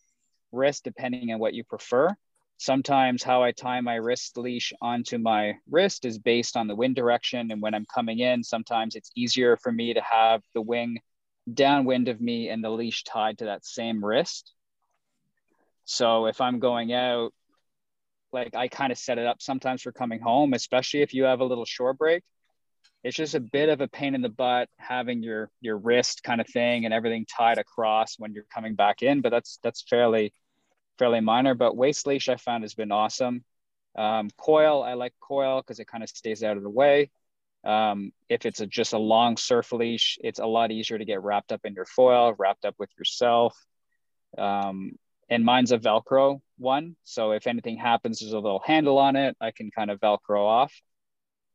wrist, 0.51 0.85
depending 0.85 1.33
on 1.33 1.39
what 1.39 1.55
you 1.55 1.65
prefer. 1.65 2.15
Sometimes 2.57 3.23
how 3.23 3.43
I 3.43 3.53
tie 3.53 3.81
my 3.81 3.97
wrist 3.97 4.37
leash 4.39 4.73
onto 4.81 5.19
my 5.19 5.55
wrist 5.69 6.05
is 6.05 6.19
based 6.19 6.57
on 6.57 6.69
the 6.69 6.77
wind 6.77 6.95
direction. 6.95 7.51
And 7.51 7.61
when 7.61 7.75
I'm 7.75 7.87
coming 7.93 8.21
in, 8.21 8.45
sometimes 8.45 8.95
it's 8.95 9.11
easier 9.17 9.57
for 9.57 9.73
me 9.73 9.95
to 9.95 10.01
have 10.01 10.43
the 10.55 10.63
wing 10.63 10.99
downwind 11.53 12.09
of 12.09 12.21
me 12.21 12.49
and 12.49 12.63
the 12.63 12.71
leash 12.71 13.05
tied 13.05 13.39
to 13.39 13.47
that 13.47 13.65
same 13.65 14.05
wrist. 14.05 14.53
So 15.85 16.27
if 16.27 16.41
I'm 16.41 16.59
going 16.59 16.93
out, 16.93 17.33
like 18.33 18.55
I 18.55 18.69
kind 18.69 18.93
of 18.93 18.99
set 18.99 19.19
it 19.19 19.27
up 19.27 19.43
sometimes 19.43 19.83
for 19.83 19.93
coming 19.93 20.21
home, 20.21 20.55
especially 20.55 21.03
if 21.03 21.15
you 21.15 21.25
have 21.25 21.41
a 21.41 21.45
little 21.45 21.65
shore 21.65 21.95
break. 21.95 22.23
It's 23.05 23.17
just 23.17 23.35
a 23.35 23.41
bit 23.41 23.69
of 23.69 23.81
a 23.81 23.89
pain 23.89 24.15
in 24.15 24.23
the 24.23 24.29
butt 24.29 24.69
having 24.79 25.23
your 25.23 25.51
your 25.61 25.77
wrist 25.77 26.23
kind 26.23 26.41
of 26.41 26.47
thing 26.47 26.85
and 26.85 26.95
everything 26.95 27.27
tied 27.27 27.59
across 27.59 28.15
when 28.17 28.33
you're 28.33 28.47
coming 28.55 28.77
back 28.77 29.03
in, 29.03 29.21
but 29.23 29.31
that's 29.31 29.59
that's 29.63 29.83
fairly 29.83 30.33
fairly 30.99 31.21
minor. 31.21 31.55
But 31.55 31.77
waist 31.77 32.07
leash 32.07 32.29
I 32.29 32.37
found 32.37 32.63
has 32.63 32.75
been 32.75 32.93
awesome. 32.93 33.45
Um, 33.97 34.31
coil 34.39 34.83
I 34.83 34.95
like 34.95 35.15
coil 35.21 35.61
because 35.61 35.81
it 35.81 35.89
kind 35.89 36.05
of 36.05 36.11
stays 36.11 36.43
out 36.45 36.57
of 36.57 36.63
the 36.63 36.71
way. 36.71 37.11
Um, 37.65 38.13
if 38.29 38.45
it's 38.45 38.61
a, 38.61 38.67
just 38.67 38.93
a 38.93 38.99
long 38.99 39.37
surf 39.37 39.73
leash, 39.73 40.19
it's 40.23 40.41
a 40.41 40.47
lot 40.47 40.73
easier 40.73 40.99
to 40.99 41.05
get 41.05 41.23
wrapped 41.23 41.53
up 41.53 41.61
in 41.65 41.75
your 41.75 41.85
foil, 41.85 42.35
wrapped 42.39 42.65
up 42.65 42.75
with 42.79 42.91
yourself. 42.99 43.57
Um, 44.37 44.93
and 45.29 45.45
mine's 45.45 45.73
a 45.73 45.79
Velcro 45.79 46.41
one. 46.59 46.97
So 47.05 47.33
if 47.33 47.47
anything 47.47 47.77
happens, 47.77 48.21
there's 48.21 48.33
a 48.33 48.39
little 48.39 48.63
handle 48.65 48.99
on 48.99 49.17
it. 49.17 49.37
I 49.41 49.51
can 49.51 49.71
kind 49.71 49.91
of 49.91 50.01
Velcro 50.01 50.41
off. 50.41 50.75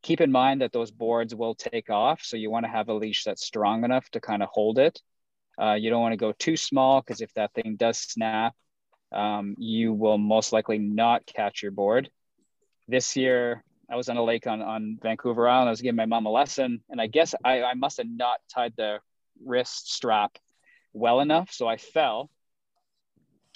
Keep 0.01 0.21
in 0.21 0.31
mind 0.31 0.61
that 0.61 0.71
those 0.71 0.91
boards 0.91 1.35
will 1.35 1.55
take 1.55 1.89
off. 1.89 2.21
So 2.23 2.37
you 2.37 2.49
want 2.49 2.65
to 2.65 2.71
have 2.71 2.89
a 2.89 2.93
leash 2.93 3.23
that's 3.23 3.45
strong 3.45 3.83
enough 3.83 4.09
to 4.11 4.21
kind 4.21 4.41
of 4.41 4.49
hold 4.51 4.79
it. 4.79 5.01
Uh, 5.61 5.73
you 5.73 5.89
don't 5.89 6.01
want 6.01 6.13
to 6.13 6.17
go 6.17 6.31
too 6.31 6.55
small 6.55 7.01
because 7.01 7.21
if 7.21 7.33
that 7.33 7.53
thing 7.53 7.75
does 7.77 7.97
snap, 7.97 8.55
um, 9.11 9.55
you 9.57 9.93
will 9.93 10.17
most 10.17 10.53
likely 10.53 10.77
not 10.77 11.25
catch 11.25 11.63
your 11.63 11.71
board. 11.71 12.09
This 12.87 13.15
year, 13.15 13.63
I 13.89 13.95
was 13.95 14.09
on 14.09 14.17
a 14.17 14.23
lake 14.23 14.47
on, 14.47 14.61
on 14.61 14.99
Vancouver 15.01 15.47
Island. 15.47 15.69
I 15.69 15.71
was 15.71 15.81
giving 15.81 15.95
my 15.95 16.05
mom 16.05 16.25
a 16.25 16.31
lesson, 16.31 16.81
and 16.89 16.99
I 16.99 17.07
guess 17.07 17.33
I, 17.43 17.63
I 17.63 17.73
must 17.73 17.97
have 17.97 18.09
not 18.09 18.39
tied 18.53 18.73
the 18.75 18.99
wrist 19.45 19.93
strap 19.93 20.37
well 20.93 21.21
enough. 21.21 21.51
So 21.51 21.67
I 21.67 21.77
fell, 21.77 22.29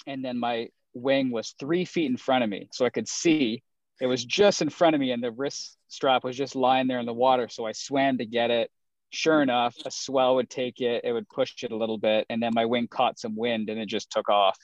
and 0.06 0.24
then 0.24 0.38
my 0.38 0.68
wing 0.94 1.30
was 1.30 1.54
three 1.58 1.84
feet 1.84 2.10
in 2.10 2.16
front 2.16 2.44
of 2.44 2.50
me. 2.50 2.68
So 2.72 2.86
I 2.86 2.90
could 2.90 3.08
see 3.08 3.62
it 4.00 4.06
was 4.06 4.24
just 4.24 4.62
in 4.62 4.70
front 4.70 4.94
of 4.94 5.00
me, 5.00 5.12
and 5.12 5.22
the 5.22 5.30
wrist 5.30 5.76
strap 5.88 6.24
was 6.24 6.36
just 6.36 6.56
lying 6.56 6.86
there 6.86 7.00
in 7.00 7.06
the 7.06 7.12
water. 7.12 7.48
So 7.48 7.66
I 7.66 7.72
swam 7.72 8.18
to 8.18 8.26
get 8.26 8.50
it. 8.50 8.70
Sure 9.10 9.42
enough, 9.42 9.76
a 9.84 9.90
swell 9.90 10.36
would 10.36 10.48
take 10.48 10.80
it, 10.80 11.04
it 11.04 11.12
would 11.12 11.28
push 11.28 11.62
it 11.62 11.70
a 11.70 11.76
little 11.76 11.98
bit, 11.98 12.24
and 12.30 12.42
then 12.42 12.52
my 12.54 12.64
wing 12.64 12.88
caught 12.88 13.18
some 13.18 13.36
wind 13.36 13.68
and 13.68 13.78
it 13.78 13.86
just 13.86 14.10
took 14.10 14.30
off. 14.30 14.58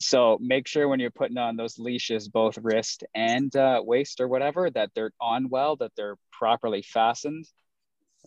So 0.00 0.38
make 0.40 0.66
sure 0.66 0.88
when 0.88 0.98
you're 0.98 1.10
putting 1.10 1.36
on 1.36 1.56
those 1.56 1.78
leashes, 1.78 2.28
both 2.28 2.56
wrist 2.56 3.04
and 3.14 3.54
uh, 3.54 3.82
waist 3.84 4.20
or 4.20 4.28
whatever, 4.28 4.70
that 4.70 4.90
they're 4.94 5.12
on 5.20 5.50
well, 5.50 5.76
that 5.76 5.92
they're 5.94 6.16
properly 6.32 6.80
fastened, 6.80 7.46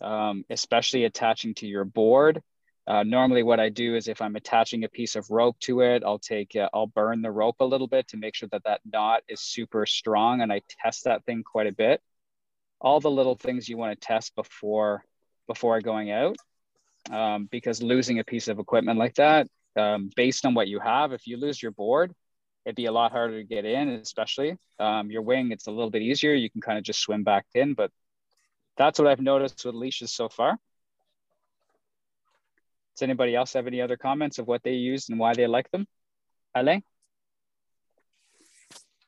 um, 0.00 0.44
especially 0.50 1.04
attaching 1.04 1.54
to 1.56 1.66
your 1.66 1.84
board. 1.84 2.40
Uh, 2.86 3.02
normally 3.02 3.42
what 3.42 3.58
I 3.58 3.70
do 3.70 3.96
is 3.96 4.06
if 4.06 4.22
I'm 4.22 4.36
attaching 4.36 4.84
a 4.84 4.88
piece 4.88 5.16
of 5.16 5.30
rope 5.30 5.58
to 5.60 5.80
it, 5.80 6.04
I'll 6.04 6.20
take, 6.20 6.54
uh, 6.54 6.68
I'll 6.72 6.86
burn 6.86 7.22
the 7.22 7.30
rope 7.30 7.56
a 7.58 7.64
little 7.64 7.88
bit 7.88 8.06
to 8.08 8.18
make 8.18 8.36
sure 8.36 8.48
that 8.52 8.64
that 8.64 8.82
knot 8.84 9.22
is 9.28 9.40
super 9.40 9.84
strong. 9.84 10.42
And 10.42 10.52
I 10.52 10.60
test 10.82 11.04
that 11.04 11.24
thing 11.24 11.42
quite 11.42 11.66
a 11.66 11.72
bit. 11.72 12.00
All 12.80 13.00
the 13.00 13.10
little 13.10 13.34
things 13.34 13.68
you 13.68 13.78
want 13.78 13.98
to 13.98 14.06
test 14.06 14.36
before, 14.36 15.02
before 15.48 15.80
going 15.80 16.12
out. 16.12 16.36
Um, 17.10 17.48
because 17.50 17.82
losing 17.82 18.18
a 18.18 18.24
piece 18.24 18.48
of 18.48 18.58
equipment 18.58 18.98
like 18.98 19.16
that 19.16 19.46
um, 19.76 20.10
based 20.16 20.46
on 20.46 20.54
what 20.54 20.68
you 20.68 20.80
have. 20.80 21.12
If 21.12 21.26
you 21.26 21.36
lose 21.36 21.62
your 21.62 21.72
board, 21.72 22.12
it'd 22.64 22.76
be 22.76 22.86
a 22.86 22.92
lot 22.92 23.12
harder 23.12 23.38
to 23.38 23.44
get 23.44 23.64
in, 23.64 23.88
especially 23.88 24.56
um, 24.78 25.10
your 25.10 25.22
wing. 25.22 25.52
It's 25.52 25.66
a 25.66 25.70
little 25.70 25.90
bit 25.90 26.02
easier. 26.02 26.34
You 26.34 26.50
can 26.50 26.60
kind 26.60 26.78
of 26.78 26.84
just 26.84 27.00
swim 27.00 27.24
back 27.24 27.46
in, 27.54 27.74
but 27.74 27.90
that's 28.76 28.98
what 28.98 29.08
I've 29.08 29.20
noticed 29.20 29.64
with 29.64 29.74
leashes 29.74 30.12
so 30.12 30.28
far. 30.28 30.58
Does 32.94 33.02
anybody 33.02 33.34
else 33.34 33.52
have 33.54 33.66
any 33.66 33.80
other 33.80 33.96
comments 33.96 34.38
of 34.38 34.46
what 34.46 34.62
they 34.62 34.74
use 34.74 35.08
and 35.08 35.18
why 35.18 35.34
they 35.34 35.46
like 35.46 35.70
them? 35.70 35.86
Alain? 36.54 36.82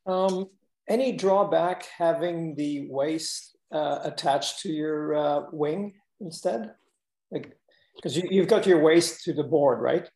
Um, 0.05 0.47
any 0.89 1.13
drawback 1.13 1.87
having 1.97 2.55
the 2.57 2.89
waist 2.89 3.57
uh, 3.73 4.01
attached 4.03 4.61
to 4.61 4.73
your 4.73 5.15
uh, 5.15 5.43
wing 5.53 5.95
instead? 6.21 6.73
Like, 7.31 7.57
because 7.97 8.17
you, 8.17 8.41
have 8.41 8.49
got 8.49 8.67
your 8.67 8.81
waist 8.81 9.25
to 9.25 9.33
the 9.33 9.43
board, 9.43 9.81
right? 9.81 10.09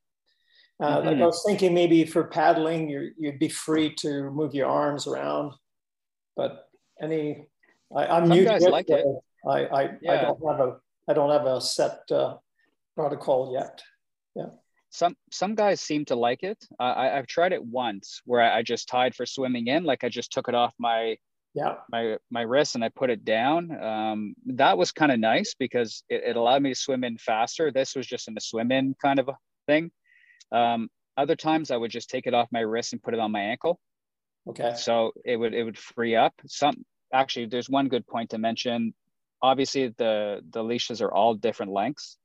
Uh, 0.80 0.98
mm-hmm. 0.98 1.06
Like 1.08 1.18
I 1.18 1.26
was 1.26 1.42
thinking 1.46 1.74
maybe 1.74 2.04
for 2.04 2.24
paddling, 2.24 2.88
you 2.88 3.12
would 3.18 3.38
be 3.38 3.48
free 3.48 3.94
to 3.96 4.30
move 4.30 4.54
your 4.54 4.68
arms 4.68 5.06
around, 5.06 5.52
but 6.36 6.68
any, 7.02 7.44
I, 7.94 8.16
am 8.18 8.28
new 8.28 8.44
guys 8.44 8.64
to 8.64 8.70
like 8.70 8.88
it. 8.88 9.04
I, 9.46 9.64
I, 9.66 9.90
yeah. 10.00 10.12
I 10.12 10.22
don't 10.22 10.48
have 10.48 10.60
a, 10.60 10.76
I 11.08 11.12
don't 11.12 11.30
have 11.30 11.46
a 11.46 11.60
set 11.60 12.00
uh, 12.10 12.36
protocol 12.96 13.52
yet. 13.52 13.82
Yeah. 14.34 14.46
Some 14.90 15.16
some 15.30 15.54
guys 15.54 15.80
seem 15.80 16.04
to 16.06 16.16
like 16.16 16.42
it. 16.42 16.58
Uh, 16.78 16.82
I, 16.82 17.18
I've 17.18 17.26
tried 17.26 17.52
it 17.52 17.64
once 17.64 18.22
where 18.24 18.40
I, 18.40 18.58
I 18.58 18.62
just 18.62 18.88
tied 18.88 19.14
for 19.14 19.24
swimming 19.24 19.68
in, 19.68 19.84
like 19.84 20.02
I 20.02 20.08
just 20.08 20.32
took 20.32 20.48
it 20.48 20.54
off 20.54 20.74
my 20.78 21.16
yeah 21.54 21.74
my 21.90 22.16
my 22.30 22.42
wrist 22.42 22.74
and 22.74 22.84
I 22.84 22.88
put 22.88 23.10
it 23.10 23.24
down. 23.24 23.70
Um, 23.82 24.34
that 24.46 24.76
was 24.76 24.90
kind 24.90 25.12
of 25.12 25.20
nice 25.20 25.54
because 25.54 26.02
it, 26.08 26.22
it 26.24 26.36
allowed 26.36 26.62
me 26.62 26.70
to 26.70 26.80
swim 26.80 27.04
in 27.04 27.18
faster. 27.18 27.70
This 27.70 27.94
was 27.94 28.06
just 28.06 28.26
in 28.26 28.34
the 28.34 28.40
swim 28.40 28.72
in 28.72 28.96
kind 29.00 29.20
of 29.20 29.28
a 29.28 29.36
thing. 29.66 29.92
Um, 30.52 30.88
other 31.16 31.36
times 31.36 31.70
I 31.70 31.76
would 31.76 31.90
just 31.90 32.10
take 32.10 32.26
it 32.26 32.34
off 32.34 32.48
my 32.50 32.60
wrist 32.60 32.92
and 32.92 33.02
put 33.02 33.14
it 33.14 33.20
on 33.20 33.32
my 33.32 33.40
ankle. 33.40 33.78
Okay. 34.48 34.74
So 34.76 35.12
it 35.24 35.36
would 35.36 35.54
it 35.54 35.64
would 35.64 35.78
free 35.78 36.16
up. 36.16 36.34
Some 36.46 36.84
actually 37.12 37.46
there's 37.46 37.68
one 37.68 37.88
good 37.88 38.06
point 38.06 38.30
to 38.30 38.38
mention. 38.38 38.94
Obviously 39.42 39.88
the 39.96 40.40
the 40.50 40.62
leashes 40.62 41.02
are 41.02 41.12
all 41.12 41.34
different 41.34 41.72
lengths. 41.72 42.16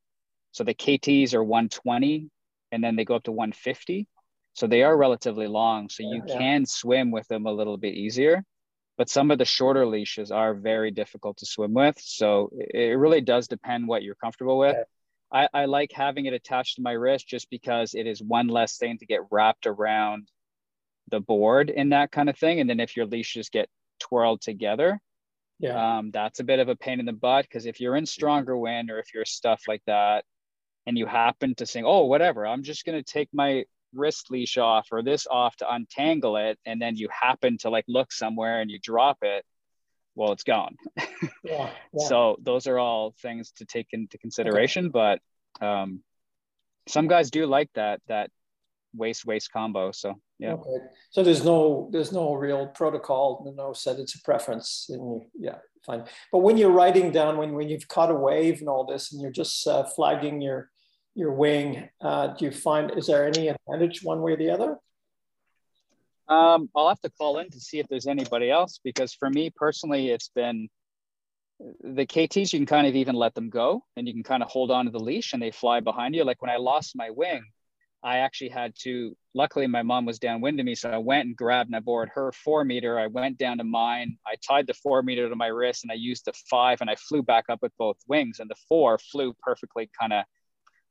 So 0.52 0.64
the 0.64 0.74
KTs 0.74 1.34
are 1.34 1.44
120 1.44 2.30
and 2.72 2.84
then 2.84 2.96
they 2.96 3.06
go 3.06 3.16
up 3.16 3.24
to 3.24 3.32
150. 3.32 4.08
So 4.54 4.68
they 4.68 4.84
are 4.84 4.96
relatively 4.96 5.48
long. 5.48 5.90
So 5.90 6.04
you 6.04 6.24
yeah. 6.26 6.38
can 6.38 6.66
swim 6.66 7.12
with 7.12 7.28
them 7.28 7.46
a 7.46 7.52
little 7.52 7.78
bit 7.78 7.96
easier. 7.96 8.44
But 8.98 9.10
some 9.10 9.30
of 9.30 9.38
the 9.38 9.46
shorter 9.46 9.86
leashes 9.86 10.32
are 10.32 10.54
very 10.54 10.92
difficult 10.92 11.38
to 11.38 11.46
swim 11.46 11.74
with. 11.74 12.00
So 12.00 12.50
it 12.54 12.98
really 12.98 13.20
does 13.20 13.50
depend 13.50 13.90
what 13.90 14.04
you're 14.04 14.16
comfortable 14.16 14.58
with. 14.58 14.78
I, 15.36 15.50
I 15.54 15.66
like 15.66 15.92
having 15.92 16.28
it 16.28 16.34
attached 16.34 16.78
to 16.78 16.82
my 16.82 16.94
wrist 16.94 17.28
just 17.28 17.50
because 17.50 17.94
it 17.94 18.08
is 18.08 18.24
one 18.24 18.48
less 18.48 18.78
thing 18.78 18.98
to 19.00 19.06
get 19.06 19.20
wrapped 19.30 19.68
around 19.68 20.30
the 21.10 21.20
board 21.20 21.70
in 21.70 21.90
that 21.90 22.12
kind 22.12 22.30
of 22.30 22.38
thing. 22.38 22.62
And 22.62 22.70
then 22.70 22.80
if 22.80 22.96
your 22.96 23.06
leashes 23.06 23.50
get 23.50 23.68
twirled 24.00 24.40
together, 24.40 24.98
yeah, 25.60 25.98
um, 25.98 26.12
that's 26.12 26.40
a 26.40 26.46
bit 26.46 26.60
of 26.60 26.70
a 26.70 26.76
pain 26.78 27.02
in 27.02 27.06
the 27.06 27.12
butt 27.12 27.46
because 27.46 27.66
if 27.66 27.82
you're 27.82 27.98
in 27.98 28.06
stronger 28.06 28.58
wind 28.58 28.90
or 28.90 28.98
if 28.98 29.14
you're 29.14 29.26
stuff 29.26 29.64
like 29.68 29.84
that, 29.88 30.24
and 30.86 30.98
you 30.98 31.06
happen 31.06 31.54
to 31.56 31.66
say, 31.66 31.82
"Oh, 31.84 32.06
whatever, 32.06 32.46
I'm 32.48 32.64
just 32.64 32.86
gonna 32.86 33.04
take 33.04 33.30
my 33.34 33.66
wrist 33.94 34.32
leash 34.32 34.58
off 34.58 34.88
or 34.92 35.04
this 35.04 35.28
off 35.28 35.58
to 35.58 35.74
untangle 35.74 36.38
it," 36.38 36.58
and 36.66 36.82
then 36.82 36.96
you 36.96 37.10
happen 37.10 37.58
to 37.60 37.70
like 37.70 37.86
look 37.90 38.12
somewhere 38.14 38.62
and 38.62 38.72
you 38.72 38.80
drop 38.80 39.18
it, 39.22 39.46
well, 40.16 40.32
it's 40.32 40.44
gone. 40.44 40.78
yeah, 40.98 41.06
yeah. 41.94 42.08
So 42.08 42.38
those 42.42 42.68
are 42.68 42.80
all 42.80 43.14
things 43.22 43.52
to 43.58 43.66
take 43.66 43.88
into 43.92 44.18
consideration. 44.18 44.86
Okay. 44.86 45.20
But 45.60 45.66
um, 45.66 46.02
some 46.88 47.08
guys 47.08 47.32
do 47.32 47.46
like 47.46 47.70
that 47.76 48.02
that 48.08 48.32
waist 48.94 49.26
waist 49.26 49.52
combo. 49.52 49.92
So 49.92 50.16
yeah. 50.40 50.54
Okay. 50.54 50.86
So 51.12 51.24
there's 51.24 51.44
no 51.44 51.90
there's 51.92 52.12
no 52.12 52.34
real 52.34 52.68
protocol. 52.68 53.54
No 53.56 53.74
said 53.74 54.00
it's 54.00 54.16
a 54.16 54.22
preference. 54.22 54.88
And 54.90 55.24
yeah, 55.38 55.58
fine. 55.86 56.06
But 56.32 56.40
when 56.40 56.58
you're 56.58 56.72
writing 56.72 57.12
down 57.12 57.38
when 57.38 57.54
when 57.54 57.70
you've 57.70 57.88
caught 57.88 58.12
a 58.12 58.16
wave 58.16 58.60
and 58.60 58.70
all 58.70 58.86
this, 58.86 59.12
and 59.12 59.22
you're 59.22 59.32
just 59.32 59.68
uh, 59.68 59.84
flagging 59.84 60.42
your 60.42 60.70
your 61.14 61.32
wing, 61.32 61.90
uh, 62.02 62.28
do 62.28 62.46
you 62.46 62.52
find 62.52 62.92
is 62.98 63.08
there 63.08 63.28
any 63.28 63.50
advantage 63.50 64.04
one 64.04 64.22
way 64.22 64.34
or 64.34 64.38
the 64.38 64.50
other? 64.50 64.78
Um, 66.28 66.70
I'll 66.76 66.90
have 66.90 67.02
to 67.02 67.12
call 67.12 67.40
in 67.40 67.50
to 67.52 67.60
see 67.60 67.80
if 67.80 67.88
there's 67.88 68.08
anybody 68.08 68.50
else 68.50 68.80
because 68.84 69.14
for 69.14 69.30
me 69.30 69.52
personally, 69.56 70.10
it's 70.10 70.30
been 70.30 70.70
the 71.60 72.06
KTs. 72.06 72.52
You 72.52 72.60
can 72.60 72.66
kind 72.66 72.88
of 72.88 72.96
even 72.96 73.16
let 73.16 73.36
them 73.36 73.50
go, 73.50 73.84
and 73.96 74.08
you 74.08 74.14
can 74.14 74.24
kind 74.24 74.44
of 74.44 74.50
hold 74.50 74.72
on 74.72 74.86
to 74.86 74.92
the 74.92 75.00
leash, 75.00 75.34
and 75.34 75.42
they 75.42 75.52
fly 75.52 75.80
behind 75.80 76.16
you. 76.16 76.24
Like 76.24 76.42
when 76.42 76.52
I 76.52 76.58
lost 76.58 76.96
my 76.96 77.12
wing, 77.12 77.44
I 78.06 78.18
actually 78.18 78.50
had 78.50 78.74
to, 78.84 79.18
luckily 79.34 79.66
my 79.66 79.82
mom 79.82 80.06
was 80.06 80.20
downwind 80.20 80.60
of 80.60 80.66
me. 80.66 80.76
So 80.76 80.92
I 80.92 81.00
went 81.00 81.26
and 81.26 81.36
grabbed 81.36 81.70
and 81.70 81.76
I 81.76 81.80
bored 81.80 82.12
her 82.14 82.32
four 82.32 82.64
meter. 82.64 83.00
I 83.00 83.08
went 83.08 83.40
down 83.40 83.58
to 83.58 83.64
mine. 83.64 84.18
I 84.28 84.36
tied 84.48 84.68
the 84.68 84.76
four 84.76 85.02
meter 85.02 85.28
to 85.28 85.36
my 85.36 85.48
wrist 85.48 85.84
and 85.84 85.92
I 85.92 85.96
used 85.96 86.26
the 86.26 86.34
five 86.48 86.82
and 86.82 86.90
I 86.90 86.96
flew 86.98 87.24
back 87.24 87.46
up 87.50 87.64
with 87.64 87.72
both 87.80 87.98
wings 88.08 88.40
and 88.40 88.48
the 88.48 88.56
four 88.70 89.00
flew 89.00 89.34
perfectly 89.42 89.90
kind 90.00 90.14
of 90.14 90.26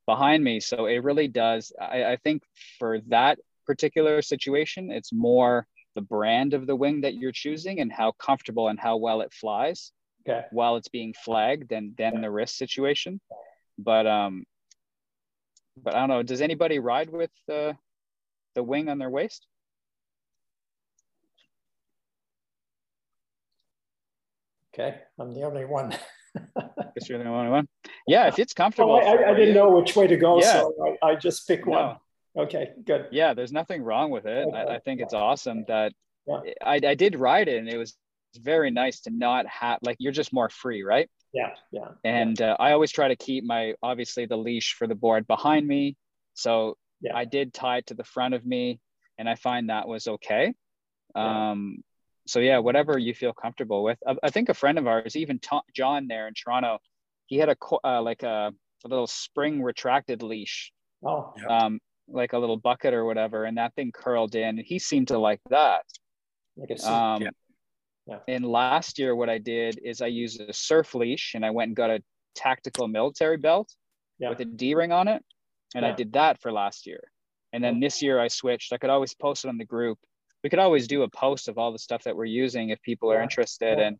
behind 0.07 0.43
me. 0.43 0.59
So 0.59 0.87
it 0.87 1.05
really 1.05 1.29
does. 1.29 1.73
I, 1.81 2.05
I 2.05 2.17
think 2.17 2.43
for 2.81 2.99
that 3.07 3.39
particular 3.67 4.23
situation, 4.23 4.91
it's 4.91 5.13
more 5.13 5.67
the 5.95 6.01
brand 6.01 6.55
of 6.55 6.67
the 6.67 6.77
wing 6.77 7.03
that 7.03 7.15
you're 7.15 7.33
choosing 7.33 7.81
and 7.81 7.93
how 7.93 8.13
comfortable 8.13 8.69
and 8.69 8.79
how 8.79 8.97
well 8.97 9.21
it 9.21 9.33
flies 9.33 9.93
okay. 10.29 10.47
while 10.51 10.77
it's 10.77 10.89
being 10.89 11.15
flagged 11.25 11.73
and 11.73 11.97
then 11.97 12.21
the 12.21 12.31
wrist 12.31 12.57
situation. 12.59 13.21
But 13.79 14.07
um, 14.07 14.45
but 15.83 15.95
I 15.95 16.01
don't 16.01 16.09
know. 16.09 16.23
Does 16.23 16.41
anybody 16.41 16.79
ride 16.79 17.11
with 17.11 17.31
the 17.47 17.77
the 18.55 18.63
wing 18.63 18.89
on 18.89 18.99
their 18.99 19.11
waist? 19.11 19.47
Okay, 24.75 24.97
I'm 25.21 25.33
the 25.33 25.43
only 25.43 25.65
one. 25.65 25.91
Guess 26.35 27.09
you're 27.09 27.19
the 27.19 27.29
only 27.29 27.51
one. 27.51 27.69
Yeah, 28.09 28.27
if 28.27 28.39
it's 28.39 28.53
comfortable. 28.53 28.95
Well, 28.95 29.07
I, 29.07 29.31
I, 29.31 29.35
didn't 29.35 29.49
you, 29.49 29.55
know 29.55 29.71
which 29.71 29.95
way 29.95 30.09
to 30.09 30.17
go, 30.17 30.41
yeah. 30.41 30.53
so 30.53 30.97
I, 31.03 31.11
I 31.11 31.15
just 31.15 31.47
pick 31.47 31.65
one. 31.65 31.97
No. 32.35 32.43
Okay, 32.43 32.71
good. 32.85 33.07
Yeah, 33.13 33.35
there's 33.35 33.53
nothing 33.53 33.83
wrong 33.83 34.11
with 34.11 34.27
it. 34.27 34.47
Okay. 34.49 34.57
I, 34.57 34.77
I, 34.77 34.79
think 34.81 35.01
it's 35.01 35.15
awesome 35.15 35.65
that 35.69 35.93
yeah. 36.27 36.41
I, 36.63 36.81
I 36.85 36.95
did 36.95 37.17
ride 37.17 37.49
it, 37.49 37.59
and 37.59 37.69
it 37.69 37.77
was 37.79 37.97
very 38.37 38.71
nice 38.71 39.01
to 39.03 39.11
not 39.11 39.47
have 39.47 39.79
like 39.83 39.97
you're 40.01 40.13
just 40.13 40.33
more 40.33 40.49
free, 40.49 40.83
right? 40.83 41.09
Yeah, 41.33 41.51
yeah. 41.71 41.89
And 42.05 42.41
uh, 42.41 42.57
I 42.59 42.73
always 42.73 42.93
try 42.93 43.09
to 43.09 43.17
keep 43.17 43.45
my 43.45 43.75
obviously 43.83 44.27
the 44.27 44.37
leash 44.37 44.75
for 44.75 44.87
the 44.87 44.95
board 44.95 45.27
behind 45.27 45.67
me. 45.67 45.97
So 46.35 46.77
yeah. 47.01 47.17
I 47.17 47.25
did 47.25 47.53
tie 47.53 47.79
it 47.79 47.87
to 47.89 47.95
the 47.95 48.05
front 48.05 48.35
of 48.35 48.45
me, 48.45 48.81
and 49.19 49.29
I 49.29 49.35
find 49.35 49.69
that 49.69 49.89
was 49.89 50.07
okay. 50.07 50.55
Yeah. 51.15 51.51
Um, 51.51 51.79
so 52.27 52.41
yeah, 52.41 52.59
whatever 52.59 52.99
you 52.99 53.15
feel 53.15 53.33
comfortable 53.33 53.83
with. 53.85 53.99
I, 54.07 54.17
I 54.23 54.31
think 54.31 54.49
a 54.49 54.55
friend 54.55 54.79
of 54.79 54.87
ours, 54.87 55.17
even 55.17 55.39
Ta- 55.39 55.63
John 55.75 56.09
there 56.09 56.27
in 56.27 56.35
Toronto, 56.35 56.79
he 57.27 57.37
had 57.37 57.49
a 57.49 57.57
uh, 57.85 58.03
like 58.03 58.23
a, 58.23 58.53
a, 58.85 58.89
little 58.89 59.07
spring 59.07 59.63
retracted 59.63 60.23
leash. 60.23 60.73
Oh. 61.05 61.33
Um, 61.49 61.81
like 62.09 62.33
a 62.33 62.39
little 62.39 62.57
bucket 62.57 62.95
or 62.95 63.05
whatever, 63.05 63.45
and 63.45 63.59
that 63.59 63.75
thing 63.75 63.93
curled 63.93 64.35
in. 64.35 64.59
He 64.59 64.79
seemed 64.79 65.09
to 65.09 65.19
like 65.19 65.41
that. 65.51 65.83
Like 66.57 66.83
um, 66.85 67.23
yeah. 67.23 67.31
Yeah. 68.07 68.19
And 68.29 68.45
last 68.45 68.99
year, 68.99 69.17
what 69.17 69.31
I 69.31 69.39
did 69.39 69.81
is 69.83 70.03
I 70.03 70.09
used 70.09 70.41
a 70.41 70.53
surf 70.53 70.95
leash 70.95 71.33
and 71.35 71.45
I 71.45 71.51
went 71.51 71.69
and 71.69 71.77
got 71.77 71.91
a 71.91 72.03
tactical 72.35 72.87
military 72.87 73.39
belt 73.39 73.75
yeah. 74.19 74.29
with 74.29 74.41
a 74.41 74.45
D 74.45 74.75
ring 74.75 74.93
on 74.93 75.09
it. 75.09 75.25
And 75.75 75.85
Yeah. 75.85 75.93
I 75.93 75.95
did 75.95 76.13
that 76.13 76.41
for 76.41 76.53
last 76.53 76.87
year. 76.87 77.01
And 77.53 77.63
then 77.63 77.81
this 77.81 78.03
year 78.03 78.21
I 78.21 78.29
switched. 78.29 78.73
I 78.73 78.79
could 78.79 78.91
always 78.91 79.15
post 79.15 79.45
it 79.45 79.49
on 79.49 79.59
the 79.59 79.65
group. 79.65 79.99
We 80.43 80.51
could 80.51 80.59
always 80.59 80.87
do 80.87 81.03
a 81.03 81.09
post 81.09 81.49
of 81.49 81.57
all 81.57 81.73
the 81.73 81.79
stuff 81.79 82.05
that 82.05 82.17
we're 82.17 82.25
using 82.27 82.71
if 82.71 82.83
people 82.83 83.11
are 83.11 83.23
interested 83.23 83.79
and, 83.79 83.97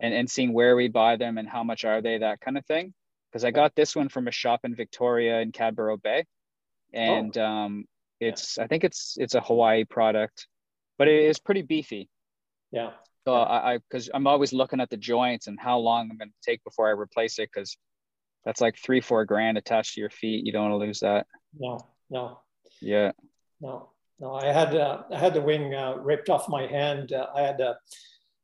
and 0.00 0.14
and 0.14 0.30
seeing 0.30 0.52
where 0.52 0.76
we 0.76 0.88
buy 0.88 1.16
them 1.16 1.38
and 1.38 1.48
how 1.48 1.64
much 1.64 1.84
are 1.84 2.00
they, 2.00 2.18
that 2.18 2.40
kind 2.40 2.56
of 2.56 2.64
thing. 2.66 2.94
Because 3.30 3.44
I 3.44 3.50
got 3.50 3.74
this 3.74 3.96
one 3.96 4.08
from 4.08 4.28
a 4.28 4.30
shop 4.30 4.60
in 4.64 4.76
Victoria 4.76 5.40
in 5.40 5.50
Cadboro 5.50 6.00
Bay. 6.00 6.24
And 6.92 7.36
um 7.38 7.84
it's 8.20 8.58
I 8.58 8.66
think 8.66 8.84
it's 8.84 9.16
it's 9.18 9.34
a 9.34 9.40
Hawaii 9.40 9.84
product, 9.84 10.46
but 10.98 11.08
it 11.08 11.24
is 11.24 11.38
pretty 11.38 11.62
beefy. 11.62 12.08
Yeah. 12.70 12.90
So 13.26 13.34
I, 13.34 13.74
I, 13.74 13.78
because 13.78 14.10
I'm 14.12 14.26
always 14.26 14.52
looking 14.52 14.80
at 14.80 14.90
the 14.90 14.96
joints 14.96 15.46
and 15.46 15.58
how 15.60 15.78
long 15.78 16.08
I'm 16.10 16.18
going 16.18 16.30
to 16.30 16.50
take 16.50 16.64
before 16.64 16.88
I 16.88 16.90
replace 16.90 17.38
it, 17.38 17.50
because 17.54 17.76
that's 18.44 18.60
like 18.60 18.76
three, 18.76 19.00
four 19.00 19.24
grand 19.24 19.56
attached 19.58 19.94
to 19.94 20.00
your 20.00 20.10
feet. 20.10 20.44
You 20.44 20.50
don't 20.52 20.70
want 20.70 20.72
to 20.72 20.86
lose 20.86 21.00
that. 21.00 21.26
No, 21.56 21.78
no, 22.10 22.40
Yeah. 22.80 23.12
no, 23.60 23.90
no. 24.18 24.34
I 24.34 24.46
had 24.46 24.74
uh, 24.74 25.04
I 25.12 25.18
had 25.18 25.34
the 25.34 25.40
wing 25.40 25.72
uh, 25.72 25.94
ripped 25.98 26.30
off 26.30 26.48
my 26.48 26.66
hand. 26.66 27.12
Uh, 27.12 27.28
I 27.32 27.42
had 27.42 27.60
uh, 27.60 27.74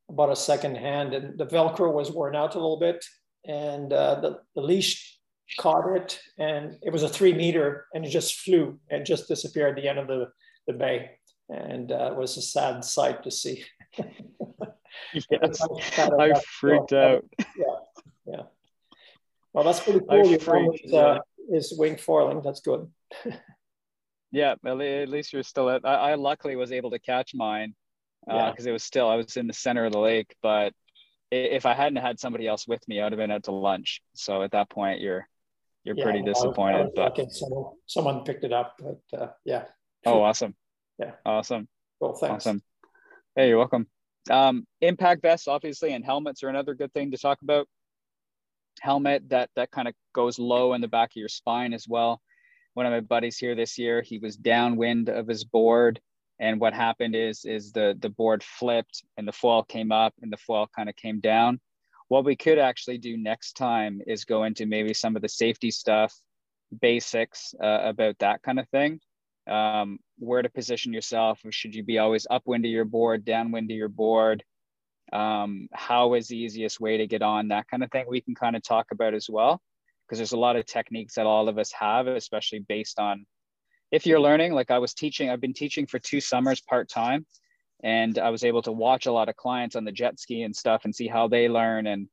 about 0.08 0.30
a 0.30 0.36
second 0.36 0.76
hand, 0.76 1.12
and 1.12 1.36
the 1.36 1.46
Velcro 1.46 1.92
was 1.92 2.12
worn 2.12 2.36
out 2.36 2.54
a 2.54 2.58
little 2.60 2.78
bit, 2.78 3.04
and 3.44 3.92
uh, 3.92 4.20
the, 4.20 4.38
the 4.54 4.62
leash 4.62 5.17
caught 5.58 5.96
it, 5.96 6.20
and 6.38 6.76
it 6.82 6.92
was 6.92 7.02
a 7.02 7.08
three 7.08 7.32
meter, 7.32 7.86
and 7.94 8.04
it 8.04 8.10
just 8.10 8.40
flew 8.40 8.78
and 8.90 9.06
just 9.06 9.28
disappeared 9.28 9.78
at 9.78 9.82
the 9.82 9.88
end 9.88 9.98
of 9.98 10.06
the 10.08 10.28
the 10.66 10.72
bay, 10.74 11.10
and 11.48 11.90
uh, 11.92 12.10
it 12.12 12.16
was 12.16 12.36
a 12.36 12.42
sad 12.42 12.84
sight 12.84 13.22
to 13.22 13.30
see. 13.30 13.64
Yes. 15.30 15.60
I 15.96 16.32
freaked 16.40 16.92
yeah, 16.92 17.04
out. 17.04 17.24
Yeah, 17.56 17.64
yeah. 18.26 18.42
Well, 19.52 19.64
that's 19.64 19.80
pretty 19.80 20.00
I 20.08 20.22
cool. 20.22 20.30
Your 20.30 20.38
freaked, 20.38 20.66
mom 20.66 20.74
is, 20.74 20.80
yeah. 20.84 21.00
uh, 21.00 21.18
is 21.50 21.74
wing 21.76 21.96
foiling. 21.96 22.42
That's 22.42 22.60
good. 22.60 22.88
Yeah. 24.30 24.56
At 24.62 24.76
least 24.76 25.32
you're 25.32 25.42
still 25.42 25.70
at, 25.70 25.86
I, 25.86 26.10
I 26.10 26.14
luckily 26.16 26.54
was 26.54 26.70
able 26.70 26.90
to 26.90 26.98
catch 26.98 27.30
mine 27.34 27.74
Yeah. 28.26 28.50
because 28.50 28.66
it 28.66 28.72
was 28.72 28.82
still, 28.82 29.08
I 29.08 29.16
was 29.16 29.38
in 29.38 29.46
the 29.46 29.54
center 29.54 29.86
of 29.86 29.92
the 29.92 29.98
lake. 29.98 30.36
But 30.42 30.74
if 31.30 31.64
I 31.64 31.72
hadn't 31.72 31.96
had 31.96 32.20
somebody 32.20 32.46
else 32.46 32.68
with 32.68 32.86
me, 32.86 33.00
I 33.00 33.04
would 33.04 33.12
have 33.12 33.18
been 33.18 33.30
out 33.30 33.44
to 33.44 33.52
lunch. 33.52 34.02
So 34.12 34.42
at 34.42 34.50
that 34.50 34.68
point, 34.68 35.00
you're, 35.00 35.26
you're 35.88 35.96
Yeah, 35.96 36.04
pretty 36.04 36.20
no, 36.20 36.26
I 36.26 36.28
was- 36.28 36.38
I 36.38 36.44
disappointed. 36.46 36.78
was 36.84 36.92
But 36.94 37.32
Someone, 37.32 37.74
someone 37.86 38.24
picked 38.24 38.44
it 38.44 38.52
up, 38.52 38.78
but 38.78 39.18
uh, 39.20 39.28
yeah. 39.44 39.64
oh, 40.06 40.22
awesome. 40.22 40.54
Yeah. 40.98 41.12
Awesome. 41.24 41.66
Cool. 42.00 42.14
Thanks. 42.14 42.46
Awesome. 42.46 42.62
Hey, 43.34 43.48
you're 43.48 43.58
welcome. 43.58 43.88
Um, 44.30 44.66
impact 44.82 45.22
vests, 45.22 45.48
obviously, 45.48 45.92
and 45.94 46.04
helmets 46.04 46.42
are 46.42 46.48
another 46.50 46.74
good 46.74 46.92
thing 46.92 47.10
to 47.12 47.18
talk 47.18 47.40
about. 47.42 47.66
Helmet 48.80 49.28
that 49.30 49.50
that 49.56 49.70
kind 49.72 49.88
of 49.88 49.94
goes 50.14 50.38
low 50.38 50.74
in 50.74 50.80
the 50.80 50.86
back 50.88 51.10
of 51.10 51.16
your 51.16 51.28
spine 51.28 51.72
as 51.72 51.86
well. 51.88 52.20
One 52.74 52.86
of 52.86 52.92
my 52.92 53.00
buddies 53.00 53.36
here 53.38 53.56
this 53.56 53.76
year, 53.78 54.02
he 54.02 54.18
was 54.18 54.36
downwind 54.36 55.08
of 55.08 55.26
his 55.26 55.42
board, 55.44 56.00
and 56.38 56.60
what 56.60 56.74
happened 56.74 57.16
is 57.16 57.44
is 57.44 57.72
the 57.72 57.96
the 57.98 58.10
board 58.10 58.44
flipped 58.44 59.02
and 59.16 59.26
the 59.26 59.32
foil 59.32 59.64
came 59.64 59.90
up 59.90 60.14
and 60.22 60.32
the 60.32 60.36
foil 60.36 60.68
kind 60.76 60.88
of 60.88 60.94
came 60.94 61.18
down. 61.20 61.60
What 62.08 62.24
we 62.24 62.36
could 62.36 62.58
actually 62.58 62.98
do 62.98 63.16
next 63.16 63.52
time 63.56 64.00
is 64.06 64.24
go 64.24 64.44
into 64.44 64.66
maybe 64.66 64.94
some 64.94 65.14
of 65.14 65.22
the 65.22 65.28
safety 65.28 65.70
stuff, 65.70 66.14
basics 66.80 67.54
uh, 67.62 67.80
about 67.82 68.18
that 68.18 68.42
kind 68.42 68.58
of 68.58 68.68
thing 68.70 69.00
um, 69.48 69.98
where 70.18 70.42
to 70.42 70.48
position 70.48 70.92
yourself. 70.92 71.40
Should 71.50 71.74
you 71.74 71.82
be 71.82 71.98
always 71.98 72.26
upwind 72.30 72.64
of 72.64 72.70
your 72.70 72.84
board, 72.84 73.24
downwind 73.24 73.70
of 73.70 73.76
your 73.76 73.88
board? 73.88 74.42
Um, 75.12 75.68
how 75.72 76.14
is 76.14 76.28
the 76.28 76.36
easiest 76.36 76.80
way 76.80 76.98
to 76.98 77.06
get 77.06 77.22
on? 77.22 77.48
That 77.48 77.68
kind 77.68 77.82
of 77.82 77.90
thing 77.90 78.04
we 78.08 78.20
can 78.20 78.34
kind 78.34 78.56
of 78.56 78.62
talk 78.62 78.86
about 78.92 79.14
as 79.14 79.28
well, 79.28 79.60
because 80.06 80.18
there's 80.18 80.32
a 80.32 80.38
lot 80.38 80.56
of 80.56 80.66
techniques 80.66 81.14
that 81.14 81.26
all 81.26 81.48
of 81.48 81.58
us 81.58 81.72
have, 81.72 82.06
especially 82.06 82.60
based 82.60 82.98
on 82.98 83.26
if 83.90 84.06
you're 84.06 84.20
learning. 84.20 84.52
Like 84.52 84.70
I 84.70 84.78
was 84.78 84.92
teaching, 84.92 85.30
I've 85.30 85.40
been 85.40 85.54
teaching 85.54 85.86
for 85.86 85.98
two 85.98 86.20
summers 86.20 86.60
part 86.60 86.90
time, 86.90 87.26
and 87.82 88.18
I 88.18 88.30
was 88.30 88.44
able 88.44 88.62
to 88.62 88.72
watch 88.72 89.06
a 89.06 89.12
lot 89.12 89.28
of 89.28 89.36
clients 89.36 89.76
on 89.76 89.84
the 89.84 89.92
jet 89.92 90.18
ski 90.18 90.42
and 90.42 90.54
stuff 90.54 90.84
and 90.84 90.94
see 90.94 91.06
how 91.06 91.28
they 91.28 91.48
learn. 91.48 91.86
And 91.86 92.08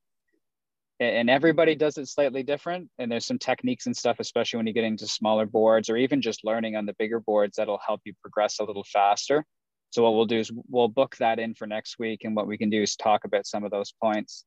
and 1.02 1.30
everybody 1.30 1.76
does 1.76 1.98
it 1.98 2.08
slightly 2.08 2.42
different. 2.42 2.90
And 2.98 3.12
there's 3.12 3.26
some 3.26 3.40
techniques 3.40 3.86
and 3.86 3.96
stuff 3.96 4.18
especially 4.20 4.58
when 4.58 4.68
you 4.68 4.74
get 4.74 4.86
into 4.86 5.08
smaller 5.08 5.46
boards 5.46 5.90
or 5.90 5.98
even 5.98 6.22
just 6.22 6.46
learning 6.46 6.76
on 6.76 6.86
the 6.86 6.96
bigger 6.98 7.20
boards 7.20 7.58
that'll 7.58 7.82
help 7.86 8.02
you 8.06 8.14
progress 8.22 8.60
a 8.60 8.64
little 8.64 8.86
faster. 8.86 9.44
So 9.90 10.04
what 10.04 10.14
we'll 10.14 10.26
do 10.26 10.40
is 10.40 10.52
we'll 10.70 10.88
book 10.88 11.16
that 11.18 11.40
in 11.40 11.54
for 11.54 11.68
next 11.68 12.00
week. 12.00 12.24
And 12.24 12.36
what 12.36 12.48
we 12.48 12.58
can 12.58 12.70
do 12.70 12.82
is 12.82 12.96
talk 12.96 13.26
about 13.26 13.46
some 13.46 13.64
of 13.64 13.72
those 13.72 13.94
points. 14.02 14.46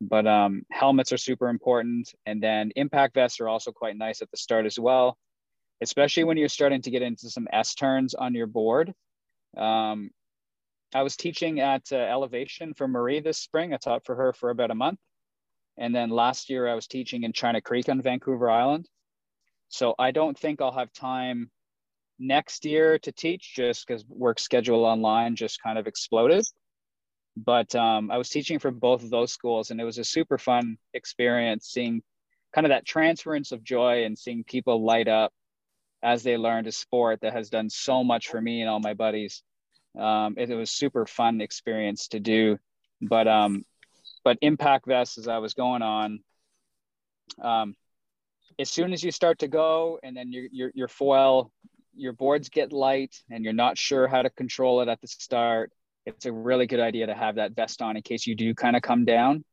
But 0.00 0.26
um, 0.26 0.62
helmets 0.72 1.12
are 1.12 1.18
super 1.18 1.48
important. 1.48 2.12
And 2.24 2.42
then 2.42 2.72
impact 2.76 3.14
vests 3.14 3.40
are 3.40 3.48
also 3.48 3.70
quite 3.70 3.96
nice 3.96 4.22
at 4.22 4.30
the 4.30 4.36
start 4.36 4.66
as 4.66 4.78
well 4.78 5.16
especially 5.82 6.24
when 6.24 6.36
you're 6.36 6.48
starting 6.48 6.82
to 6.82 6.90
get 6.90 7.02
into 7.02 7.30
some 7.30 7.48
s 7.52 7.74
turns 7.74 8.14
on 8.14 8.34
your 8.34 8.46
board. 8.46 8.92
Um, 9.56 10.10
i 10.94 11.02
was 11.02 11.16
teaching 11.16 11.60
at 11.60 11.82
uh, 11.92 11.96
elevation 11.96 12.74
for 12.74 12.88
marie 12.88 13.20
this 13.20 13.38
spring 13.38 13.72
i 13.74 13.76
taught 13.76 14.04
for 14.04 14.14
her 14.14 14.32
for 14.32 14.50
about 14.50 14.70
a 14.70 14.74
month 14.74 14.98
and 15.78 15.94
then 15.94 16.10
last 16.10 16.48
year 16.48 16.68
I 16.68 16.74
was 16.74 16.86
teaching 16.86 17.22
in 17.24 17.32
China 17.32 17.60
Creek 17.60 17.88
on 17.88 18.00
Vancouver 18.00 18.50
Island. 18.50 18.88
So 19.68 19.94
I 19.98 20.10
don't 20.10 20.38
think 20.38 20.60
I'll 20.60 20.72
have 20.72 20.92
time 20.92 21.50
next 22.18 22.64
year 22.64 22.98
to 23.00 23.12
teach 23.12 23.54
just 23.54 23.86
because 23.86 24.04
work 24.08 24.38
schedule 24.38 24.84
online 24.84 25.36
just 25.36 25.62
kind 25.62 25.78
of 25.78 25.86
exploded. 25.86 26.44
But 27.36 27.74
um, 27.74 28.10
I 28.10 28.16
was 28.16 28.30
teaching 28.30 28.58
for 28.58 28.70
both 28.70 29.02
of 29.02 29.10
those 29.10 29.32
schools 29.32 29.70
and 29.70 29.80
it 29.80 29.84
was 29.84 29.98
a 29.98 30.04
super 30.04 30.38
fun 30.38 30.78
experience 30.94 31.66
seeing 31.66 32.02
kind 32.54 32.66
of 32.66 32.70
that 32.70 32.86
transference 32.86 33.52
of 33.52 33.62
joy 33.62 34.04
and 34.04 34.18
seeing 34.18 34.44
people 34.44 34.82
light 34.82 35.08
up 35.08 35.30
as 36.02 36.22
they 36.22 36.38
learned 36.38 36.68
a 36.68 36.72
sport 36.72 37.20
that 37.20 37.34
has 37.34 37.50
done 37.50 37.68
so 37.68 38.02
much 38.02 38.28
for 38.28 38.40
me 38.40 38.62
and 38.62 38.70
all 38.70 38.80
my 38.80 38.94
buddies. 38.94 39.42
Um, 39.98 40.34
it, 40.36 40.50
it 40.50 40.54
was 40.54 40.70
super 40.70 41.06
fun 41.06 41.40
experience 41.40 42.08
to 42.08 42.20
do. 42.20 42.58
But 43.00 43.28
um, 43.28 43.64
but 44.24 44.38
impact 44.40 44.86
vests 44.86 45.18
as 45.18 45.28
I 45.28 45.38
was 45.38 45.54
going 45.54 45.82
on, 45.82 46.20
um, 47.40 47.76
as 48.58 48.70
soon 48.70 48.92
as 48.92 49.02
you 49.02 49.10
start 49.10 49.40
to 49.40 49.48
go 49.48 49.98
and 50.02 50.16
then 50.16 50.32
your, 50.32 50.44
your, 50.50 50.70
your 50.74 50.88
foil, 50.88 51.52
your 51.94 52.12
boards 52.12 52.48
get 52.48 52.72
light 52.72 53.14
and 53.30 53.44
you're 53.44 53.52
not 53.52 53.78
sure 53.78 54.08
how 54.08 54.22
to 54.22 54.30
control 54.30 54.80
it 54.80 54.88
at 54.88 55.00
the 55.00 55.08
start, 55.08 55.72
it's 56.06 56.26
a 56.26 56.32
really 56.32 56.66
good 56.66 56.80
idea 56.80 57.06
to 57.06 57.14
have 57.14 57.36
that 57.36 57.54
vest 57.54 57.82
on 57.82 57.96
in 57.96 58.02
case 58.02 58.26
you 58.26 58.34
do 58.34 58.54
kind 58.54 58.76
of 58.76 58.82
come 58.82 59.04
down. 59.04 59.44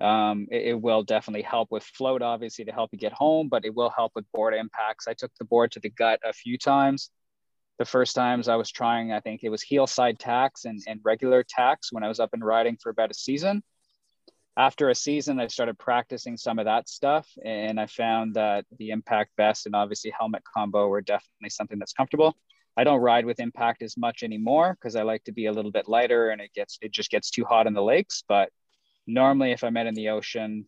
Um, 0.00 0.48
it, 0.50 0.68
it, 0.68 0.80
will 0.80 1.02
definitely 1.02 1.42
help 1.42 1.70
with 1.70 1.84
float, 1.84 2.22
obviously, 2.22 2.64
to 2.64 2.72
help 2.72 2.90
you 2.92 2.98
get 2.98 3.12
home, 3.12 3.48
but 3.48 3.64
it 3.64 3.74
will 3.74 3.90
help 3.90 4.12
with 4.14 4.24
board 4.32 4.54
impacts. 4.54 5.06
I 5.06 5.14
took 5.14 5.30
the 5.38 5.44
board 5.44 5.70
to 5.72 5.80
the 5.80 5.90
gut 5.90 6.18
a 6.24 6.32
few 6.32 6.58
times. 6.58 7.10
The 7.82 7.86
first 7.86 8.14
times 8.14 8.46
I 8.46 8.54
was 8.54 8.70
trying, 8.70 9.10
I 9.10 9.18
think 9.18 9.42
it 9.42 9.48
was 9.48 9.60
heel 9.60 9.88
side 9.88 10.20
tacks 10.20 10.66
and, 10.66 10.80
and 10.86 11.00
regular 11.02 11.42
tacks 11.42 11.92
when 11.92 12.04
I 12.04 12.08
was 12.08 12.20
up 12.20 12.30
and 12.32 12.44
riding 12.44 12.76
for 12.80 12.90
about 12.90 13.10
a 13.10 13.14
season. 13.14 13.64
After 14.56 14.88
a 14.88 14.94
season, 14.94 15.40
I 15.40 15.48
started 15.48 15.80
practicing 15.80 16.36
some 16.36 16.60
of 16.60 16.66
that 16.66 16.88
stuff, 16.88 17.28
and 17.44 17.80
I 17.80 17.86
found 17.86 18.34
that 18.34 18.66
the 18.78 18.90
impact 18.90 19.32
vest 19.36 19.66
and 19.66 19.74
obviously 19.74 20.12
helmet 20.16 20.44
combo 20.44 20.86
were 20.86 21.00
definitely 21.00 21.48
something 21.48 21.76
that's 21.76 21.92
comfortable. 21.92 22.36
I 22.76 22.84
don't 22.84 23.00
ride 23.00 23.26
with 23.26 23.40
impact 23.40 23.82
as 23.82 23.96
much 23.96 24.22
anymore 24.22 24.78
because 24.80 24.94
I 24.94 25.02
like 25.02 25.24
to 25.24 25.32
be 25.32 25.46
a 25.46 25.52
little 25.52 25.72
bit 25.72 25.88
lighter 25.88 26.30
and 26.30 26.40
it 26.40 26.52
gets 26.54 26.78
it 26.82 26.92
just 26.92 27.10
gets 27.10 27.30
too 27.30 27.44
hot 27.44 27.66
in 27.66 27.74
the 27.74 27.82
lakes. 27.82 28.22
But 28.28 28.50
normally 29.08 29.50
if 29.50 29.64
I'm 29.64 29.76
out 29.76 29.88
in 29.88 29.94
the 29.94 30.10
ocean, 30.10 30.66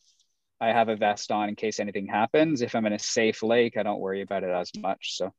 I 0.60 0.72
have 0.72 0.88
a 0.88 0.96
vest 0.96 1.30
on 1.30 1.48
in 1.48 1.54
case 1.54 1.78
anything 1.78 2.08
happens. 2.08 2.60
If 2.60 2.74
I'm 2.74 2.86
in 2.86 2.92
a 2.92 2.98
safe 2.98 3.44
lake, 3.44 3.76
I 3.76 3.84
don't 3.84 4.00
worry 4.00 4.22
about 4.22 4.42
it 4.42 4.50
as 4.50 4.72
much. 4.76 5.16
So 5.16 5.32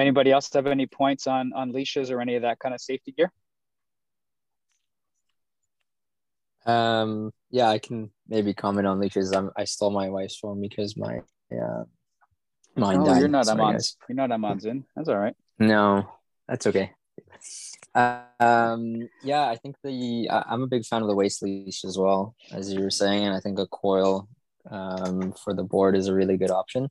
anybody 0.00 0.32
else 0.32 0.52
have 0.54 0.66
any 0.66 0.86
points 0.86 1.26
on 1.26 1.52
on 1.54 1.72
leashes 1.72 2.10
or 2.10 2.20
any 2.20 2.36
of 2.36 2.42
that 2.42 2.58
kind 2.58 2.74
of 2.74 2.80
safety 2.80 3.12
gear? 3.12 3.32
Um 6.66 7.32
yeah, 7.50 7.68
I 7.68 7.78
can 7.78 8.10
maybe 8.28 8.54
comment 8.54 8.86
on 8.86 9.00
leashes. 9.00 9.32
I'm 9.32 9.50
I 9.56 9.64
stole 9.64 9.90
my 9.90 10.08
wife's 10.08 10.38
phone 10.38 10.60
because 10.60 10.96
my 10.96 11.20
uh 11.52 11.84
Mine 12.76 13.00
oh, 13.00 13.04
died. 13.06 13.20
You're 13.20 13.28
not 13.28 13.46
Sorry, 13.46 13.60
Amon's. 13.60 13.96
You're 14.08 14.16
not 14.16 14.32
Amon's 14.32 14.64
in. 14.64 14.84
That's 14.94 15.08
all 15.08 15.18
right. 15.18 15.34
No, 15.58 16.08
that's 16.48 16.66
okay. 16.66 16.92
Um, 17.94 19.08
yeah, 19.22 19.48
I 19.48 19.56
think 19.56 19.76
the 19.82 20.28
I, 20.30 20.54
am 20.54 20.62
a 20.62 20.66
big 20.66 20.84
fan 20.84 21.02
of 21.02 21.08
the 21.08 21.14
waist 21.14 21.42
leash 21.42 21.84
as 21.84 21.98
well, 21.98 22.34
as 22.52 22.72
you 22.72 22.80
were 22.80 22.90
saying, 22.90 23.24
and 23.24 23.34
I 23.34 23.40
think 23.40 23.58
a 23.58 23.66
coil 23.66 24.28
um, 24.70 25.32
for 25.32 25.54
the 25.54 25.62
board 25.62 25.96
is 25.96 26.08
a 26.08 26.14
really 26.14 26.36
good 26.36 26.50
option. 26.50 26.88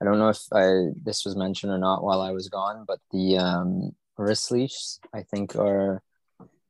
I 0.00 0.04
don't 0.04 0.18
know 0.18 0.30
if 0.30 0.42
I, 0.52 0.90
this 1.02 1.24
was 1.24 1.36
mentioned 1.36 1.72
or 1.72 1.78
not 1.78 2.02
while 2.02 2.20
I 2.20 2.32
was 2.32 2.48
gone, 2.48 2.84
but 2.86 2.98
the 3.12 3.38
um, 3.38 3.92
wrist 4.18 4.50
leash 4.50 4.98
I 5.14 5.22
think 5.22 5.56
are 5.56 6.02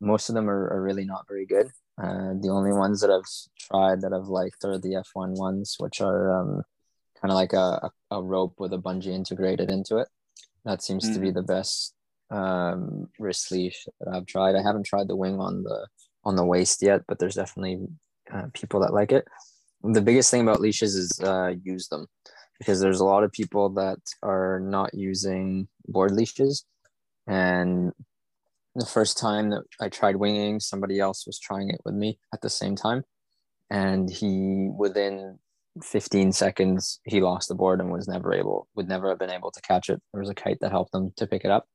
most 0.01 0.29
of 0.29 0.35
them 0.35 0.51
are, 0.51 0.69
are 0.71 0.83
really 0.83 1.05
not 1.05 1.27
very 1.29 1.47
good. 1.47 1.69
Uh, 2.03 2.35
the 2.41 2.49
only 2.51 2.73
ones 2.73 3.01
that 3.01 3.11
I've 3.11 3.29
tried 3.59 4.01
that 4.01 4.13
I've 4.13 4.29
liked 4.29 4.65
are 4.65 4.79
the 4.79 4.97
F-One 4.97 5.35
ones, 5.35 5.77
which 5.79 6.01
are 6.01 6.41
um, 6.41 6.63
kind 7.21 7.31
of 7.31 7.37
like 7.37 7.53
a, 7.53 7.91
a 8.11 8.23
rope 8.23 8.55
with 8.59 8.73
a 8.73 8.79
bungee 8.79 9.15
integrated 9.15 9.71
into 9.71 9.99
it. 9.99 10.09
That 10.65 10.83
seems 10.83 11.09
mm. 11.09 11.15
to 11.15 11.21
be 11.21 11.31
mm. 11.31 11.35
the 11.35 11.43
best 11.43 11.95
um, 12.31 13.09
wrist 13.19 13.51
leash 13.53 13.87
that 14.01 14.13
I've 14.13 14.27
tried. 14.27 14.57
I 14.57 14.63
haven't 14.63 14.87
tried 14.87 15.09
the 15.09 15.17
wing 15.17 15.39
on 15.39 15.63
the 15.63 15.87
on 16.25 16.37
the 16.37 16.45
waist 16.45 16.83
yet, 16.83 17.03
but 17.09 17.19
there's 17.19 17.35
definitely 17.35 17.81
uh, 18.33 18.47
people 18.55 18.81
that 18.81 18.95
like 18.95 19.13
it. 19.13 19.27
The 19.83 20.03
biggest 20.03 20.31
thing 20.31 20.43
about 20.43 20.61
leashes 20.61 20.95
is 20.95 21.21
uh, 21.23 21.53
use 21.63 21.89
them 21.89 22.07
because 22.59 22.81
there's 22.81 23.01
a 23.01 23.05
lot 23.05 23.25
of 23.25 23.33
people 23.33 23.71
that 23.71 23.99
are 24.23 24.61
not 24.61 24.95
using 24.95 25.69
board 25.89 26.13
leashes. 26.13 26.65
And 27.27 27.93
the 28.75 28.87
first 28.87 29.19
time 29.19 29.51
that 29.51 29.65
I 29.81 29.89
tried 29.89 30.17
winging, 30.17 30.61
somebody 30.61 31.01
else 31.01 31.27
was 31.27 31.39
trying 31.39 31.71
it 31.71 31.81
with 31.85 31.95
me 31.95 32.19
at 32.33 32.41
the 32.41 32.51
same 32.51 32.77
time. 32.77 33.05
And 33.71 34.09
he, 34.09 34.71
within 34.77 35.39
15 35.83 36.33
seconds 36.33 37.01
he 37.05 37.21
lost 37.21 37.49
the 37.49 37.55
board 37.55 37.81
and 37.81 37.91
was 37.91 38.07
never 38.07 38.35
able 38.35 38.69
would 38.75 38.89
never 38.89 39.09
have 39.09 39.19
been 39.19 39.31
able 39.31 39.51
to 39.51 39.61
catch 39.63 39.89
it 39.89 40.03
there 40.13 40.21
was 40.21 40.29
a 40.29 40.35
kite 40.35 40.59
that 40.61 40.71
helped 40.71 40.93
them 40.93 41.11
to 41.17 41.27
pick 41.27 41.45
it 41.45 41.51
up 41.51 41.67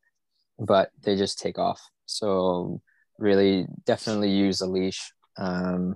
but 0.60 0.92
they 1.02 1.16
just 1.16 1.40
take 1.40 1.58
off 1.58 1.82
so 2.06 2.80
really 3.18 3.66
definitely 3.86 4.30
use 4.30 4.62
a 4.62 4.68
leash 4.68 5.12
um, 5.38 5.96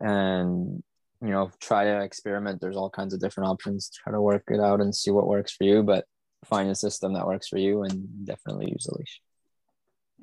and 0.00 0.82
you 1.22 1.30
know 1.30 1.50
try 1.60 1.84
to 1.84 2.02
experiment 2.02 2.60
there's 2.60 2.76
all 2.76 2.90
kinds 2.90 3.14
of 3.14 3.20
different 3.20 3.48
options 3.48 3.90
try 4.02 4.12
to 4.12 4.20
work 4.20 4.44
it 4.48 4.60
out 4.60 4.80
and 4.80 4.94
see 4.94 5.10
what 5.10 5.26
works 5.26 5.52
for 5.52 5.64
you 5.64 5.82
but 5.82 6.04
find 6.44 6.68
a 6.68 6.74
system 6.74 7.14
that 7.14 7.26
works 7.26 7.48
for 7.48 7.58
you 7.58 7.82
and 7.82 8.26
definitely 8.26 8.70
use 8.70 8.86
a 8.86 8.98
leash 8.98 9.20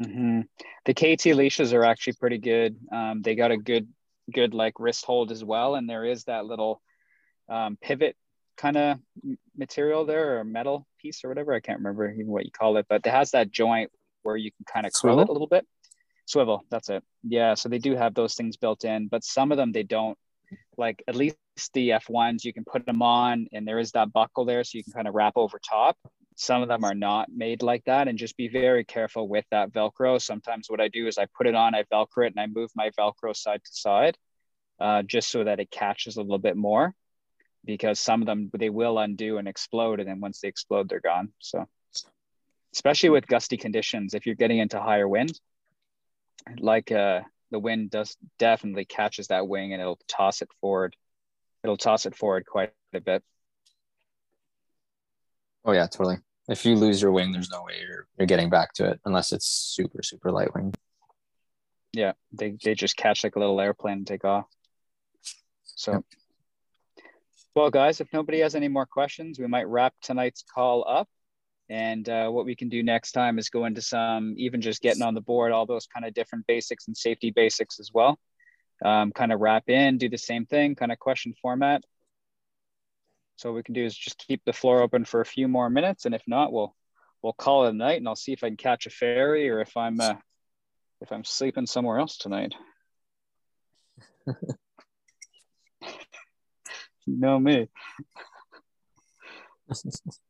mm-hmm. 0.01 0.41
the 0.85 0.93
kt 0.93 1.25
leashes 1.27 1.73
are 1.73 1.85
actually 1.85 2.13
pretty 2.13 2.37
good 2.37 2.75
um, 2.91 3.21
they 3.21 3.35
got 3.35 3.51
a 3.51 3.57
good 3.57 3.87
good 4.31 4.53
like 4.53 4.79
wrist 4.79 5.05
hold 5.05 5.31
as 5.31 5.43
well 5.43 5.75
and 5.75 5.89
there 5.89 6.05
is 6.05 6.25
that 6.25 6.45
little 6.45 6.81
um, 7.47 7.77
pivot 7.81 8.15
kind 8.59 8.75
of 8.75 8.99
material 9.57 10.05
there 10.05 10.39
or 10.39 10.43
metal 10.43 10.85
piece 10.99 11.23
or 11.23 11.29
whatever. 11.29 11.53
I 11.53 11.61
can't 11.61 11.79
remember 11.79 12.11
even 12.11 12.27
what 12.27 12.45
you 12.45 12.51
call 12.51 12.77
it, 12.77 12.85
but 12.89 13.01
it 13.05 13.09
has 13.09 13.31
that 13.31 13.51
joint 13.51 13.89
where 14.21 14.35
you 14.35 14.51
can 14.51 14.65
kind 14.71 14.85
of 14.85 14.91
curl 14.93 15.21
it 15.21 15.29
a 15.29 15.31
little 15.31 15.47
bit. 15.47 15.65
Swivel, 16.25 16.63
that's 16.69 16.89
it. 16.89 17.03
Yeah, 17.23 17.55
so 17.55 17.69
they 17.69 17.79
do 17.79 17.95
have 17.95 18.13
those 18.13 18.35
things 18.35 18.57
built 18.57 18.83
in, 18.83 19.07
but 19.07 19.23
some 19.23 19.51
of 19.51 19.57
them 19.57 19.71
they 19.71 19.83
don't. 19.83 20.17
Like 20.77 21.03
at 21.07 21.15
least 21.15 21.37
the 21.73 21.93
F-Ones, 21.93 22.45
you 22.45 22.53
can 22.53 22.63
put 22.65 22.85
them 22.85 23.01
on 23.01 23.47
and 23.51 23.67
there 23.67 23.79
is 23.79 23.91
that 23.91 24.13
buckle 24.13 24.45
there 24.45 24.63
so 24.63 24.77
you 24.77 24.83
can 24.83 24.93
kind 24.93 25.07
of 25.07 25.15
wrap 25.15 25.33
over 25.35 25.59
top. 25.59 25.97
Some 26.35 26.61
of 26.61 26.69
them 26.69 26.85
are 26.85 26.95
not 26.95 27.27
made 27.29 27.61
like 27.61 27.83
that 27.85 28.07
and 28.07 28.17
just 28.17 28.37
be 28.37 28.47
very 28.47 28.85
careful 28.85 29.27
with 29.27 29.45
that 29.51 29.71
Velcro. 29.73 30.21
Sometimes 30.21 30.69
what 30.69 30.79
I 30.79 30.87
do 30.87 31.07
is 31.07 31.17
I 31.17 31.27
put 31.35 31.47
it 31.47 31.55
on, 31.55 31.75
I 31.75 31.83
Velcro 31.83 32.25
it, 32.25 32.33
and 32.35 32.39
I 32.39 32.47
move 32.47 32.71
my 32.75 32.91
Velcro 32.91 33.35
side 33.35 33.61
to 33.63 33.71
side 33.73 34.17
uh, 34.79 35.03
just 35.03 35.29
so 35.29 35.43
that 35.43 35.59
it 35.59 35.69
catches 35.69 36.17
a 36.17 36.21
little 36.21 36.39
bit 36.39 36.55
more 36.55 36.93
because 37.65 37.99
some 37.99 38.21
of 38.21 38.25
them 38.25 38.49
they 38.57 38.69
will 38.69 38.97
undo 38.97 39.37
and 39.37 39.47
explode 39.47 39.99
and 39.99 40.07
then 40.07 40.19
once 40.19 40.39
they 40.39 40.47
explode 40.47 40.87
they're 40.87 40.99
gone 40.99 41.29
so 41.39 41.67
especially 42.73 43.09
with 43.09 43.27
gusty 43.27 43.57
conditions 43.57 44.13
if 44.13 44.25
you're 44.25 44.35
getting 44.35 44.59
into 44.59 44.79
higher 44.79 45.07
wind 45.07 45.39
like 46.59 46.91
uh 46.91 47.21
the 47.51 47.59
wind 47.59 47.91
does 47.91 48.17
definitely 48.37 48.85
catches 48.85 49.27
that 49.27 49.47
wing 49.47 49.73
and 49.73 49.81
it'll 49.81 49.99
toss 50.07 50.41
it 50.41 50.49
forward. 50.61 50.95
It'll 51.63 51.77
toss 51.77 52.05
it 52.05 52.15
forward 52.15 52.45
quite 52.45 52.71
a 52.93 53.01
bit. 53.01 53.23
Oh 55.65 55.73
yeah 55.73 55.87
totally. 55.87 56.17
If 56.47 56.65
you 56.65 56.75
lose 56.75 57.01
your 57.01 57.11
wing 57.11 57.31
there's 57.31 57.49
no 57.49 57.63
way 57.63 57.79
you're, 57.81 58.07
you're 58.17 58.27
getting 58.27 58.49
back 58.49 58.73
to 58.73 58.89
it 58.89 58.99
unless 59.05 59.31
it's 59.31 59.45
super 59.45 60.01
super 60.03 60.31
light 60.31 60.53
wing. 60.53 60.73
Yeah 61.93 62.13
they, 62.31 62.55
they 62.63 62.75
just 62.75 62.97
catch 62.97 63.23
like 63.23 63.35
a 63.35 63.39
little 63.39 63.59
airplane 63.59 63.99
and 63.99 64.07
take 64.07 64.25
off. 64.25 64.45
So 65.63 65.93
yep. 65.93 66.03
Well, 67.55 67.71
guys, 67.71 67.99
if 67.99 68.13
nobody 68.13 68.39
has 68.39 68.55
any 68.55 68.67
more 68.67 68.85
questions, 68.85 69.39
we 69.39 69.47
might 69.47 69.67
wrap 69.67 69.93
tonight's 70.01 70.43
call 70.43 70.85
up. 70.87 71.09
And 71.69 72.09
uh, 72.09 72.29
what 72.29 72.45
we 72.45 72.55
can 72.55 72.69
do 72.69 72.81
next 72.81 73.11
time 73.11 73.37
is 73.37 73.49
go 73.49 73.65
into 73.65 73.81
some, 73.81 74.33
even 74.37 74.59
just 74.59 74.81
getting 74.81 75.03
on 75.03 75.13
the 75.13 75.21
board, 75.21 75.51
all 75.51 75.67
those 75.67 75.85
kind 75.85 76.05
of 76.05 76.15
different 76.15 76.47
basics 76.47 76.87
and 76.87 76.97
safety 76.97 77.29
basics 77.29 77.79
as 77.79 77.91
well. 77.93 78.17
Um, 78.83 79.11
kind 79.11 79.31
of 79.31 79.39
wrap 79.39 79.69
in, 79.69 79.97
do 79.97 80.09
the 80.09 80.17
same 80.17 80.45
thing, 80.45 80.73
kind 80.73 80.91
of 80.91 80.97
question 80.97 81.33
format. 81.41 81.83
So 83.35 83.49
what 83.49 83.57
we 83.57 83.63
can 83.63 83.75
do 83.75 83.85
is 83.85 83.95
just 83.95 84.17
keep 84.17 84.41
the 84.45 84.53
floor 84.53 84.81
open 84.81 85.05
for 85.05 85.21
a 85.21 85.25
few 85.25 85.47
more 85.47 85.69
minutes, 85.69 86.05
and 86.05 86.15
if 86.15 86.23
not, 86.27 86.51
we'll 86.51 86.75
we'll 87.21 87.33
call 87.33 87.65
it 87.65 87.69
a 87.69 87.73
night, 87.73 87.97
and 87.97 88.07
I'll 88.07 88.15
see 88.15 88.33
if 88.33 88.43
I 88.43 88.47
can 88.47 88.57
catch 88.57 88.85
a 88.85 88.89
ferry 88.89 89.49
or 89.49 89.61
if 89.61 89.77
I'm 89.77 89.99
uh, 90.01 90.15
if 91.01 91.11
I'm 91.11 91.23
sleeping 91.23 91.65
somewhere 91.65 91.99
else 91.99 92.17
tonight. 92.17 92.55
You 97.05 97.17
know 97.17 97.39
me. 97.39 97.67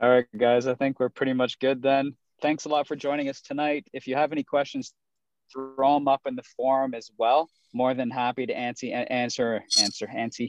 All 0.00 0.08
right, 0.08 0.26
guys, 0.36 0.68
I 0.68 0.74
think 0.74 1.00
we're 1.00 1.08
pretty 1.08 1.32
much 1.32 1.58
good 1.58 1.82
then. 1.82 2.14
Thanks 2.40 2.66
a 2.66 2.68
lot 2.68 2.86
for 2.86 2.94
joining 2.94 3.28
us 3.28 3.40
tonight. 3.40 3.88
If 3.92 4.06
you 4.06 4.14
have 4.14 4.30
any 4.30 4.44
questions, 4.44 4.92
throw 5.52 5.94
them 5.94 6.06
up 6.06 6.20
in 6.26 6.36
the 6.36 6.44
forum 6.56 6.94
as 6.94 7.10
well. 7.18 7.48
More 7.72 7.94
than 7.94 8.08
happy 8.08 8.46
to 8.46 8.56
answer, 8.56 8.86
answer, 9.10 9.64
answer, 9.80 10.08
answer, 10.08 10.44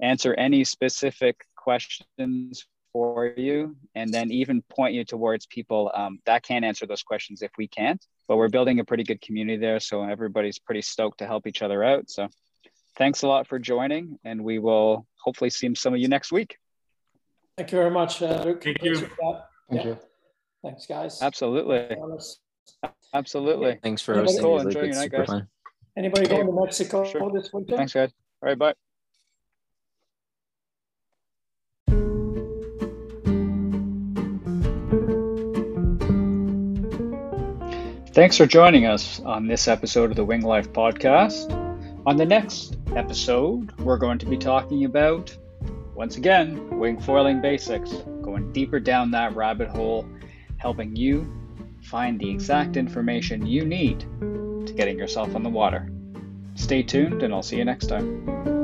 answer 0.00 0.34
any 0.34 0.64
specific 0.64 1.36
questions 1.54 2.66
for 2.94 3.34
you 3.36 3.76
and 3.94 4.14
then 4.14 4.30
even 4.30 4.62
point 4.62 4.94
you 4.94 5.04
towards 5.04 5.46
people 5.46 5.90
um, 5.94 6.20
that 6.26 6.42
can 6.42 6.64
answer 6.64 6.86
those 6.86 7.02
questions 7.02 7.42
if 7.42 7.50
we 7.58 7.66
can't 7.66 8.06
but 8.28 8.36
we're 8.36 8.48
building 8.48 8.78
a 8.78 8.84
pretty 8.84 9.02
good 9.02 9.20
community 9.20 9.58
there 9.58 9.80
so 9.80 10.04
everybody's 10.04 10.60
pretty 10.60 10.82
stoked 10.82 11.18
to 11.18 11.26
help 11.26 11.46
each 11.46 11.60
other 11.60 11.82
out 11.82 12.08
so 12.08 12.28
thanks 12.96 13.22
a 13.22 13.26
lot 13.26 13.48
for 13.48 13.58
joining 13.58 14.16
and 14.24 14.44
we 14.44 14.60
will 14.60 15.08
hopefully 15.16 15.50
see 15.50 15.74
some 15.74 15.92
of 15.92 15.98
you 15.98 16.06
next 16.06 16.30
week 16.30 16.56
thank 17.56 17.72
you 17.72 17.78
very 17.78 17.90
much 17.90 18.22
uh, 18.22 18.42
Luke. 18.44 18.62
thank 18.62 18.82
you. 18.82 18.96
Thank 18.96 19.10
yeah. 19.70 19.84
you. 19.84 19.98
Thanks 20.62 20.86
guys. 20.86 21.22
Absolutely. 21.22 21.96
Absolutely. 23.12 23.78
Thanks 23.82 24.02
for 24.02 24.14
hosting 24.14 24.42
cool. 24.42 24.60
enjoy 24.60 24.82
your 24.82 24.94
night 24.94 25.12
guys. 25.12 25.26
fun. 25.26 25.48
anybody 25.96 26.26
going 26.26 26.46
to 26.46 26.52
mexico 26.52 27.04
sure. 27.04 27.30
this 27.32 27.52
winter 27.52 27.76
thanks 27.76 27.92
guys. 27.92 28.10
All 28.42 28.48
right 28.48 28.58
bye. 28.58 28.74
Thanks 38.14 38.36
for 38.36 38.46
joining 38.46 38.86
us 38.86 39.18
on 39.24 39.48
this 39.48 39.66
episode 39.66 40.10
of 40.10 40.14
the 40.16 40.24
Wing 40.24 40.42
Life 40.42 40.72
podcast. 40.72 41.50
On 42.06 42.16
the 42.16 42.24
next 42.24 42.76
episode, 42.94 43.76
we're 43.80 43.98
going 43.98 44.18
to 44.18 44.26
be 44.26 44.36
talking 44.36 44.84
about, 44.84 45.36
once 45.94 46.16
again, 46.16 46.78
wing 46.78 47.00
foiling 47.00 47.40
basics, 47.40 47.92
going 48.22 48.52
deeper 48.52 48.80
down 48.80 49.10
that 49.12 49.34
rabbit 49.36 49.68
hole, 49.68 50.06
helping 50.56 50.96
you 50.96 51.32
find 51.82 52.18
the 52.18 52.30
exact 52.30 52.76
information 52.76 53.46
you 53.46 53.64
need 53.64 54.00
to 54.66 54.72
getting 54.76 54.98
yourself 54.98 55.34
on 55.34 55.42
the 55.42 55.48
water. 55.48 55.90
Stay 56.54 56.82
tuned, 56.82 57.22
and 57.22 57.32
I'll 57.32 57.42
see 57.42 57.58
you 57.58 57.64
next 57.64 57.86
time. 57.86 58.63